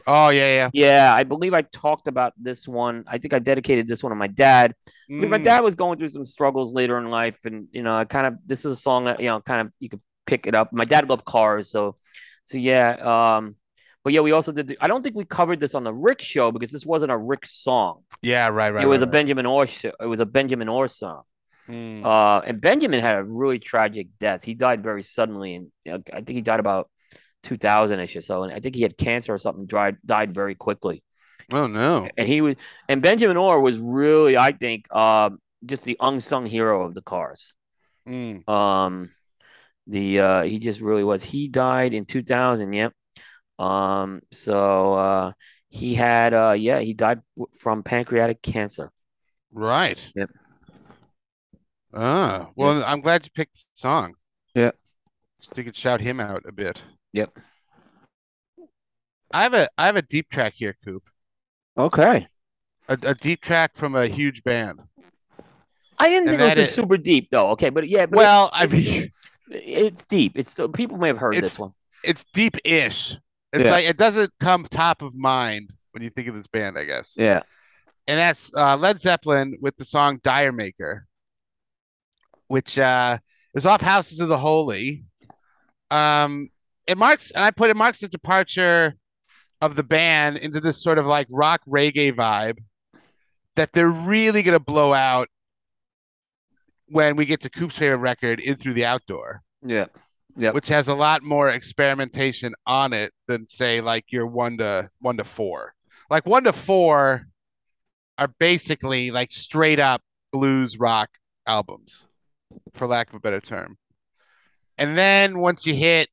[0.07, 3.05] Oh yeah, Yeah, I believe I talked about this one.
[3.07, 4.75] I think I dedicated this one to my dad.
[5.09, 5.17] yeah.
[5.19, 7.97] Mean, my Mm, dad was going through some struggles later in life, and you know,
[7.97, 10.47] I kind of this was a song that you know, kind of you could pick
[10.47, 10.73] it up.
[10.73, 11.97] My dad loved cars, so
[12.47, 12.91] so yeah.
[13.37, 13.57] Um,
[14.05, 14.69] but yeah, we also did.
[14.69, 17.17] The, I don't think we covered this on the Rick show because this wasn't a
[17.19, 18.03] Rick song.
[18.23, 19.13] yeah, right, right, It was right, a right.
[19.13, 19.67] Benjamin Orr.
[19.67, 19.93] Show.
[20.01, 21.23] It was a Benjamin Orr song.
[21.69, 24.45] Mm, Uh, and Benjamin had a really tragic death.
[24.45, 26.91] He died very suddenly, and you know, I think he died about
[27.43, 28.43] 2000 ish or so.
[28.45, 29.67] And I think he had cancer or something.
[29.67, 31.03] Died died very quickly.
[31.53, 32.09] oh no.
[32.17, 32.57] And he was,
[32.89, 37.53] and Benjamin Orr was really, I think, um, just the unsung hero of the cars.
[38.07, 39.11] Mm, Um,
[39.87, 41.23] the uh, he just really was.
[41.23, 42.73] He died in 2000.
[42.73, 42.93] Yep.
[43.59, 45.33] Um, so uh,
[45.69, 48.91] he had, uh, yeah, he died w- from pancreatic cancer.
[49.53, 50.13] right.
[50.15, 50.31] Yep.
[51.93, 54.15] Ah, well, I'm glad you picked the song.
[54.55, 54.73] Yeah.
[55.41, 56.83] So you could shout him out a bit.
[57.13, 57.39] Yep.
[59.33, 61.03] I have a I have a deep track here, Coop.
[61.77, 62.27] Okay.
[62.89, 64.81] A, a deep track from a huge band.
[65.99, 67.51] I didn't And think it was that is- super deep though.
[67.51, 69.11] Okay, but yeah, but it- Well, I mean,
[69.51, 70.33] it's deep.
[70.37, 71.73] It's still people may have heard this one.
[72.05, 73.17] it's deep-ish.
[73.53, 73.71] It's Yeah.
[73.71, 77.15] like it doesn't come top of mind when you think of this band, I guess.
[77.17, 77.43] Yeah.
[78.07, 81.03] And that's uh, Led Zeppelin with the song D'yer Mak'er,
[82.47, 83.19] which uh,
[83.55, 85.05] is off Houses of the Holy.
[85.91, 86.49] Um,
[86.89, 88.95] it marks, and I put it marks the departure
[89.61, 92.59] of the band into this sort of like rock reggae vibe
[93.57, 95.29] that they're really gonna blow out
[96.87, 99.87] when we get to Coop's favorite record, In Through the Outdoor, Yeah.
[100.37, 100.55] Yep.
[100.55, 105.17] which has a lot more experimentation on it than say like your one to one
[105.19, 105.75] to four.
[106.11, 107.27] Like one to four
[108.17, 110.01] are basically like straight up
[110.33, 111.11] blues rock
[111.47, 112.07] albums,
[112.73, 113.77] for lack of a better term.
[114.79, 116.09] And then once you hit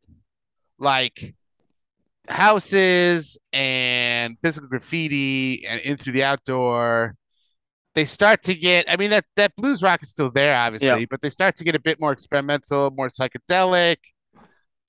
[0.79, 1.33] like
[2.27, 7.15] houses and physical graffiti and in through the outdoor,
[7.93, 8.89] they start to get.
[8.89, 11.05] I mean that that blues rock is still there, obviously, Yeah.
[11.09, 13.97] but they start to get a bit more experimental, more psychedelic,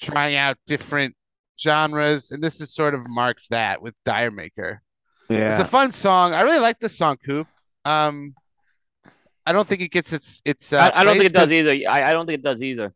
[0.00, 1.14] trying out different
[1.58, 4.78] genres, and this is sort of marks that with D'yer Mak'er.
[5.30, 6.32] yeah It's a fun song.
[6.34, 7.46] I really like this song, Coop.
[7.84, 8.34] Um,
[9.46, 10.72] I don't think it gets its its.
[10.72, 11.70] Uh, I, I don't think it does either.
[11.88, 12.92] I, I don't think it does either.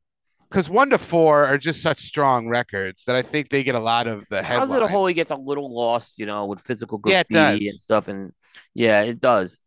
[0.51, 3.81] Because one to four are just such strong records that I think they get a
[3.81, 4.83] lot of the How's headline.
[4.83, 5.07] it a whole?
[5.07, 7.73] He gets a little lost, you know, with physical Yeah, graffiti does.
[7.75, 8.33] and stuff, and
[8.75, 9.61] yeah, it does.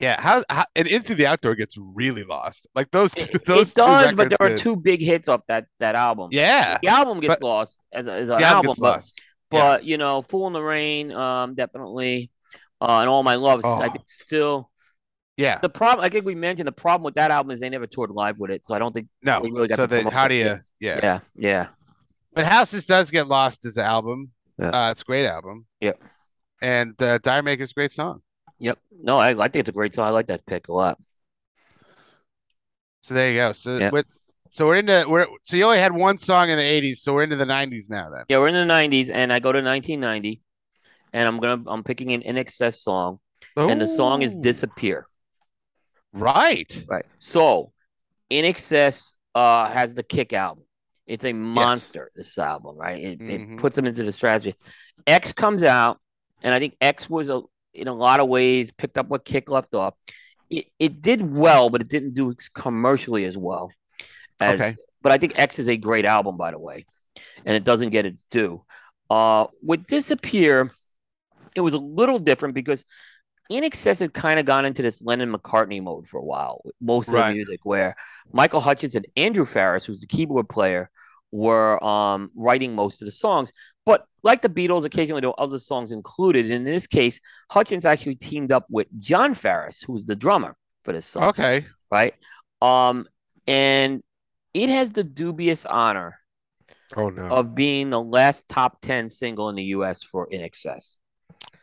[0.00, 2.68] Yeah, how, how and into the outdoor gets really lost.
[2.76, 5.40] Like those two, It, those it two does, but there are two big hits off
[5.48, 6.28] that that album.
[6.30, 9.20] Yeah, The album gets but- lost as, a, as an album but, lost.
[9.50, 12.30] but you know, "Fool in the Rain," um, definitely,
[12.80, 13.90] uh, and "All My Love." is, I Oh.
[13.90, 14.70] think still
[15.38, 16.04] Yeah, the problem.
[16.04, 18.50] I think we mentioned the problem with that album is they never toured live with
[18.50, 19.06] it, so I don't think.
[19.22, 19.40] no.
[19.40, 20.56] we really got so to the how do you?
[20.80, 21.00] Yeah.
[21.00, 21.68] Yeah, yeah,
[22.34, 24.30] but Houses does get lost as an album.
[24.58, 24.70] Yeah.
[24.70, 25.66] Uh, it's a great album.
[25.80, 26.02] Yep.
[26.60, 28.20] And uh, D'yer Mak'er's a great song.
[28.58, 28.78] yep.
[29.00, 30.06] No, I, I think it's a great song.
[30.06, 30.98] I like that pick a lot.
[33.02, 33.52] So there you go.
[33.52, 33.90] So Yeah.
[33.90, 34.06] with
[34.50, 37.22] so we're into we're so you only had one song in the '80s, so we're
[37.22, 38.10] into the '90s now.
[38.10, 40.42] Then Yeah, we're in the '90s, and I go to 1990,
[41.12, 43.20] and I'm gonna I'm picking an INXS song,
[43.56, 45.06] and the song is "Disappear."
[46.12, 46.84] Right.
[46.88, 47.04] Right.
[47.18, 47.72] So,
[48.30, 50.64] INXS uh has the Kick album.
[51.06, 52.10] It's a monster.
[52.14, 53.02] This album, right?
[53.02, 53.56] It, Mhm.
[53.56, 54.54] it puts them into the stratosphere.
[55.06, 55.98] X comes out,
[56.42, 57.42] and I think X was a
[57.74, 59.94] in a lot of ways picked up what Kick left off.
[60.50, 63.70] It it did well, but it didn't do commercially as well
[64.40, 64.60] as.
[64.60, 64.76] Okay.
[65.00, 66.84] But I think X is a great album, by the way,
[67.44, 68.64] and it doesn't get its due.
[69.08, 70.70] Uh, with Disappear,
[71.54, 72.84] it was a little different because
[73.50, 77.14] INXS had kind of gone into this Lennon McCartney mode for a while most of
[77.14, 77.30] Right.
[77.30, 77.96] the music, where
[78.32, 80.90] Michael Hutchence and Andrew Farriss, who's the keyboard player,
[81.30, 83.52] were um, writing most of the songs.
[83.86, 86.46] But like the Beatles, occasionally there were other songs included.
[86.46, 87.20] And in this case,
[87.50, 91.64] Hutchence actually teamed up with Jon Farriss, who's the drummer for this song, Okay.
[91.90, 92.14] right?
[92.60, 93.06] Um,
[93.46, 94.02] and
[94.52, 96.18] it has the dubious honor
[96.96, 97.28] Oh no.
[97.28, 100.98] of being the last top 10 single in the US for INXS.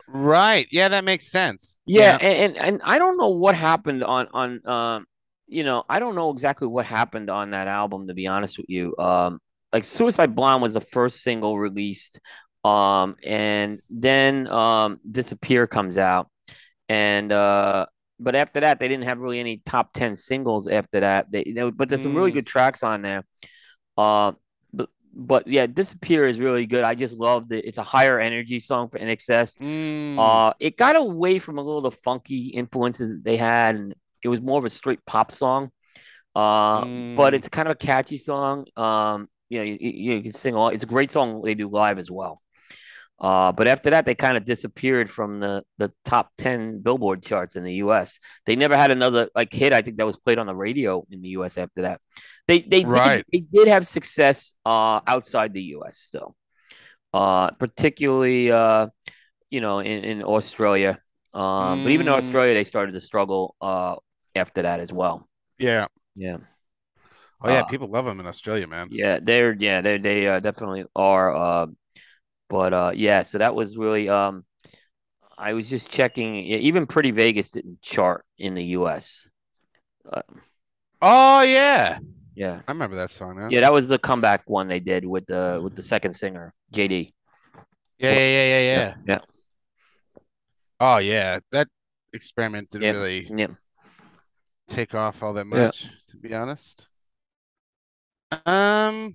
[0.08, 0.66] Right.
[0.70, 1.78] Yeah, that makes sense.
[1.86, 5.06] Yeah, and, and and I don't know what happened on on um
[5.48, 8.66] you know, I don't know exactly what happened on that album to be honest with
[8.68, 8.94] you.
[8.98, 9.38] Um
[9.72, 12.20] like Suicide Blonde was the first single released
[12.64, 16.28] um and then um Disappear comes out
[16.88, 17.86] and uh
[18.20, 21.30] but after that they didn't have really any top 10 singles after that.
[21.32, 23.24] They, they but there's some really Mm, good tracks on there.
[23.96, 24.32] Uh
[25.16, 26.84] but but yeah, Disappear is really good.
[26.84, 27.64] I just love it.
[27.64, 29.58] It's a higher energy song for INXS.
[29.58, 33.76] mm, Uh, it got away from a little of the funky influences that they had,
[33.76, 35.70] and it was more of a straight pop song.
[36.34, 36.80] Uh,
[37.16, 37.34] but mm.
[37.34, 38.66] it's kind of a catchy song.
[38.76, 40.74] Um, you know, you, you, you can sing along.
[40.74, 42.42] It's a great song they do live as well.
[43.18, 47.56] Uh, but after that, they kind of disappeared from the the top ten Billboard charts
[47.56, 48.18] in the U.S.
[48.44, 49.72] They never had another like hit.
[49.72, 51.56] I think that was played on the radio in the U.S.
[51.58, 52.00] after that.
[52.48, 55.98] They they did they did have success uh outside the U.S.
[55.98, 56.36] still.
[57.14, 58.88] Uh, particularly uh
[59.50, 61.00] you know, in, in Australia.
[61.34, 63.96] Um, but even in Mm, Australia, they started to struggle uh,
[64.34, 65.28] after that as well.
[65.58, 65.86] yeah.
[66.16, 66.38] Yeah.
[67.40, 68.90] Oh yeah, Uh, people love them in Australia, man.
[68.90, 71.34] yeah, they're yeah, they they uh, definitely are.
[71.34, 71.66] Uh,
[72.48, 74.44] but uh, yeah, so that was really um,
[75.38, 76.36] I was just checking.
[76.36, 79.28] Even Pretty Vegas didn't chart in the U.S.
[80.10, 80.22] Uh,
[81.02, 81.98] Oh yeah.
[82.34, 85.60] yeah, I remember that song yeah, that was the comeback one they did with the
[85.62, 87.12] with the second singer JD.
[87.98, 89.14] Yeah, yeah, yeah, yeah, Yeah, yeah.
[89.14, 89.18] yeah,
[90.80, 91.38] Oh yeah.
[91.52, 91.68] That
[92.12, 93.46] experiment didn't yeah, really yeah.
[94.68, 95.66] take off all that yeah.
[95.66, 96.86] much, to be honest.
[98.44, 99.14] Um,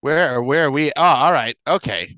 [0.00, 0.90] where where are we?
[0.96, 1.56] Oh, all right.
[1.66, 2.16] Okay.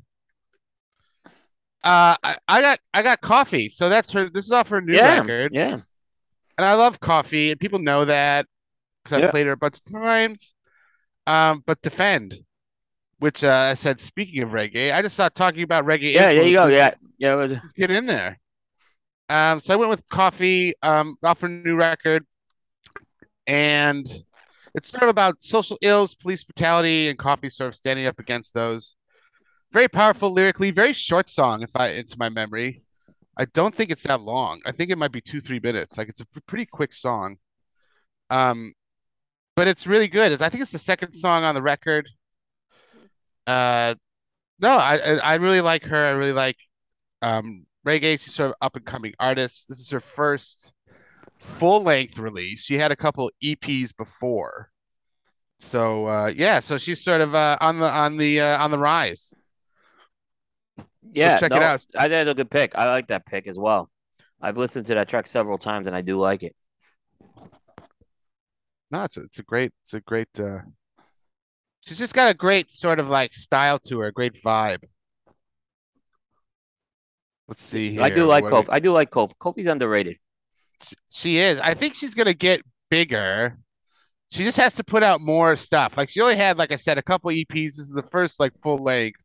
[1.85, 3.71] Uh, I, I got I got Koffee.
[3.71, 4.31] So that's her.
[4.31, 5.81] This is off her new Yeah, record, yeah,
[6.59, 8.47] and I love Koffee, and people know that
[9.03, 10.55] because I've yeah, played her a bunch of times.
[11.27, 12.35] Um, but Defend,
[13.19, 16.33] which uh, I said, speaking of reggae, I just started talking about reggae yeah.
[16.33, 16.67] There you go.
[16.69, 17.35] Yeah, yeah.
[17.35, 18.39] Was, get in there.
[19.29, 20.73] Um, so I went with Koffee.
[20.83, 22.27] Um, off her new record,
[23.47, 24.07] and
[24.75, 28.55] it's sort of about social ills, police brutality, and Koffee sort of standing up against
[28.55, 28.97] those.
[29.73, 32.83] Very powerful lyrically, very short song, if I into my memory.
[33.39, 34.61] I don't think it's that long.
[34.67, 35.97] I think it might be two, three minutes.
[35.97, 37.37] Like it's a pretty quick song.
[38.31, 38.73] Um,
[39.57, 40.41] but it's really good.
[40.41, 42.09] I think it's the second song on the record.
[43.47, 43.95] Uh,
[44.61, 46.07] no, I I I really like her.
[46.07, 46.57] I really like
[47.23, 48.13] um reggae.
[48.13, 49.69] She's sort of up and coming artist.
[49.69, 50.75] This is her first
[51.43, 52.63] full length release.
[52.63, 54.71] She had a couple EPs before.
[55.61, 58.79] So uh, yeah, so she's sort of uh, on the on the uh, on the
[58.79, 59.35] rise.
[60.79, 61.39] So yeah.
[61.39, 61.87] check it out.
[61.97, 62.73] I think it's a good pick.
[62.75, 63.91] I like that pick as well.
[64.41, 66.57] I've listened to that track several times and I do like it.
[68.91, 70.29] No, it's a, it's a great it's a great.
[70.39, 70.59] Uh,
[71.87, 74.83] she's just got a great sort of like style to her, a great vibe.
[77.47, 79.35] Let's see I do like What we, I do like Koffee.
[79.39, 80.17] Koffee's underrated.
[81.11, 81.61] She, is.
[81.61, 83.57] I think she's gonna get bigger.
[84.31, 85.97] She just has to put out more stuff.
[85.97, 87.49] Like she only had, like I said, a couple EPs.
[87.53, 89.23] This is the first like full length.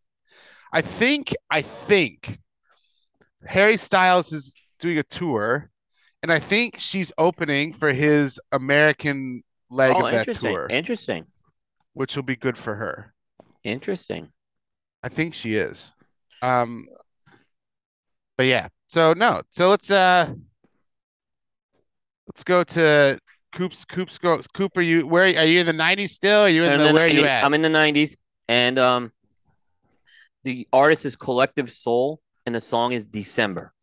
[0.74, 2.40] I think I think
[3.46, 5.70] Harry Styles is doing a tour,
[6.24, 10.52] and I think she's opening for his American leg Oh, of that interesting.
[10.54, 11.26] tour, Interesting.
[11.94, 13.14] which will be good for her.
[13.64, 14.30] Interesting.
[15.04, 15.92] I think she is.
[16.42, 16.86] Um,
[18.38, 18.68] but yeah.
[18.90, 19.42] So no.
[19.50, 20.34] So let's uh
[22.38, 23.20] let's go to
[23.54, 23.86] Coops.
[23.86, 24.40] Coops go.
[24.54, 26.42] Coop, are you where are you in the '90s still?
[26.42, 27.44] Are you in In the the where are you at?
[27.44, 28.16] I'm in the 90s,
[28.48, 29.12] and um,
[30.44, 33.74] the artist is Collective Soul, and the song is December.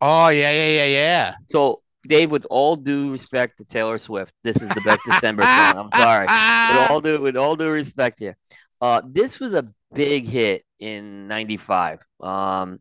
[0.00, 1.34] Oh yeah yeah yeah yeah.
[1.50, 5.76] So, Dave, with all due respect to Taylor Swift, this is the best December song.
[5.76, 6.26] I'm sorry.
[6.26, 8.36] With all due with all due respect here,
[8.80, 12.00] uh, this was a big hit in '95.
[12.20, 12.80] Um,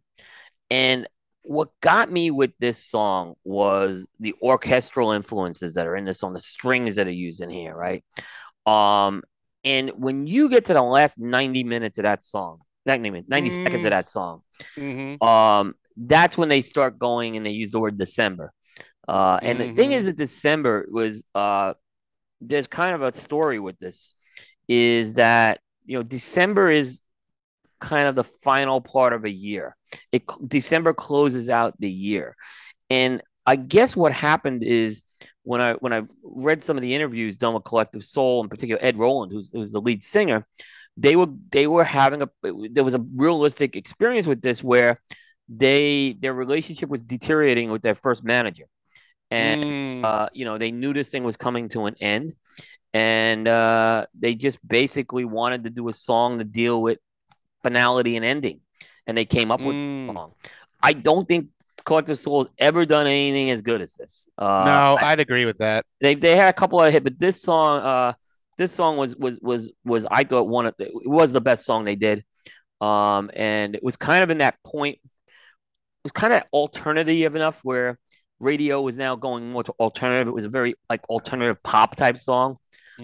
[0.71, 1.07] and
[1.47, 6.33] what got me with this song was the orchestral influences that are in this on
[6.33, 8.03] the strings that are used in here, right?
[8.65, 9.23] Um,
[9.63, 13.51] and when you get to the last 90 minutes of that song, 90 minutes, 90
[13.51, 14.41] seconds of Mm, that song,
[14.77, 18.53] hmm um, that's when they start going and they use the word December.
[19.07, 21.73] Uh, and the thing hmm is that December was uh,
[22.41, 24.15] there's kind of a story with this,
[24.67, 27.01] is that you know December is
[27.79, 29.75] kind of the final part of a year.
[30.11, 32.35] It December closes out the year,
[32.89, 35.01] and I guess what happened is
[35.43, 38.83] when I when I read some of the interviews done with Collective Soul, in particular
[38.83, 40.45] Ed Roland, who's who's the lead singer,
[40.97, 42.29] they were they were having a
[42.71, 45.01] there was a realistic experience with this where
[45.49, 48.65] they their relationship was deteriorating with their first manager,
[49.31, 52.33] and Mm, uh, you know they knew this thing was coming to an end,
[52.93, 56.99] and uh, they just basically wanted to do a song to deal with
[57.63, 58.61] finality and ending.
[59.07, 60.13] And they came up with Mm.
[60.13, 60.33] song.
[60.81, 61.47] I don't think
[61.85, 64.27] Collective Soul has ever done anything as good as this.
[64.37, 65.85] Uh, no, I- I'd agree with that.
[66.01, 68.13] they they had a couple of hit, but this song, uh,
[68.57, 71.65] this song was was was was I thought one of the, it was the best
[71.65, 72.23] song they did,
[72.81, 74.95] um, and it was kind of in that point.
[74.97, 77.97] It was kind of alternative enough where
[78.39, 80.27] radio was now going more to alternative.
[80.27, 82.57] It was a very like alternative pop type song,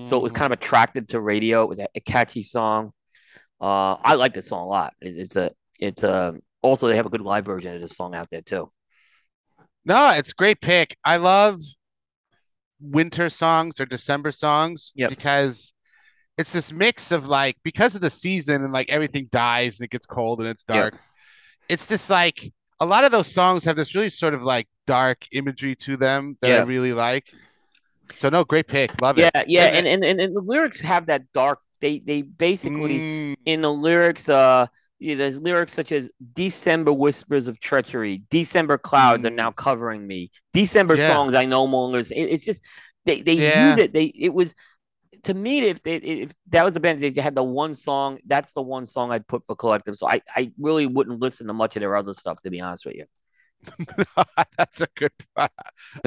[0.06, 0.36] so it was Mhm.
[0.36, 1.64] kind of attracted to radio.
[1.64, 2.92] It was a, a catchy song.
[3.62, 4.94] Uh, I like this song a lot.
[5.02, 8.16] It, it's a it's a also they have a good live version of this song
[8.16, 8.72] out there too.
[9.86, 10.95] No, it's great pick.
[11.04, 11.60] I love
[12.80, 15.16] winter songs or December songs Yep.
[15.16, 15.74] because
[16.38, 19.91] it's this mix of like because of the season and like everything dies and it
[19.91, 20.90] gets cold and it's Yep.
[20.90, 20.95] dark.
[21.70, 25.20] It's this like a lot of those songs have this really sort of like dark
[25.34, 27.26] imagery to them that I really like.
[28.14, 29.00] So no, great pick.
[29.02, 29.34] Love Yeah, it.
[29.48, 31.60] yeah, yeah, and, and and and the lyrics have that dark.
[31.82, 34.68] They they basically Mm, in the lyrics, uh,
[35.04, 39.36] yeah, there's lyrics such as December whispers of treachery, December clouds are Mm.
[39.36, 41.08] now covering me, December Yeah.
[41.08, 42.00] songs I no longer.
[42.00, 42.62] It, it's just
[43.06, 43.70] they they Yeah.
[43.70, 43.94] use it.
[43.94, 44.56] They it was
[45.24, 48.20] to me if they if that was the band they had the one song.
[48.26, 49.96] That's the one song I'd put for collective.
[49.96, 52.86] So I I really wouldn't listen to much of their other stuff to be honest
[52.86, 53.06] with you.
[54.58, 55.12] that's a good.
[55.38, 55.48] Yeah.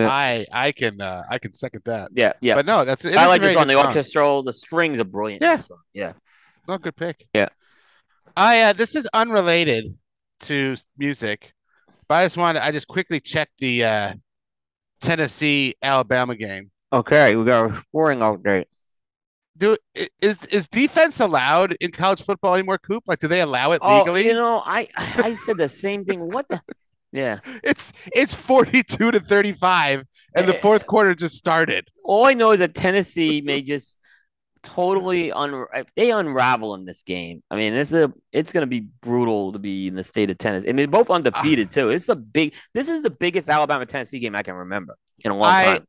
[0.08, 2.10] I I can uh, I can second that.
[2.12, 2.54] Yeah, yeah.
[2.54, 3.86] But no, that's it I like this on the song.
[3.86, 4.42] orchestral.
[4.42, 5.42] The strings are brilliant.
[5.42, 5.60] Yeah.
[5.94, 6.12] yeah.
[6.68, 7.26] No, good pick.
[7.32, 7.48] Yeah.
[8.36, 9.86] I uh, this is unrelated
[10.40, 11.52] to music,
[12.08, 14.14] but I just wanted I just quickly checked the uh,
[15.00, 16.70] Tennessee Alabama game.
[16.92, 18.66] Okay, we got a scoring update.
[19.58, 19.76] Do
[20.20, 23.02] is is defense allowed in college football anymore, Coop?
[23.06, 24.26] Like, do they allow it Oh, legally?
[24.26, 26.20] you know, I I said the same thing.
[26.30, 26.60] What the?
[27.12, 27.40] Yeah.
[27.64, 30.04] It's it's 42 to 35,
[30.36, 31.88] and the Eh, fourth quarter just started.
[32.04, 33.96] All I know is that Tennessee may just
[34.66, 37.42] totally un if they unravel in this game.
[37.50, 40.30] I mean, this is a, it's going to be brutal to be in the state
[40.30, 40.68] of Tennessee.
[40.68, 41.88] I mean, both undefeated too.
[41.90, 42.54] It's a big.
[42.74, 45.86] This is the biggest Alabama Tennessee game I can remember in a long I- time.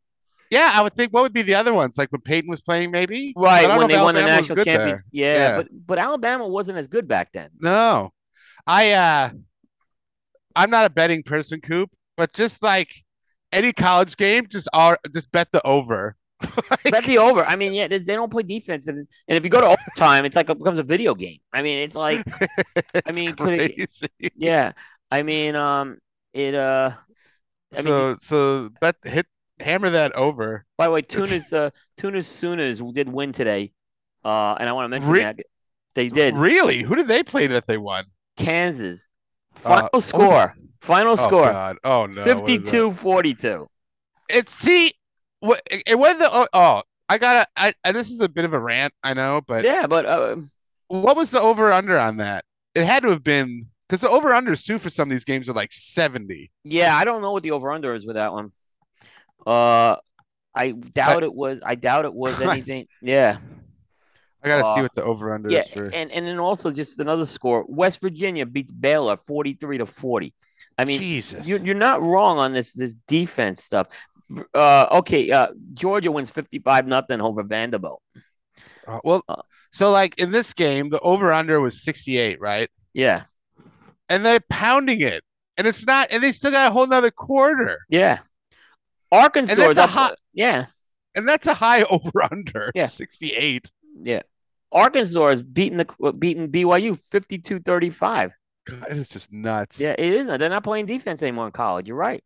[0.50, 1.98] Yeah, I would think what would be the other ones?
[1.98, 3.34] Like when Peyton was playing, maybe.
[3.36, 5.04] Right when they if won the national good champion.
[5.12, 5.58] Yeah, Yeah.
[5.58, 7.50] but but Alabama wasn't as good back then.
[7.60, 8.14] No,
[8.66, 9.30] I uh,
[10.56, 12.90] I'm not a betting person, Coop, but just like
[13.52, 16.16] any college game, just are just bet the over.
[16.42, 17.44] Like, Bet the over.
[17.46, 18.98] I mean, yeah, they don't play defense, and,
[19.28, 21.40] and if you go to overtime, it's like it becomes a video game.
[21.52, 22.24] I mean, it's like
[23.08, 24.08] it's mean, could it- crazy.
[24.36, 24.74] yeah.
[25.12, 25.98] I mean, um,
[26.34, 26.92] it uh.
[27.74, 29.26] I mean, so so bet hit
[29.60, 30.66] hammer that over.
[30.78, 33.74] By the way, Tunis uh Tunis Sooners did win today.
[34.24, 35.38] Uh and I want to mention Re- that
[35.96, 36.36] they did.
[36.36, 36.82] Really?
[36.82, 38.06] Who did they play that they won?
[38.38, 39.08] Kansas.
[39.66, 40.56] Uh, Final score.
[40.82, 41.52] Final Oh score.
[41.52, 41.78] God!
[41.84, 42.22] Oh no!
[42.22, 43.68] what is 52-42.
[44.30, 44.94] It's see
[45.40, 48.54] what it was the oh, oh I gotta I, I this is a bit of
[48.54, 50.38] a rant I know but Yeah, but uh,
[50.88, 52.44] what was the over under on that?
[52.76, 55.48] It had to have been because the over unders too for some of these games
[55.50, 56.52] are like seventy.
[56.64, 58.52] yeah, I don't know what the over under is with that one.
[59.46, 59.98] Uh
[60.54, 62.88] I doubt it was I doubt it was anything.
[63.02, 63.38] Yeah.
[64.44, 65.86] I gotta see Uh, what the over under Yeah, is for.
[65.86, 67.66] and and then also just another score.
[67.68, 70.34] West Virginia beats Baylor 43 to 40.
[70.78, 71.48] I mean, Jesus.
[71.48, 73.88] You're, you're not wrong on this this defense stuff.
[74.54, 78.02] Uh, okay, uh, Georgia wins 55 nothing over Vanderbilt.
[78.88, 79.42] Uh, well, uh,
[79.72, 82.70] so like in this game, the over under was sixty eight, right?
[82.94, 83.24] Yeah,
[84.10, 85.24] And they're pounding it,
[85.58, 88.20] and it's not, and they still got a whole nother quarter, yeah.
[89.12, 89.90] Arkansas And that's is a up.
[89.90, 90.66] hot- yeah,
[91.16, 92.72] and that's a high over under.
[92.76, 92.86] Yeah.
[92.88, 93.72] sixty eight.
[94.02, 94.22] yeah.
[94.72, 98.32] Arkansas is beating the beating BYU 52-35.
[98.66, 99.80] God, it is just nuts.
[99.80, 100.28] Yeah, it is.
[100.28, 101.88] They're not playing defense anymore in college.
[101.88, 102.22] You're right.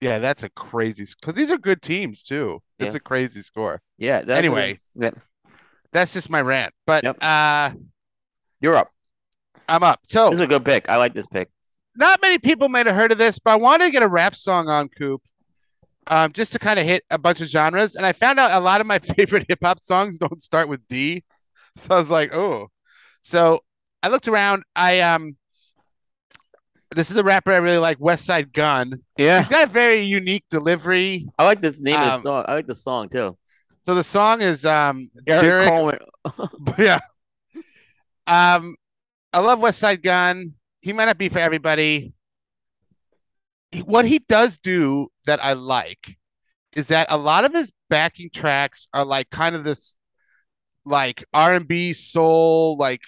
[0.00, 2.60] Yeah, that's a crazy because these are good teams too.
[2.78, 2.98] It's Yeah.
[2.98, 3.80] a crazy score.
[3.96, 4.22] Yeah.
[4.28, 4.78] Anyway.
[4.94, 5.10] yeah,
[5.92, 6.72] That's just my rant.
[6.86, 7.16] But Yep.
[7.20, 7.72] uh
[8.60, 8.92] you're up.
[9.68, 10.00] I'm up.
[10.04, 10.88] So This is a good pick.
[10.88, 11.48] I like this pick.
[11.96, 14.36] not many people might have heard of this, but I wanted to get a rap
[14.36, 15.22] song on Coop.
[16.10, 17.94] Um, just to kind of hit a bunch of genres.
[17.94, 20.80] And I found out a lot of my favorite hip hop songs don't start with
[20.88, 21.22] D.
[21.76, 22.68] So I was like, oh.
[23.22, 23.60] So
[24.02, 24.62] I looked around.
[24.74, 25.36] I um
[26.94, 28.92] this is a rapper I really like, Westside Gunn.
[29.16, 31.26] Yeah, He's got a very unique delivery.
[31.38, 32.44] I like this name of Um, the song.
[32.48, 33.36] I like the song too.
[33.86, 35.98] So the song is um Derek, Coleman.
[36.78, 36.98] yeah.
[38.26, 38.76] Um,
[39.32, 40.54] I love Westside Gunn.
[40.80, 42.12] He might not be for everybody.
[43.84, 46.16] What he does do that I like
[46.74, 49.98] is that a lot of his backing tracks are like kind of this
[50.84, 53.02] like R&B soul like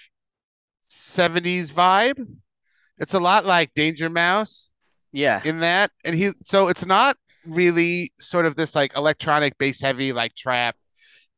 [0.83, 2.23] 70s vibe.
[3.01, 4.73] It's a lot like Danger Mouse
[5.11, 9.81] Yeah, in that and he so it's not really sort of this like electronic bass
[9.81, 10.75] heavy like trap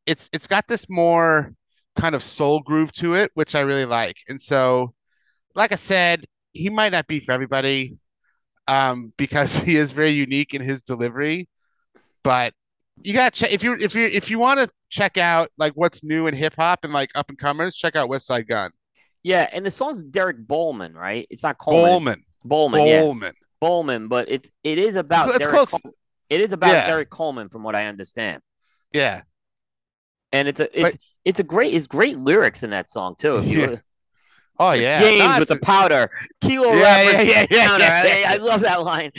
[0.06, 1.54] it's it's got this more
[1.98, 4.94] kind of soul groove to it which i really like and so
[5.56, 7.98] like I said, he might not be for everybody,
[8.68, 11.50] um, because he is very unique in his delivery.
[12.24, 12.54] But
[13.04, 15.74] you got to check if you if you if you want to check out like
[15.76, 18.72] what's new in hip hop and like up and comers, check out Westside Gunn.
[19.24, 21.26] Yeah, and the song's Derek Bowman, right?
[21.30, 21.90] It's not Coleman.
[21.90, 22.24] Bowman.
[22.46, 23.34] Bowman, yeah, Bowman.
[23.62, 25.70] Bowman, but it's it is about It's Derek close.
[25.72, 25.94] Coleman.
[26.30, 26.88] It is about Yeah.
[26.88, 28.42] Derrick Coleman, from what I understand.
[28.92, 29.22] Yeah.
[30.34, 33.38] And it's a it's it's a great it's great lyrics in that song too.
[33.38, 33.76] If you Yeah.
[34.60, 35.00] Oh yeah.
[35.02, 36.10] James No, with the powder,
[36.42, 37.84] kilo Yeah, yeah, yeah, yeah, powder.
[37.84, 39.12] yeah, I, I love that line.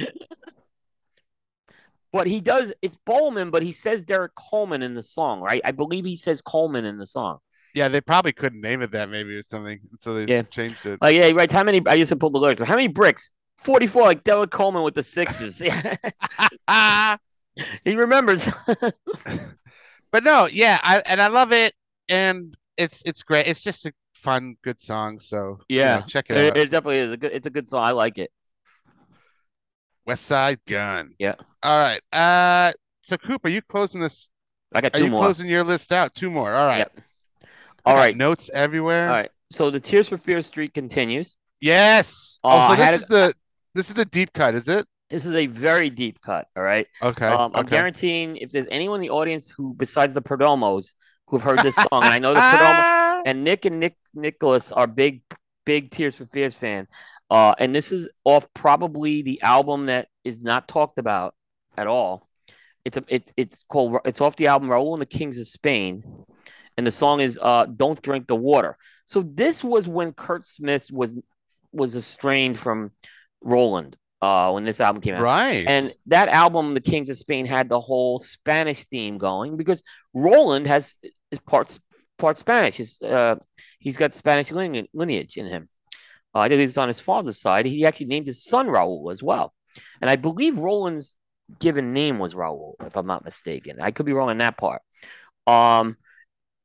[2.12, 5.60] but he does it's Bowman, but he says Derrick Coleman in the song, right?
[5.64, 7.38] I believe he says Coleman in the song.
[7.74, 10.42] Yeah, they probably couldn't name it that maybe or something, so they Yeah.
[10.42, 11.00] changed it.
[11.02, 11.50] Like, yeah, right.
[11.50, 11.82] How many?
[11.86, 12.62] I used to pull the lyrics.
[12.62, 13.32] How many bricks?
[13.58, 15.60] Forty-four, like Derrick Coleman with the Sixers.
[17.84, 18.48] He remembers.
[20.10, 21.72] but no, yeah, I and I love it,
[22.08, 23.46] and it's it's great.
[23.46, 25.20] It's just a fun, good song.
[25.20, 26.00] So you Yeah.
[26.00, 26.56] know, check it it, out.
[26.56, 27.32] it definitely is a good.
[27.32, 27.84] It's a good song.
[27.84, 28.30] I like it.
[30.08, 31.14] Westside Gunn.
[31.18, 31.34] Yeah.
[31.62, 32.00] All right.
[32.12, 32.72] Uh,
[33.02, 34.30] so Coop, are you closing this?
[34.74, 35.22] I got Are two you more.
[35.22, 36.12] closing your list out?
[36.14, 36.52] Two more.
[36.52, 36.78] All right.
[36.78, 37.00] Yep.
[37.84, 38.16] All right.
[38.24, 39.08] Notes everywhere.
[39.08, 39.30] All right.
[39.50, 41.36] So the Tears for Fears streak continues.
[41.60, 42.38] Yes.
[42.44, 43.34] Uh, oh, so this is it- the
[43.74, 44.86] this is the deep cut, is it?
[45.10, 46.46] This is a very deep cut.
[46.56, 46.86] All right.
[47.02, 47.26] Okay.
[47.26, 47.76] Um, I'm okay.
[47.76, 50.94] guaranteeing if there's anyone in the audience who, besides the Perdomos,
[51.28, 55.22] who've heard this song, I know the Perdomo and Nick and Nick Nicholas are big,
[55.66, 56.88] big Tears for Fears fan.
[57.30, 61.34] Uh, and this is off probably the album that is not talked about
[61.76, 62.28] at all.
[62.84, 66.02] It's a it, it's called it's off the album Raoul and the Kings of Spain,
[66.76, 68.76] and the song is uh Don't Drink the Water.
[69.06, 71.18] So this was when Curt Smith was
[71.72, 72.92] was estranged from
[73.40, 75.22] Roland uh when this album came out.
[75.22, 75.64] right.
[75.66, 79.82] And that album, The Kings of Spain, had the whole Spanish theme going because
[80.14, 80.96] Roland has
[81.30, 81.78] is part
[82.18, 82.76] part Spanish.
[82.76, 83.36] He's uh,
[83.78, 85.68] he's got Spanish lineage in him.
[86.34, 87.66] Uh, I think it's on his father's side.
[87.66, 89.52] He actually named his son Raul as well,
[90.00, 91.14] and I believe Roland's
[91.58, 93.78] given name was Raul, if I'm not mistaken.
[93.80, 94.82] I could be wrong on that part.
[95.46, 95.96] Um,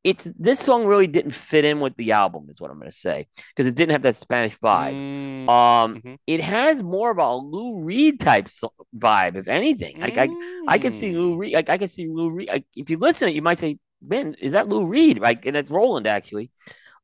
[0.03, 2.95] it's this song really didn't fit in with the album, is what I'm going to
[2.95, 4.93] say, because it didn't have that Spanish vibe.
[4.93, 6.17] Mm, Um, Mhm.
[6.25, 9.99] it has more of a Lou Reed type so- vibe, if anything.
[9.99, 10.29] Like I,
[10.67, 11.15] I can see mm.
[11.15, 11.53] Lou Reed.
[11.53, 12.47] Like I can see Lou Reed.
[12.47, 15.45] Like, if you listen to it, you might say, "Man, is that Lou Reed?" Like,
[15.45, 16.51] and it's Roland actually.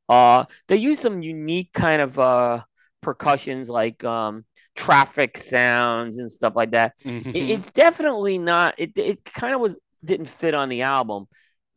[0.07, 2.63] Uh, they use some unique kind of uh
[3.01, 4.45] percussions, like um
[4.75, 6.93] traffic sounds and stuff like that.
[7.03, 7.49] It, Mhm.
[7.49, 8.75] it's definitely not.
[8.77, 11.27] It it kind of was didn't fit on the album.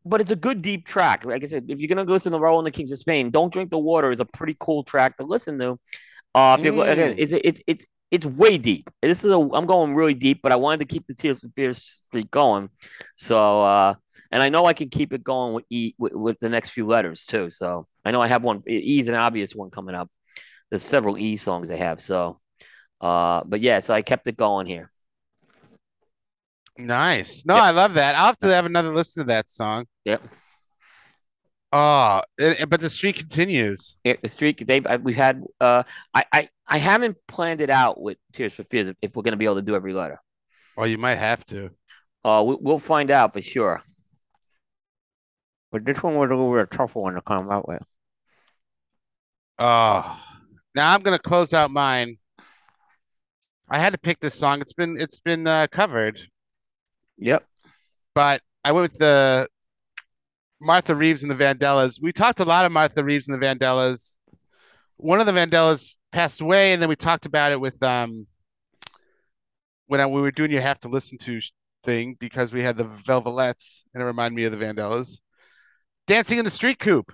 [0.09, 1.25] But it's a good deep track.
[1.25, 3.53] Like I said, if you're gonna listen to Raoul and the Kings of Spain, "Don't
[3.53, 5.79] Drink the Water" is a pretty cool track to listen to.
[6.35, 7.19] Uh, if you're, again, Mm.
[7.19, 8.89] it's it's it's it's way deep.
[9.03, 11.49] This is a I'm going really deep, but I wanted to keep the Tears for
[11.57, 12.71] Fears streak going.
[13.17, 13.95] So uh,
[14.31, 16.87] and I know I can keep it going with E with, with the next few
[16.87, 17.51] letters too.
[17.51, 18.63] So I know I have one.
[18.69, 20.11] E is an obvious one coming up.
[20.71, 22.01] There's several E songs they have.
[22.01, 22.41] So,
[23.01, 24.91] uh, but yeah, so I kept it going here.
[26.79, 27.45] Nice.
[27.45, 27.63] No, Yep.
[27.65, 28.15] I love that.
[28.15, 29.87] I'll have to have another listen to that song.
[30.05, 30.23] Yep.
[31.73, 33.99] Oh, and- but the streak continues.
[34.05, 35.43] Yeah, the streak they we've had.
[35.61, 35.83] Uh,
[36.15, 39.45] I I I haven't planned it out with Tears for Fears if, we're gonna be
[39.45, 40.21] able to do every letter.
[40.77, 41.71] Well, you might have to.
[42.25, 43.83] Uh, we, we'll find out for sure.
[45.73, 47.83] But this one was a little bit of a tougher one to come out with.
[49.59, 50.23] Oh,
[50.75, 52.17] now I'm gonna close out mine.
[53.69, 54.61] I had to pick this song.
[54.63, 56.19] It's been it's been uh, covered,
[57.19, 57.45] Yep.
[58.15, 59.49] but I went with the
[60.61, 62.01] Martha Reeves and the Vandellas.
[62.01, 64.17] We talked a lot of Martha Reeves and the Vandellas.
[64.97, 68.27] One of the Vandellas passed away, and then we talked about it with um
[69.87, 71.41] when I, we were doing you have to listen to
[71.85, 75.21] thing because we had the Velvelettes, and it reminded me of the Vandellas.
[76.07, 77.13] Dancing in the Street Coop.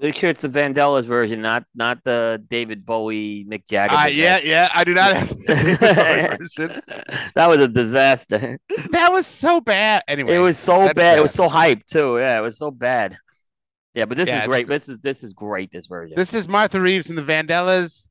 [0.00, 3.94] Make sure it's the Vandellas version, not not the David Bowie, Mick Jagger.
[3.94, 6.82] Uh, yeah, yeah, I do not have the version.
[7.34, 8.58] that was a disaster.
[8.90, 10.02] That was so bad.
[10.08, 11.18] Anyway, It was so that's bad.
[11.18, 12.18] It was so hyped too.
[12.18, 13.16] Yeah, it was so bad.
[13.94, 14.66] Yeah, but this Yeah, is great.
[14.66, 15.70] This is this is great.
[15.70, 16.16] This version.
[16.16, 18.08] This is Martha Reeves and the Vandellas.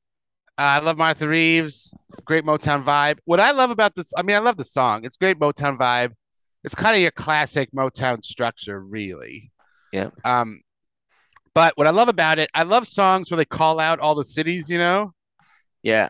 [0.58, 1.94] Uh, I love Martha Reeves.
[2.26, 3.18] Great Motown vibe.
[3.26, 5.04] What I love about this, I mean, I love the song.
[5.04, 6.14] It's great Motown vibe.
[6.64, 9.52] It's kind of your classic Motown structure, really.
[9.92, 10.12] Yeah.
[10.24, 10.62] Um,
[11.54, 14.26] but what I love about it, I love songs where they call out all the
[14.26, 15.14] cities, you know,
[15.82, 16.10] yeah,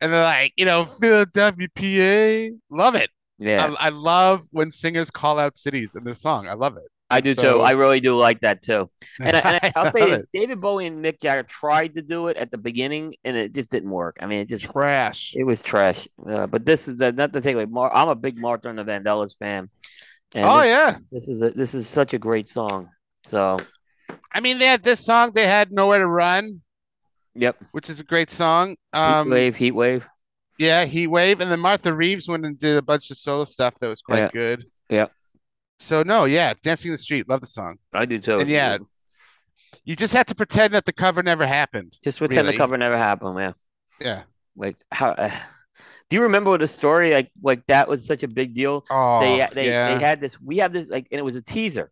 [0.00, 2.56] and they're like, you know, Philadelphia, PA.
[2.74, 3.10] Love it.
[3.38, 3.74] yeah.
[3.80, 6.48] I, I love when singers call out cities in their song.
[6.48, 6.84] I love it.
[7.10, 7.60] I do so- too.
[7.60, 8.90] I really do like that too.
[9.20, 10.24] And, I, and I, I'll say this.
[10.32, 13.70] David Bowie and Mick Jagger tried to do it at the beginning, and it just
[13.70, 14.16] didn't work.
[14.20, 15.34] I mean, it just trash.
[15.36, 16.08] it was trash.
[16.26, 17.70] Uh, but this is uh, not the takeaway.
[17.70, 19.70] Mar- I'm a big Martha and the Vandellas fan.
[20.34, 20.96] And Oh this, yeah.
[21.12, 22.88] this is a, this is such a great song.
[23.24, 23.60] So
[24.32, 25.32] I mean, they had this song.
[25.34, 26.60] They had nowhere to run.
[27.36, 27.56] Yep.
[27.72, 28.70] which is a great song.
[28.70, 30.06] Heat Um, wave, heat wave.
[30.56, 33.74] yeah, Heat Wave, and then Martha Reeves went and did a bunch of solo stuff
[33.80, 34.30] that was quite Yeah.
[34.32, 34.66] good.
[34.88, 35.06] Yeah.
[35.80, 37.78] So no, yeah, Dancing in the Street, love the song.
[37.92, 38.38] I do too.
[38.38, 38.78] And yeah,
[39.84, 41.98] You just have to pretend that the cover never happened.
[42.04, 42.52] just pretend really.
[42.52, 43.54] the cover never happened, man.
[44.00, 44.22] Yeah.
[44.56, 45.08] Like how?
[45.10, 45.32] Uh,
[46.08, 47.12] do you remember the story?
[47.12, 48.84] Like like that was such a big deal.
[48.90, 49.92] Oh, they they yeah.
[49.92, 50.40] they had this.
[50.40, 51.90] We have this like, and it was a teaser.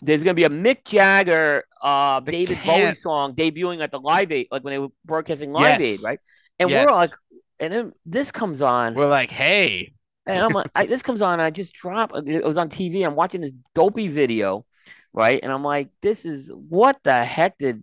[0.00, 4.30] There's gonna be a Mick Jagger, uh, David can't- Bowie song debuting at the Live
[4.30, 6.20] Aid, like when they were broadcasting Live Aid, right?
[6.58, 6.84] And Yes.
[6.84, 7.12] we're all like,
[7.58, 9.94] and then this comes on, We're like, hey,
[10.26, 12.12] and I'm like, I, this comes on, and I just drop.
[12.26, 13.04] It was on TV.
[13.04, 14.64] I'm watching this dopey video,
[15.12, 15.40] right?
[15.42, 17.82] And I'm like, this is what the heck did?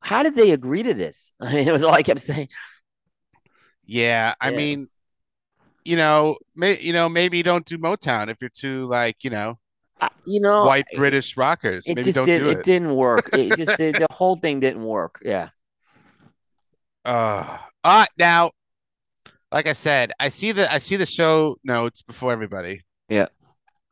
[0.00, 1.32] How did they agree to this?
[1.40, 2.48] I mean, it was all I kept saying.
[3.86, 4.34] yeah.
[4.40, 4.56] I Yeah.
[4.56, 4.88] mean,
[5.84, 9.58] you know, may, you know, maybe don't do Motown if you're too like, you know,
[10.00, 11.86] I- You know, white it- British rockers.
[11.86, 12.38] It maybe just don't did.
[12.40, 12.64] do It it.
[12.64, 13.30] didn't work.
[13.32, 15.20] It just the, the whole thing didn't work.
[15.24, 15.50] Yeah.
[17.04, 18.50] Uh, uh now,
[19.52, 22.82] like I said, I see the I see the show notes before everybody.
[23.08, 23.26] Yeah.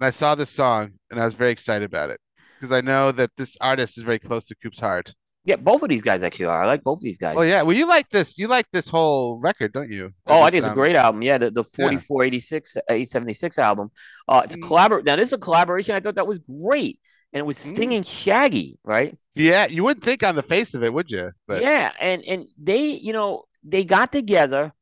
[0.00, 2.18] And I saw this song and I was very excited about it
[2.58, 5.14] because I know that this artist is very close to Coop's heart.
[5.44, 6.62] Yeah, both of these guys actually are.
[6.62, 7.34] I like both of these guys.
[7.36, 10.12] Oh yeah, well you like this you like this whole record, don't you?
[10.26, 11.20] Oh, I think it's a um, great album.
[11.22, 11.86] Yeah, the, the Yeah.
[11.88, 13.90] 44, 86, 876 album.
[14.28, 14.68] Uh, it's a Mm.
[14.68, 15.04] collabor.
[15.04, 15.96] Now, this is a collaboration.
[15.96, 17.00] I thought that was great.
[17.32, 17.96] And it was Sting Mm.
[17.96, 19.16] and Shaggy, right?
[19.34, 21.32] Yeah, you wouldn't think on the face of it, would you?
[21.48, 21.90] But yeah.
[21.98, 24.72] And, and they, you know, they got together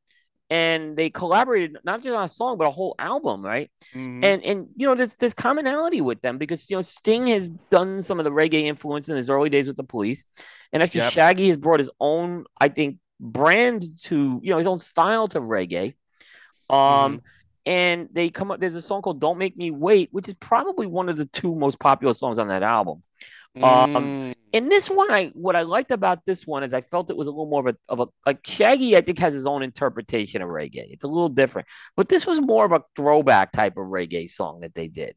[0.50, 3.70] and they collaborated not just on a song, but a whole album, right?
[3.94, 4.24] Mhm.
[4.24, 8.02] And, and, you know, there's, there's commonality with them because, you know, Sting has done
[8.02, 10.24] some of the reggae influence in his early days with the police.
[10.72, 11.12] And actually, Yep.
[11.12, 15.40] Shaggy has brought his own, I think, brand to, you know, his own style to
[15.40, 15.94] reggae.
[16.68, 17.20] Um, Mhm.
[17.66, 18.60] and they come up.
[18.60, 21.54] There's a song called "Don't Make Me Wait," which is probably one of the two
[21.54, 23.02] most popular songs on that album.
[23.56, 24.34] Um, Mm.
[24.52, 27.28] And this one, I what I liked about this one is I felt it was
[27.28, 28.96] a little more of a of a like Shaggy.
[28.96, 30.86] I think has his own interpretation of reggae.
[30.90, 34.60] It's a little different, but this was more of a throwback type of reggae song
[34.60, 35.16] that they did.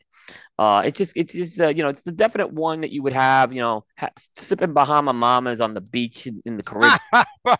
[0.60, 3.14] Uh, it's just it's just uh, you know it's the definite one that you would
[3.14, 7.00] have you know ha- sipping Bahama Mamas on the beach in, in the Caribbean.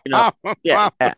[0.06, 0.30] you know,
[0.62, 1.14] yeah, yeah.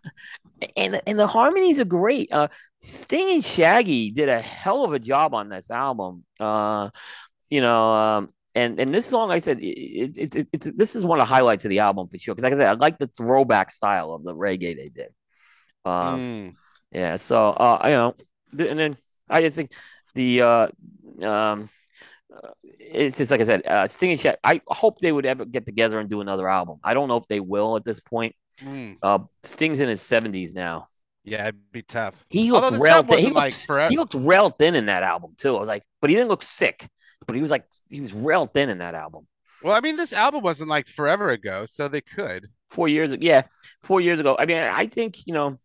[0.74, 2.32] and and the harmonies are great.
[2.32, 2.48] Uh,
[2.80, 6.24] Sting and Shaggy did a hell of a job on this album.
[6.40, 6.88] Uh,
[7.50, 11.04] you know, um, and and this song, I said, it's it, it, it's this is
[11.04, 12.34] one of the highlights of the album for sure.
[12.34, 15.10] Because like I said, I like the throwback style of the reggae they did.
[15.84, 16.54] Um, Mm.
[16.90, 17.16] yeah.
[17.18, 18.14] So uh, you know,
[18.56, 18.96] th- and then
[19.28, 19.70] I just think
[20.14, 20.68] the uh,
[21.22, 21.68] um.
[22.32, 22.50] uh,
[22.98, 24.38] It's just like I said, uh, Sting and Shaggy.
[24.44, 26.78] I hope they would ever get together and do another album.
[26.82, 28.34] I don't know if they will at this point.
[28.62, 28.96] Mm.
[29.02, 30.88] Uh, Sting's in his seventies now.
[31.24, 32.24] Yeah, it'd be tough.
[32.30, 33.18] He looked real thin.
[33.18, 35.56] He like looked, he looked real thin in that album too.
[35.56, 36.88] I was like, but he didn't look sick.
[37.26, 39.26] But he was like, he was real thin in that album.
[39.62, 42.48] Well, I mean, this album wasn't like forever ago, so they could.
[42.70, 43.42] Four years, ago, yeah,
[43.82, 44.36] four years ago.
[44.38, 45.58] I mean, I think you know,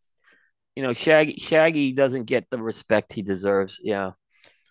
[0.76, 3.80] you know, Shaggy Shaggy doesn't get the respect he deserves.
[3.84, 4.12] Yeah.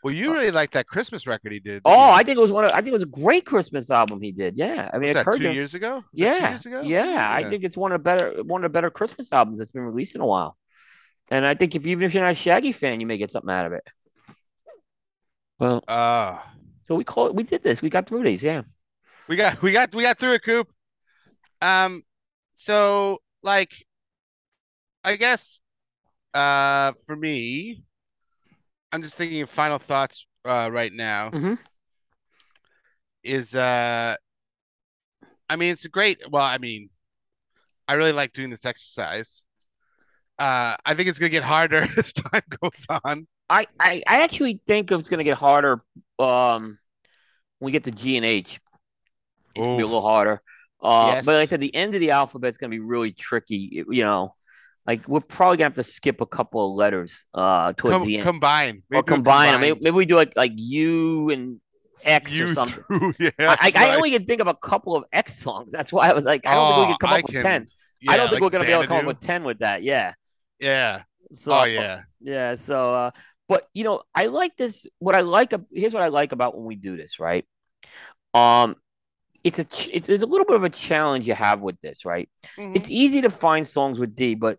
[0.02, 1.82] Well, you really like that Christmas record he did.
[1.84, 2.12] Uh, Oh, you?
[2.14, 2.64] I think it was one.
[2.64, 4.56] Of, I think it was a great Christmas album he did.
[4.56, 4.88] Yeah.
[4.90, 5.96] I mean, was it that occurred two to- years ago?
[5.96, 6.80] Was that two Yeah, years ago?
[6.82, 9.70] yeah, I think it's one of the better one of the better Christmas albums that's
[9.70, 10.56] been released in a while.
[11.30, 13.50] And I think if even if you're not a Shaggy fan, you may get something
[13.50, 13.86] out of it.
[15.58, 16.38] Well, Uh,
[16.90, 17.36] so we call it.
[17.36, 17.80] We did this.
[17.80, 18.42] We got through these.
[18.42, 18.62] Yeah.
[19.28, 20.68] we got we got we got through it, Coop.
[21.62, 22.02] Um,
[22.54, 23.72] so like,
[25.04, 25.60] I guess,
[26.34, 27.84] uh, for me,
[28.90, 31.30] I'm just thinking of final thoughts uh right now.
[31.30, 31.58] Mhm.
[33.22, 34.16] Is uh,
[35.48, 36.28] I mean, it's a great.
[36.28, 36.90] Well, I mean,
[37.86, 39.46] I really like doing this exercise.
[40.40, 43.28] Uh, I think it's gonna get harder as time goes on.
[43.50, 45.82] I, I, I actually think it's going to get harder
[46.20, 46.78] um,
[47.60, 48.58] when we get to G and H.
[49.54, 50.42] It's going to be a little harder.
[50.82, 51.24] Uh, Yes.
[51.26, 53.84] But like I said, the end of the alphabet is going to be really tricky.
[53.88, 54.32] You know,
[54.86, 58.06] like we're probably going to have to skip a couple of letters uh, towards Com-
[58.06, 58.24] the end.
[58.24, 59.60] combine, or Maybe do a combine.
[59.60, 61.60] Maybe, maybe we do like, like U and
[62.02, 62.82] X or something.
[62.88, 65.70] through- yeah, I, I, that's I only can think of a couple of X songs.
[65.72, 67.42] That's why I was like, I don't think we Oh, can come I up with
[67.42, 67.66] 10.
[68.00, 69.44] Yeah, I don't think like we're going to be able to come up with 10
[69.44, 69.82] with that.
[69.82, 70.14] Yeah.
[70.58, 71.02] Yeah.
[71.34, 72.02] So, Oh yeah.
[72.22, 73.10] Yeah, so uh
[73.50, 76.64] but you know, I like this what I like here's what I like about when
[76.64, 77.44] we do this, right?
[78.34, 78.76] Um
[79.42, 82.04] it's a ch- it's, it's a little bit of a challenge you have with this,
[82.04, 82.28] right?
[82.58, 82.76] Mhm.
[82.76, 84.58] It's easy to find songs with D, but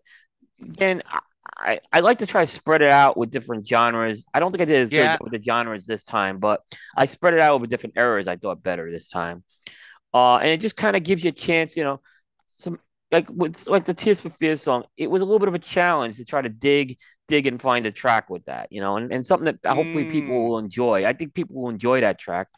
[0.60, 1.20] again, I,
[1.58, 4.24] I, I like to try to spread it out with different genres.
[4.34, 6.62] I don't think I did as good with the genres this time, but
[6.96, 8.28] I spread it out over different eras.
[8.28, 9.44] I thought better this time,
[10.14, 12.00] uh, and it just kind of gives you a chance, you know,
[12.58, 12.78] some
[13.12, 14.84] like with like the Tears for Fears song.
[14.96, 17.86] It was a little bit of a challenge to try to dig dig and find
[17.86, 20.44] a track with that, you know, and, and something that hopefully people Mm.
[20.44, 21.06] will enjoy.
[21.06, 22.48] I think people will enjoy that track.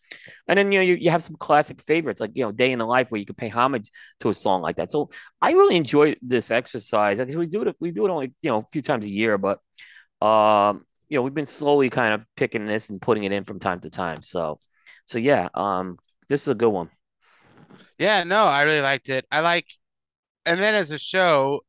[0.48, 2.78] And then you know you, you have some classic favorites like you know Day in
[2.78, 4.90] the Life where you could pay homage to a song like that.
[4.90, 5.10] So
[5.40, 7.18] I really enjoy this exercise.
[7.18, 9.38] Because we do it we do it only you know a few times a year,
[9.38, 9.60] but
[10.22, 13.60] um you know we've been slowly kind of picking this and putting it in from
[13.60, 14.22] time to time.
[14.22, 14.58] So
[15.06, 16.90] so yeah, um this is a good one.
[17.98, 19.26] Yeah, no, I really liked it.
[19.30, 19.66] I like,
[20.46, 21.62] and then as a show,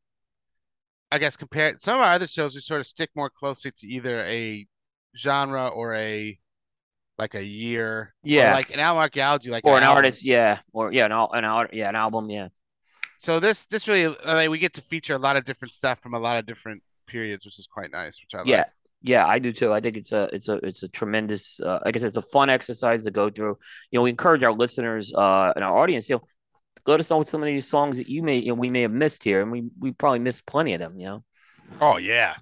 [1.12, 3.88] I guess compared some of our other shows, we sort of stick more closely to
[3.88, 4.66] either a
[5.18, 6.38] genre or a
[7.18, 8.54] like a year, Yeah.
[8.54, 9.98] like an album archaeology, like Or an album.
[9.98, 12.50] artist, yeah, or yeah, an al- an al- yeah, an album, yeah.
[13.18, 16.00] So this this really uh, like, we get to feature a lot of different stuff
[16.00, 18.68] from a lot of different periods, which is quite nice, which I Yeah, like.
[19.02, 19.72] yeah, I do too.
[19.72, 22.50] I think it's a it's a it's a tremendous uh, I guess it's a fun
[22.50, 23.58] exercise to go through.
[23.92, 26.24] You know, we encourage our listeners uh and our audience, you know,
[26.86, 28.92] let us know some of these songs that you may you know, we may have
[28.92, 31.00] missed here, and we we probably missed plenty of them.
[31.00, 31.24] You know,
[31.82, 32.36] Oh yeah,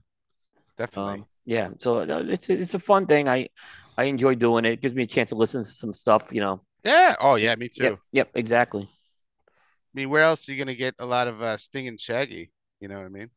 [0.77, 1.19] definitely.
[1.21, 1.69] um, yeah.
[1.79, 3.27] So uh, it's a, it's a fun thing.
[3.27, 3.49] I
[3.97, 4.73] I enjoy doing it.
[4.73, 6.31] It gives me a chance to listen to some stuff.
[6.31, 6.61] You know.
[6.83, 7.15] Yeah.
[7.19, 7.83] Oh yeah, me too.
[7.83, 7.99] Yep.
[8.11, 8.31] Yep.
[8.35, 8.83] Exactly.
[8.83, 12.51] I mean, where else are you gonna get a lot of uh, Sting and Shaggy?
[12.79, 13.29] You know what I mean?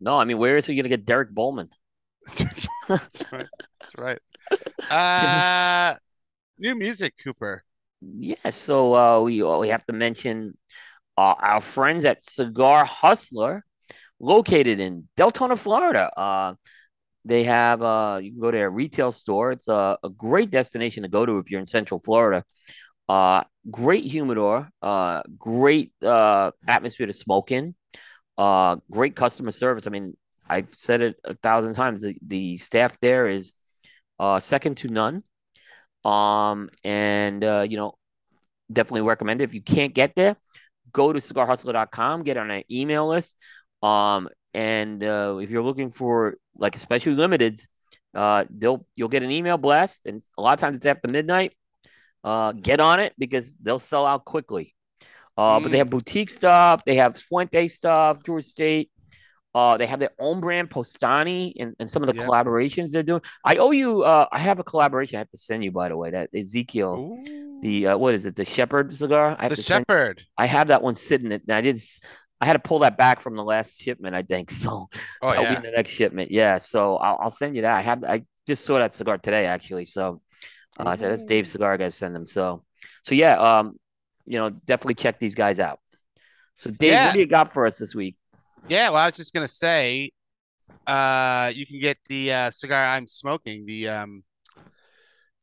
[0.00, 1.70] No, I mean, where is he gonna get Derek Bowman?
[2.88, 3.48] That's right.
[3.80, 4.18] That's right.
[4.90, 5.94] Uh,
[6.58, 7.64] new music, Cooper.
[8.00, 8.50] Yeah.
[8.50, 10.56] So uh, we we have to mention
[11.16, 13.64] uh, our friends at Cigar Hustler,
[14.18, 16.10] located in Deltona, Florida.
[16.16, 16.54] Uh,
[17.24, 19.52] they have uh, you can go to their retail store.
[19.52, 22.44] It's a, a great destination to go to if you're in Central Florida.
[23.08, 27.74] Uh, great humidor, uh, great uh, atmosphere to smoke in,
[28.38, 29.86] uh, great customer service.
[29.86, 30.16] I mean,
[30.48, 32.02] I've said it a thousand times.
[32.02, 33.52] The, the staff there is
[34.18, 35.24] uh, second to none.
[36.04, 37.94] Um, and uh, you know,
[38.72, 39.44] definitely recommend it.
[39.44, 40.36] If you can't get there,
[40.92, 43.36] go to cigarhustler.com, get on an email list.
[43.82, 47.66] Um, and uh, if you're looking for like especially limiteds,
[48.14, 51.54] uh, they'll you'll get an email blast, and a lot of times it's after midnight.
[52.24, 54.74] Uh, get on it because they'll sell out quickly.
[55.36, 58.90] Uh, but they have Mm, boutique stuff, they have Fuente stuff, Drew Estate.
[59.54, 62.24] Uh, they have their own brand, Postani, and, and some of the yeah.
[62.26, 63.20] collaborations they're doing.
[63.44, 64.02] I owe you.
[64.04, 66.10] Uh, I have a collaboration I have to send you, by the way.
[66.10, 67.60] That Ezekiel, Ooh.
[67.60, 68.36] the uh, what is it?
[68.36, 69.34] The Shepherd cigar.
[69.38, 69.84] I have The to send.
[69.88, 70.22] Shepherd.
[70.38, 71.32] I have that one sitting.
[71.32, 71.82] And I did.
[72.40, 74.14] I had to pull that back from the last shipment.
[74.14, 74.88] I think so.
[75.20, 75.56] Oh That'll be yeah.
[75.56, 76.30] in the next shipment.
[76.30, 76.58] Yeah.
[76.58, 77.76] So I'll, I'll send you that.
[77.76, 78.04] I have.
[78.04, 79.84] I just saw that cigar today, actually.
[79.84, 80.22] So
[80.78, 81.72] uh, I said that's Dave's cigar.
[81.72, 82.26] I gotta send them.
[82.26, 82.62] So,
[83.02, 83.36] so yeah.
[83.36, 83.78] Um,
[84.26, 85.80] you know, definitely check these guys out.
[86.58, 87.06] So Dave, Yeah.
[87.06, 88.16] what do you got for us this week?
[88.68, 88.90] Yeah.
[88.90, 90.10] Well, I was just gonna say,
[90.86, 94.22] uh, you can get the uh, cigar I'm smoking, the um,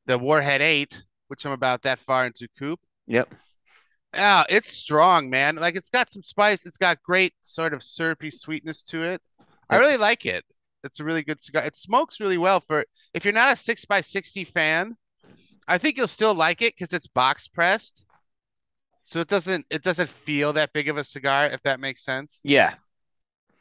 [0.06, 2.80] the Warhead Eight, which I'm about that far into Coop.
[3.08, 3.34] Yep.
[4.14, 5.58] Yeah, it's strong, man.
[5.58, 6.66] Like it's got some spice.
[6.66, 9.22] It's got great sort of syrupy sweetness to it.
[9.70, 10.44] I really like it.
[10.84, 11.64] It's a really good cigar.
[11.64, 14.96] It smokes really well for if you're not a six by sixty fan.
[15.68, 18.08] I think you'll still like it because it's box pressed,
[19.04, 22.40] so it doesn't it doesn't feel that big of a cigar, if that makes sense.
[22.46, 22.76] Yeah.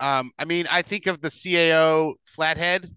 [0.00, 2.90] Um, I mean, I think of the CAO flathead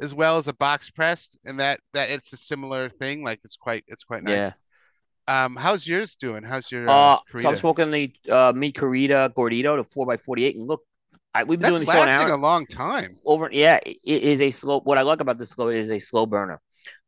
[0.00, 3.22] as well as a box pressed, and that that it's a similar thing.
[3.22, 4.32] Like it's quite it's quite nice.
[4.32, 4.52] Yeah.
[5.28, 6.42] Um, how's yours doing?
[6.42, 10.24] How's your uh, Uh, so I'm smoking the uh Mi Querida Gordito, the four x
[10.24, 10.82] forty eight, and look,
[11.34, 13.18] I, we've been That's doing the show an hour a long time.
[13.24, 13.48] over.
[13.52, 14.80] Yeah, it, it is a slow.
[14.80, 16.60] What I like about this slow is a slow burner.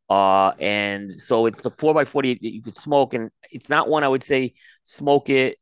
[0.09, 3.69] Uh, and so it's the four x forty eight that you could smoke, and it's
[3.69, 4.53] not one I would say
[4.83, 5.57] smoke it.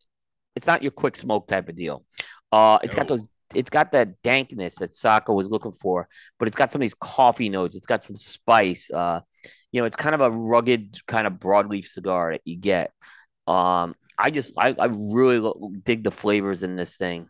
[0.55, 2.05] It's not your quick smoke type of deal.
[2.51, 3.27] Uh, it's got those.
[3.55, 6.07] It's got that dankness that Saka was looking for,
[6.39, 7.75] but it's got some of these coffee notes.
[7.75, 8.89] It's got some spice.
[8.91, 9.21] Uh,
[9.71, 12.91] you know, it's kind of a rugged kind of broadleaf cigar that you get.
[13.47, 17.27] Um, I just I, I really lo- dig the flavors in this thing.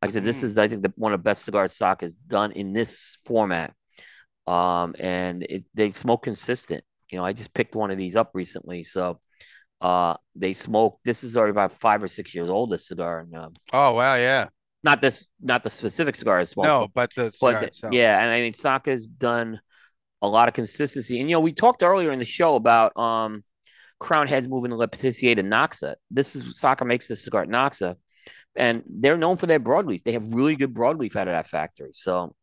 [0.00, 0.44] Like I said, this Mm.
[0.44, 3.74] is I think the, one of the best cigars Saka has done in this format.
[4.46, 6.82] Um, and it they smoke consistent.
[7.10, 9.20] You know, I just picked one of these up recently, so
[9.80, 10.98] uh, they smoke.
[11.04, 12.70] This is already about five or six years old.
[12.70, 14.48] This cigar, and um, Oh wow, yeah.
[14.84, 17.94] Not this, not the specific cigar I smoked, No, but the but itself.
[17.94, 19.60] yeah, and I mean Saka's done
[20.20, 21.20] a lot of consistency.
[21.20, 23.44] And you know, we talked earlier in the show about um
[24.00, 25.94] Crowned Heads moving to Le Patissier to NACSA.
[26.10, 27.96] This is Saka makes this cigar at NACSA,
[28.56, 30.02] and they're known for their broadleaf.
[30.02, 31.90] They have really good broadleaf out of that factory.
[31.92, 32.34] So,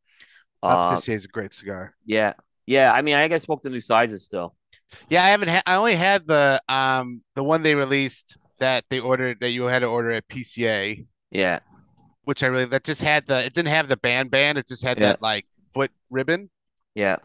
[0.64, 1.94] uh, Patissier is a great cigar.
[2.06, 2.34] yeah,
[2.66, 2.92] yeah.
[2.94, 4.56] I mean, I gotta smoke the new sizes still.
[5.10, 5.64] Yeah, I haven't had.
[5.66, 9.80] I only had the um the one they released that they ordered that you had
[9.80, 11.60] to order at PCA, Yeah,
[12.30, 14.60] which I really that just had the it didn't have the band band.
[14.60, 15.08] It just had Yeah.
[15.08, 16.52] that like foot ribbon,
[16.94, 17.16] yeah,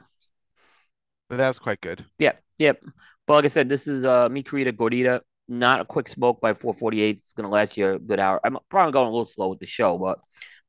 [1.29, 2.03] but that was quite good.
[2.19, 2.83] yeah, yep.
[3.27, 5.21] But like I said, this is uh Mi Querida Gordita.
[5.47, 7.17] Not a quick smoke by 448.
[7.19, 8.41] It's gonna last you a good hour.
[8.43, 10.21] I'm probably going a little slow with the show, but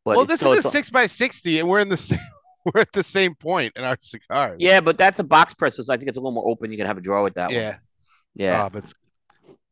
[0.04, 2.20] but well, this still is a six by sixty, and we're in the same.
[2.66, 4.58] we're at the same point in our cigars.
[4.60, 6.72] Yeah, but that's a box press, so I think it's a little more open.
[6.72, 7.78] You can have a draw with that yeah, one.
[8.36, 8.66] Yeah.
[8.66, 8.94] Oh, but it's,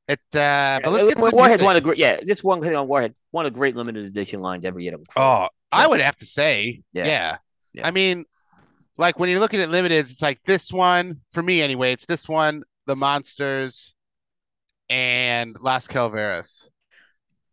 [0.07, 0.19] it.
[0.33, 1.65] Uh, but let's get to the Warhead's music.
[1.65, 1.97] one of the great.
[1.97, 4.95] Yeah, this one thing on Warhead, one of the great limited edition lines every year.
[5.15, 7.05] Oh, I would have to say, Yeah.
[7.05, 7.37] yeah.
[7.73, 7.87] Yeah.
[7.87, 8.25] I mean,
[8.97, 11.91] like when you're looking at limiteds, it's like this one for me anyway.
[11.93, 13.95] It's this one, the monsters,
[14.89, 16.69] and Las Calaveras.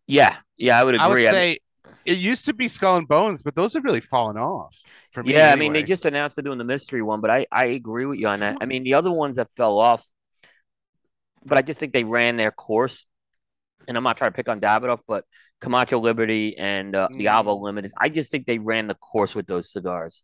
[0.07, 1.05] yeah, yeah, I would agree.
[1.05, 1.59] I would I mean- say
[2.05, 4.77] it used to be Skull and Bones, but those have really fallen off
[5.13, 5.33] for me.
[5.35, 8.07] yeah, I mean, they just announced they're doing the mystery one, but I I agree
[8.07, 8.59] with you on that.
[8.61, 10.05] I mean, the other ones that fell off,
[11.45, 13.07] but I just think they ran their course.
[13.89, 15.25] And I'm not trying to pick on Davidoff, but
[15.61, 17.63] Camacho Liberty and uh, the AVO Mm.
[17.63, 20.23] Limited, I just think they ran the course with those cigars.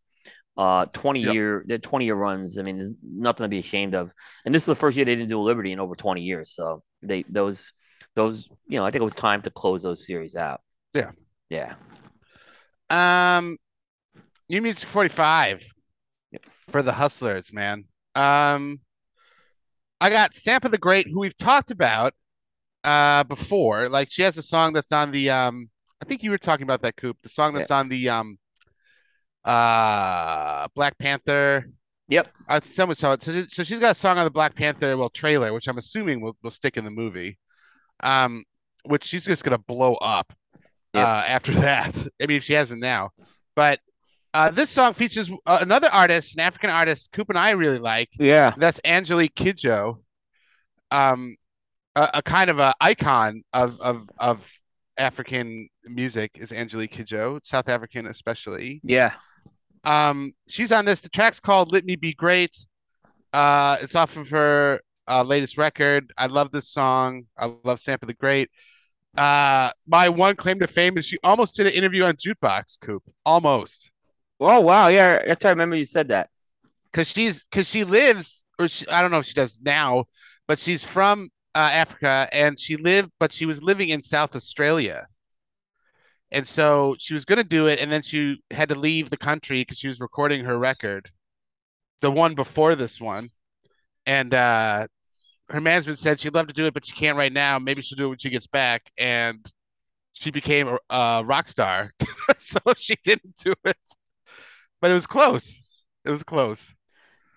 [0.59, 1.34] Uh, 20 Yep.
[1.34, 2.59] year, they're 20 year runs.
[2.59, 4.12] I mean, there's nothing to be ashamed of.
[4.44, 6.51] And this is the first year they didn't do a Liberty in over 20 years.
[6.51, 7.72] So they those
[8.14, 10.60] those you know, I think it was time to close those series out.
[10.94, 11.10] Yeah.
[11.51, 11.74] Yeah.
[12.90, 13.56] Um,
[14.48, 15.64] New Music 45
[16.32, 16.43] Yep.
[16.68, 17.84] for the Hustlers, man.
[18.14, 18.80] Um,
[20.01, 22.12] I got Sampa the Great, who we've talked about
[22.85, 23.89] uh before.
[23.89, 25.68] Like she has a song that's on the um
[26.02, 28.36] I think you were talking about that coop, the song that's on the um
[29.44, 31.70] uh Black Panther.
[32.09, 32.28] Yep.
[32.48, 33.23] I someone saw it.
[33.23, 35.78] So, she- so she's got a song on the Black Panther well trailer, which I'm
[35.78, 37.39] assuming will, will stick in the movie.
[38.01, 38.44] Um,
[38.85, 40.32] which she's just gonna blow up
[40.94, 41.06] Yep.
[41.06, 41.97] uh after that.
[42.23, 43.10] I mean, if she hasn't now.
[43.55, 43.81] But
[44.36, 48.10] uh, this song features uh, another artist, an African artist, Coop and I really like.
[48.18, 48.52] Yeah.
[48.58, 49.98] That's Angelique Kidjo,
[50.90, 51.34] um,
[51.94, 54.52] a, a kind of a icon of of of
[54.98, 58.82] African music is Angelique Kidjo, South African especially.
[58.84, 59.12] Yeah.
[59.84, 61.00] Um, she's on this.
[61.00, 62.54] The track's called "Let Me Be Great."
[63.32, 66.12] Uh, it's off of her uh, latest record.
[66.18, 67.24] I love this song.
[67.38, 68.50] I love Sampa the Great.
[69.16, 73.02] Uh, my one claim to fame is she almost did an interview on Jukebox, Coop.
[73.24, 73.90] Almost.
[74.40, 76.30] Oh wow, yeah, I remember you said that.
[76.90, 80.04] because she's because she lives or she, I don't know if she does now,
[80.46, 85.06] but she's from uh, Africa and she lived, but she was living in South Australia,
[86.30, 89.60] and so she was to do it, and then she had to leave the country
[89.62, 91.10] because she was recording her record,
[92.00, 93.30] the one before this one,
[94.06, 94.86] and uh,
[95.50, 97.58] her management said she'd love to do it, but she can't right now.
[97.58, 99.44] Maybe she'll do it when she gets back, and
[100.14, 101.92] she became a, a rock star,
[102.38, 103.78] so she didn't do it,
[104.80, 105.62] but it was close.
[106.04, 106.74] It was close.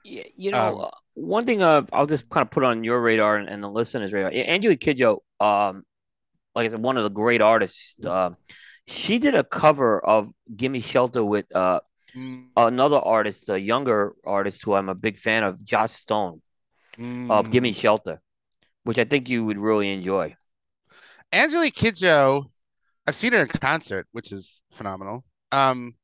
[0.04, 3.02] Yeah, you know, Um, uh, one thing uh, I'll just kind of put on your
[3.02, 4.32] radar and, and the listeners' radar.
[4.32, 5.84] Angelique Kidjo, um,
[6.56, 7.98] like I said, one of the great artists.
[8.06, 8.32] Uh,
[8.88, 11.82] she did a cover of "Gimme Shelter" with uh,
[12.16, 16.42] Mm, another artist, a younger artist who I'm a big fan of, Joss Stone
[17.30, 17.52] of mm.
[17.52, 18.22] "Gimme Shelter,"
[18.84, 20.36] which I think you would really enjoy.
[21.34, 22.46] Angelique Kidjo,
[23.08, 25.26] I've seen her in concert, which is phenomenal.
[25.52, 25.96] Um,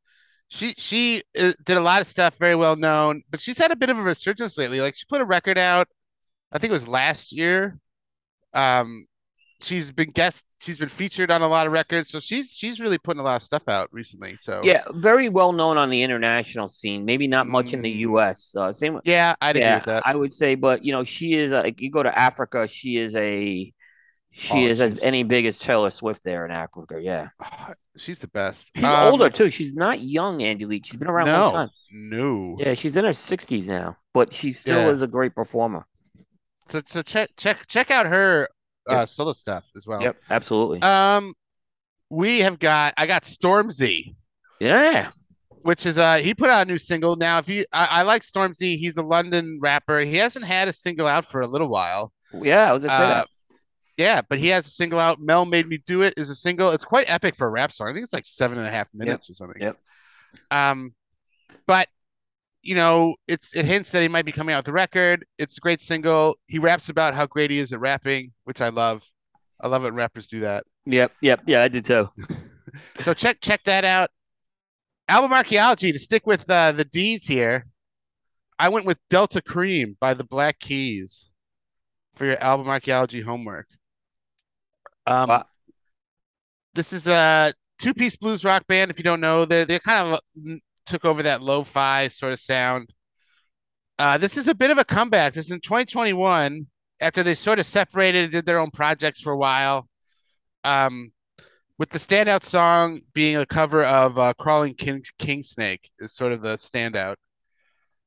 [0.50, 3.76] she she uh, did a lot of stuff, very well known, but she's had a
[3.76, 4.82] bit of a resurgence lately.
[4.82, 5.88] Like she put a record out,
[6.52, 7.80] I think it was last year.
[8.54, 9.06] Um,
[9.62, 13.00] she's been guest, she's been featured on a lot of records, so she's she's really
[13.00, 14.38] putting a lot of stuff out recently.
[14.38, 17.06] So Yeah, very well known on the international scene.
[17.06, 18.00] Maybe not much in the Mm.
[18.08, 18.56] U.S.
[18.56, 20.06] Uh, same yeah, I'd agree yeah, with that.
[20.06, 21.52] I would say, but you know, she is.
[21.52, 23.72] A, you go to Africa, she is a.
[24.38, 27.00] She Oh, is as any big as Taylor Swift there in Africa.
[27.02, 27.30] Yeah,
[27.98, 28.70] She's the best.
[28.76, 29.50] she's Um, older too.
[29.50, 30.86] She's not young, Angelique.
[30.86, 31.70] She's been around a long time.
[31.94, 32.58] no.
[32.60, 34.90] Yeah, she's in her sixties now, but she still Yeah.
[34.92, 35.86] is a great performer.
[36.70, 38.50] So so check check check out her
[38.90, 40.02] uh, solo stuff as well.
[40.02, 40.82] Yep, absolutely.
[40.82, 41.34] Um,
[42.10, 44.16] we have got I got Stormzy,
[44.60, 45.12] yeah,
[45.62, 47.16] which is uh he put out a new single.
[47.16, 50.00] Now, if you I, I like Stormzy, he's a London rapper.
[50.02, 52.12] He hasn't had a single out for a little while.
[52.34, 52.70] yeah.
[52.70, 53.28] I was gonna say Uh, that.
[53.98, 55.20] Yeah, but he has a single out.
[55.20, 56.72] Mel made me do it is a single.
[56.72, 57.90] It's quite epic for a rap song.
[57.90, 59.62] I think it's like seven and a half minutes or something.
[59.62, 59.78] Yep.
[60.52, 60.94] Um,
[61.66, 61.88] but
[62.62, 65.26] you know, it's it hints that he might be coming out with a record.
[65.38, 66.36] It's a great single.
[66.48, 69.04] He raps about how great he is at rapping, which I love.
[69.62, 70.66] I love when rappers do that.
[70.86, 71.62] Yep, yep, yeah.
[71.64, 72.10] I did too.
[73.00, 74.10] So check check that out.
[75.08, 77.66] Album archaeology to stick with uh, the D's here.
[78.58, 81.32] I went with Delta Kream by the Black Keys
[82.16, 83.68] for your album archaeology homework.
[85.08, 85.46] Um, Wow.
[86.74, 88.92] this is a two-piece blues rock band.
[88.92, 92.40] If you don't know, they they kind of mm, took over that lo-fi sort of
[92.40, 92.90] sound.
[93.98, 95.34] Uh, this is a bit of a comeback.
[95.34, 96.66] This is in 2021
[97.00, 99.88] after they sort of separated and did their own projects for a while.
[100.64, 101.12] Um,
[101.78, 106.32] with the standout song being a cover of uh, "Crawling King King Snake" is sort
[106.32, 107.16] of the standout,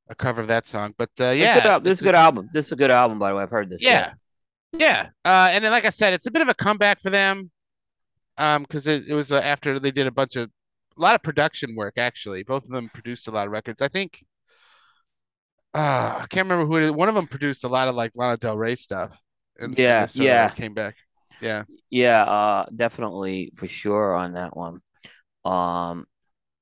[0.09, 0.95] a cover of that song.
[0.99, 2.49] But uh, yeah, good this is a good album.
[2.53, 3.43] This is a good album, by the way.
[3.43, 3.83] I've heard this.
[3.83, 4.12] yeah,
[4.73, 5.09] yeah.
[5.24, 7.51] Uh, and then, like I said, it's a bit of a comeback for them,
[8.36, 10.51] um, because it, it was uh, after they did a bunch of
[10.97, 12.43] a lot of production work actually.
[12.43, 13.82] Both of them produced a lot of records.
[13.82, 14.24] I think
[15.74, 16.90] uh, I can't remember who it is.
[16.93, 19.19] One of them produced a lot of like Lana Del Rey stuff.
[19.59, 20.49] And, Yeah, and they sort of, yeah.
[20.51, 20.97] came back.
[21.40, 21.65] Yeah.
[21.90, 24.81] Yeah, uh, definitely for sure on that one.
[25.45, 26.07] Um,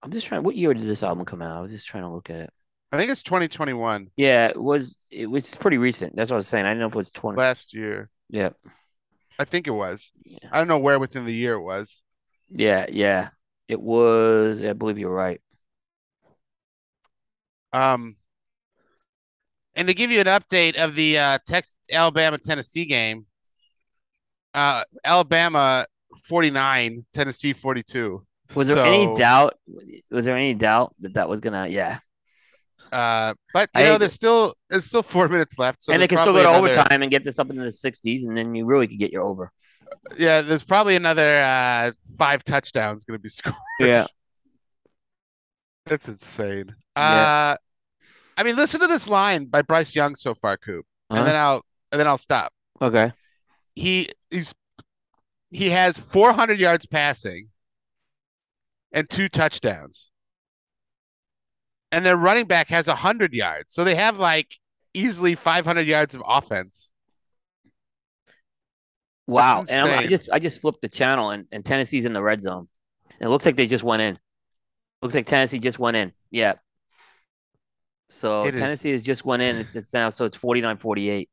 [0.02, 0.42] I'm just trying.
[0.42, 1.58] What year did this album come out?
[1.58, 2.50] I was just trying to look at it.
[2.92, 4.96] I think it's 2021 Yeah, it was.
[5.10, 6.14] It was pretty recent.
[6.16, 6.66] That's what I was saying.
[6.66, 7.38] I didn't know if it was 20.
[7.38, 8.10] last year.
[8.30, 8.50] Yeah,
[9.38, 10.10] I think it was.
[10.24, 10.48] Yeah.
[10.52, 12.02] I don't know where within the year it was.
[12.48, 13.30] yeah, yeah.
[13.68, 14.62] It was.
[14.62, 15.40] I believe you're right.
[17.72, 18.16] Um,
[19.74, 23.26] and to give you an update of the uh, Texas Alabama Tennessee game,
[24.54, 25.84] uh, Alabama
[26.24, 28.24] 49, Tennessee 42.
[28.54, 29.54] Was there any doubt?
[30.10, 31.66] Was there any doubt that that was gonna?
[31.66, 31.98] Yeah,
[32.92, 36.08] Uh, but I you know, there's still there's still four minutes left, so and they
[36.08, 38.54] can still go to another- overtime and get this up into the 60s, and then
[38.54, 39.50] you really could get your over.
[40.16, 43.56] Yeah, there's probably another uh, five touchdowns going to be scored.
[43.80, 44.06] Yeah.
[45.86, 46.74] That's insane.
[46.96, 47.02] Yeah.
[47.02, 47.56] Uh,
[48.36, 51.18] I mean, listen to this line by Bryce Young so far, Coop, Uh-huh.
[51.18, 52.52] and then I'll and then I'll stop.
[52.82, 53.12] Okay.
[53.74, 54.52] He he's
[55.50, 57.48] he has 400 yards passing
[58.92, 60.10] and two touchdowns,
[61.96, 64.54] and their running back has 100 yards, so they have like
[64.92, 66.92] easily 500 yards of offense.
[69.26, 69.64] Wow.
[69.68, 72.40] And I'm, I just I just flipped the channel and, and Tennessee's in the red
[72.42, 72.68] zone.
[73.18, 74.18] It looks like they just went in.
[75.00, 76.12] Looks like Tennessee just went in.
[76.30, 76.54] Yeah.
[78.10, 79.56] So It is- Tennessee has just went in.
[79.56, 81.28] It's, it's now so it's 49-48.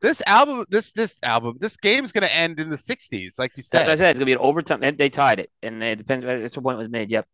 [0.00, 3.64] This album, this this album, this game's going to end in the 60s, like you
[3.72, 3.98] what I said.
[3.98, 4.10] said.
[4.10, 4.78] It's gonna be an overtime.
[4.80, 6.24] They, they tied it, and it depends.
[6.24, 7.10] That's the point was made.
[7.10, 7.26] Yep.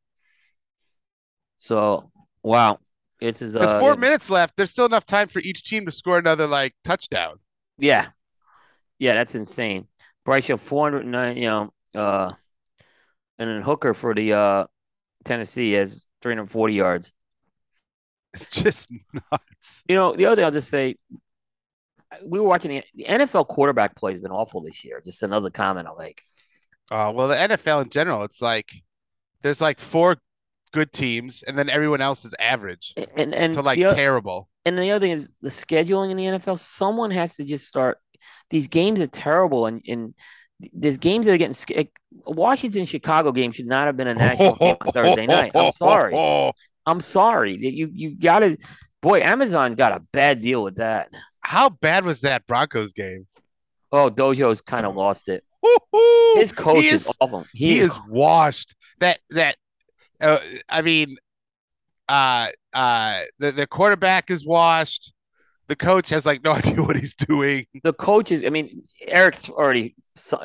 [1.58, 2.10] So
[2.44, 2.78] wow,
[3.20, 4.56] it's is There's uh, four minutes left.
[4.56, 7.36] There's still enough time for each team to score another like touchdown.
[7.78, 8.08] Yeah,
[8.98, 9.88] yeah, that's insane.
[10.24, 11.36] Bryce Young, four hundred nine.
[11.36, 12.32] You know, uh,
[13.38, 14.66] and then Hooker for the uh
[15.24, 17.12] Tennessee has three hundred forty yards.
[18.34, 19.84] It's just nuts.
[19.88, 20.96] You know, the other thing I'll just say,
[22.26, 25.00] we were watching the, the NFL quarterback play has been awful this year.
[25.04, 26.20] Just another comment I'll make.
[26.90, 28.72] Uh, well, the NFL in general, it's like
[29.42, 30.16] there's like four
[30.74, 34.48] good teams, and then everyone else is average And and to like the, terrible.
[34.66, 36.58] and the other thing is the scheduling in the NFL.
[36.58, 37.98] Someone has to just start.
[38.50, 40.14] These games are terrible, and and
[40.72, 41.88] there's games that are getting.
[42.26, 45.52] Washington Chicago game should not have been a national game on Thursday night.
[45.54, 46.12] I'm sorry.
[46.86, 48.56] I'm sorry that you you got to.
[49.00, 51.14] Boy, Amazon got a bad deal with that.
[51.40, 53.26] How bad was that Broncos game?
[53.92, 55.44] Oh, Dojo's kind of lost it.
[56.36, 57.46] His coach he is, is awful.
[57.52, 58.74] he is washed.
[59.00, 59.56] That that
[60.20, 60.38] uh,
[60.68, 61.16] I mean,
[62.08, 65.12] uh, uh, the the quarterback is washed.
[65.68, 67.66] The coach has like no idea what he's doing.
[67.82, 68.42] the coaches.
[68.44, 69.94] I mean, Eric's already.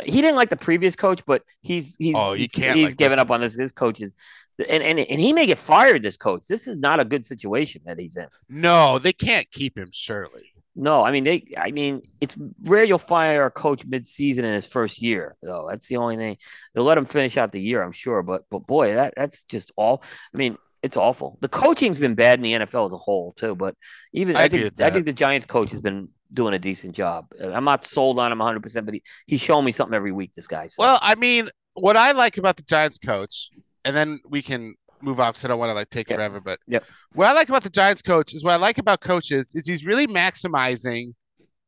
[0.04, 3.20] He didn't like the previous coach, but he's he's Oh, he's, can't he's like given
[3.20, 3.56] up on this.
[3.56, 4.16] His coaches,
[4.58, 6.02] and and and he may get fired.
[6.02, 6.48] This coach.
[6.48, 8.28] This is not a good situation that he's in.
[8.48, 9.90] No, they can't keep him.
[9.92, 10.54] Surely.
[10.80, 11.54] No, I mean they.
[11.58, 15.36] I mean it's rare you'll fire a coach mid-season in his first year.
[15.44, 16.38] Though that's the only thing.
[16.74, 18.24] They'll let him finish out the year, I'm sure.
[18.24, 20.02] But but boy, that that's just all.
[20.34, 21.38] I mean, it's awful.
[21.42, 23.56] The coaching's been bad in the NFL as a whole too.
[23.56, 23.76] But
[24.14, 27.28] even I I, think I think the Giants coach has been doing a decent job.
[27.44, 30.32] I'm not sold on him 100, percent but he, he's showing me something every week.
[30.32, 30.68] This guy.
[30.68, 30.82] So.
[30.82, 33.50] Well, I mean, what I like about the Giants coach,
[33.84, 36.18] and then we can move on because I don't want to like take Yep.
[36.18, 36.40] forever.
[36.40, 36.86] But Yep.
[37.14, 39.86] what I like about the Giants coach is what I like about coaches is he's
[39.86, 41.14] really maximizing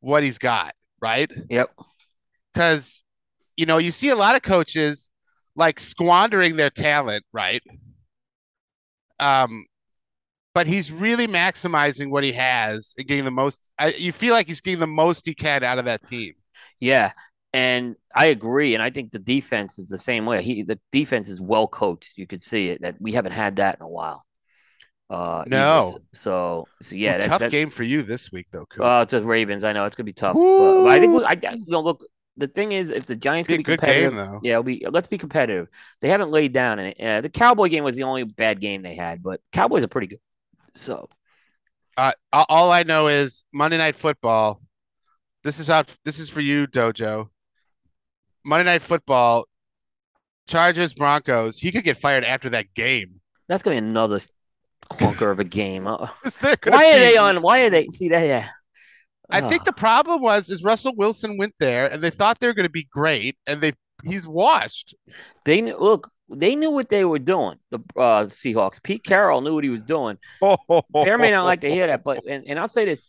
[0.02, 1.32] what he's got, right?
[1.50, 1.72] yep.
[2.54, 3.04] Because
[3.58, 5.12] you know you see a lot of coaches
[5.56, 7.62] like squandering their talent, right?
[9.20, 9.66] Um,
[10.54, 13.72] but he's really maximizing what he has and getting the most.
[13.80, 16.34] I, you feel like he's getting the most he can out of that team.
[16.80, 17.12] Yeah,
[17.54, 20.42] and I agree, and I think the defense is the same way.
[20.42, 22.18] He the defense is well coached.
[22.18, 24.26] You could see it that we haven't had that in a while.
[25.10, 25.98] Uh, No.
[26.14, 28.66] So so yeah, Well, that, tough that, game for you this week, though.
[28.66, 28.84] Coop.
[28.84, 29.64] Uh, it's the Ravens.
[29.64, 31.24] I know it's gonna be tough, but, but I think Woo!
[31.24, 32.04] I, you know, look.
[32.38, 34.40] The thing is, if the Giants Be can a be good competitive, game though.
[34.42, 35.68] yeah, we let's be competitive.
[36.02, 38.96] They haven't laid down, and uh, the Cowboy game was the only bad game they
[38.96, 40.20] had, but Cowboys are pretty good.
[40.76, 41.10] So
[41.98, 44.62] Uh, all I know is Monday Night Football.
[45.44, 45.94] This is out.
[46.06, 47.30] This is for you, Dojo.
[48.46, 49.46] Monday Night Football.
[50.48, 51.60] Chargers Broncos.
[51.60, 53.22] He could get fired after that game.
[53.48, 54.20] that's gonna be another
[54.92, 55.88] clunker of a game.
[55.88, 55.98] Uh,
[56.44, 57.42] why are they on?
[57.42, 57.88] Why are they?
[57.88, 58.26] See that?
[58.26, 58.50] Yeah.
[59.30, 62.54] I think the problem was is Russell Wilson went there and they thought they were
[62.54, 63.72] going to be great and they
[64.04, 64.96] he's washed.
[65.46, 66.12] They knew, look.
[66.34, 67.58] They knew what they were doing.
[67.72, 68.82] The uh, Seahawks.
[68.82, 70.18] Pete Carroll knew what he was doing.
[70.42, 73.04] Bear may not like to hear that, but and, and I'll say this: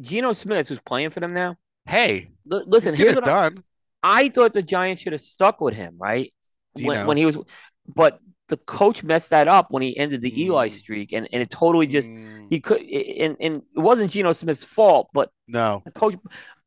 [0.00, 1.56] Geno Smith, who's playing for them now.
[1.84, 3.64] Hey, L- listen, he's here's what I, done.
[4.02, 6.32] I thought the Giants should have stuck with him, right?
[6.74, 7.38] When, when he was,
[7.86, 10.38] but the coach messed that up when he ended the mm.
[10.38, 12.46] Eli streak, and, and it totally just mm.
[12.48, 16.16] he could and, and it wasn't Geno Smith's fault, but no, the coach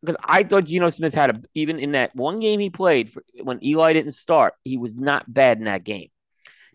[0.02, 3.24] because I thought Geno Smith had a even in that one game he played for,
[3.42, 6.10] when Eli didn't start, he was not bad in that game.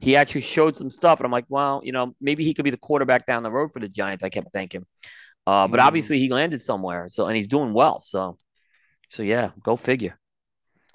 [0.01, 2.71] He actually showed some stuff, and I'm like, well, you know, maybe he could be
[2.71, 4.25] the quarterback down the road for the Giants.
[4.25, 4.87] I kept thinking,
[5.47, 5.85] uh, but mm.
[5.85, 8.01] obviously he landed somewhere, so and he's doing well.
[8.01, 8.37] So,
[9.11, 10.19] so yeah, go figure.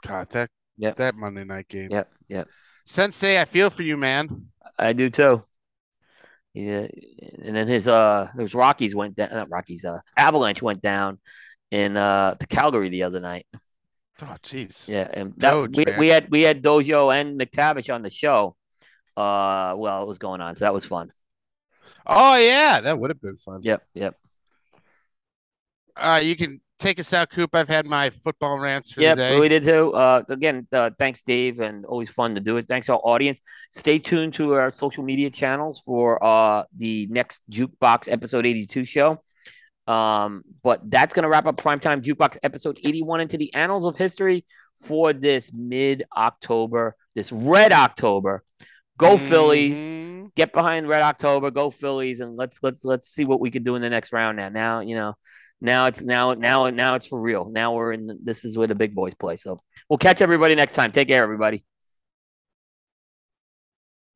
[0.06, 0.96] God, that yep.
[0.98, 1.90] that Monday night game.
[1.92, 2.48] Yep, yep.
[2.86, 4.48] Sensei, I feel for you, man.
[4.78, 5.44] I do too.
[6.54, 6.88] Yeah,
[7.44, 9.30] and then his uh, his Rockies went down.
[9.32, 9.86] Not Rockies.
[9.86, 11.20] Uh, Avalanche went down
[11.72, 13.46] in uh to Calgary the other night.
[14.22, 14.88] Oh, jeez.
[14.88, 18.56] Yeah, and that, Doge, we, we had we had Dojo and McTavish on the show.
[19.16, 21.12] Uh, well, it was going on, so that was fun.
[22.06, 23.62] Oh yeah, that would have been fun.
[23.64, 24.16] Yep, yep.
[25.96, 27.54] Uh, you can take us out, Coop.
[27.54, 29.40] I've had my football rants for yep, the day.
[29.40, 29.94] we did too.
[29.94, 32.66] Uh, again, uh, thanks, Dave, and always fun to do it.
[32.66, 33.42] Thanks, our audience.
[33.72, 39.22] Stay tuned to our social media channels for uh the next Jukebox episode 82 show.
[39.88, 44.46] Um, but that's gonna wrap up primetime jukebox episode 81 into the annals of history
[44.78, 48.44] for this mid October, this red October.
[48.98, 49.28] Go mm-hmm.
[49.28, 50.32] Phillies!
[50.36, 51.52] Get behind Red October.
[51.52, 52.20] Go Phillies!
[52.20, 54.38] And let's let's let's see what we can do in the next round.
[54.38, 55.16] Now, now you know
[55.62, 57.50] now it's now now now it's for real.
[57.50, 58.20] Now we're in.
[58.24, 59.36] This is where the big boys play.
[59.36, 59.58] So
[59.90, 60.92] we'll catch everybody next time.
[60.92, 61.64] Take care, everybody.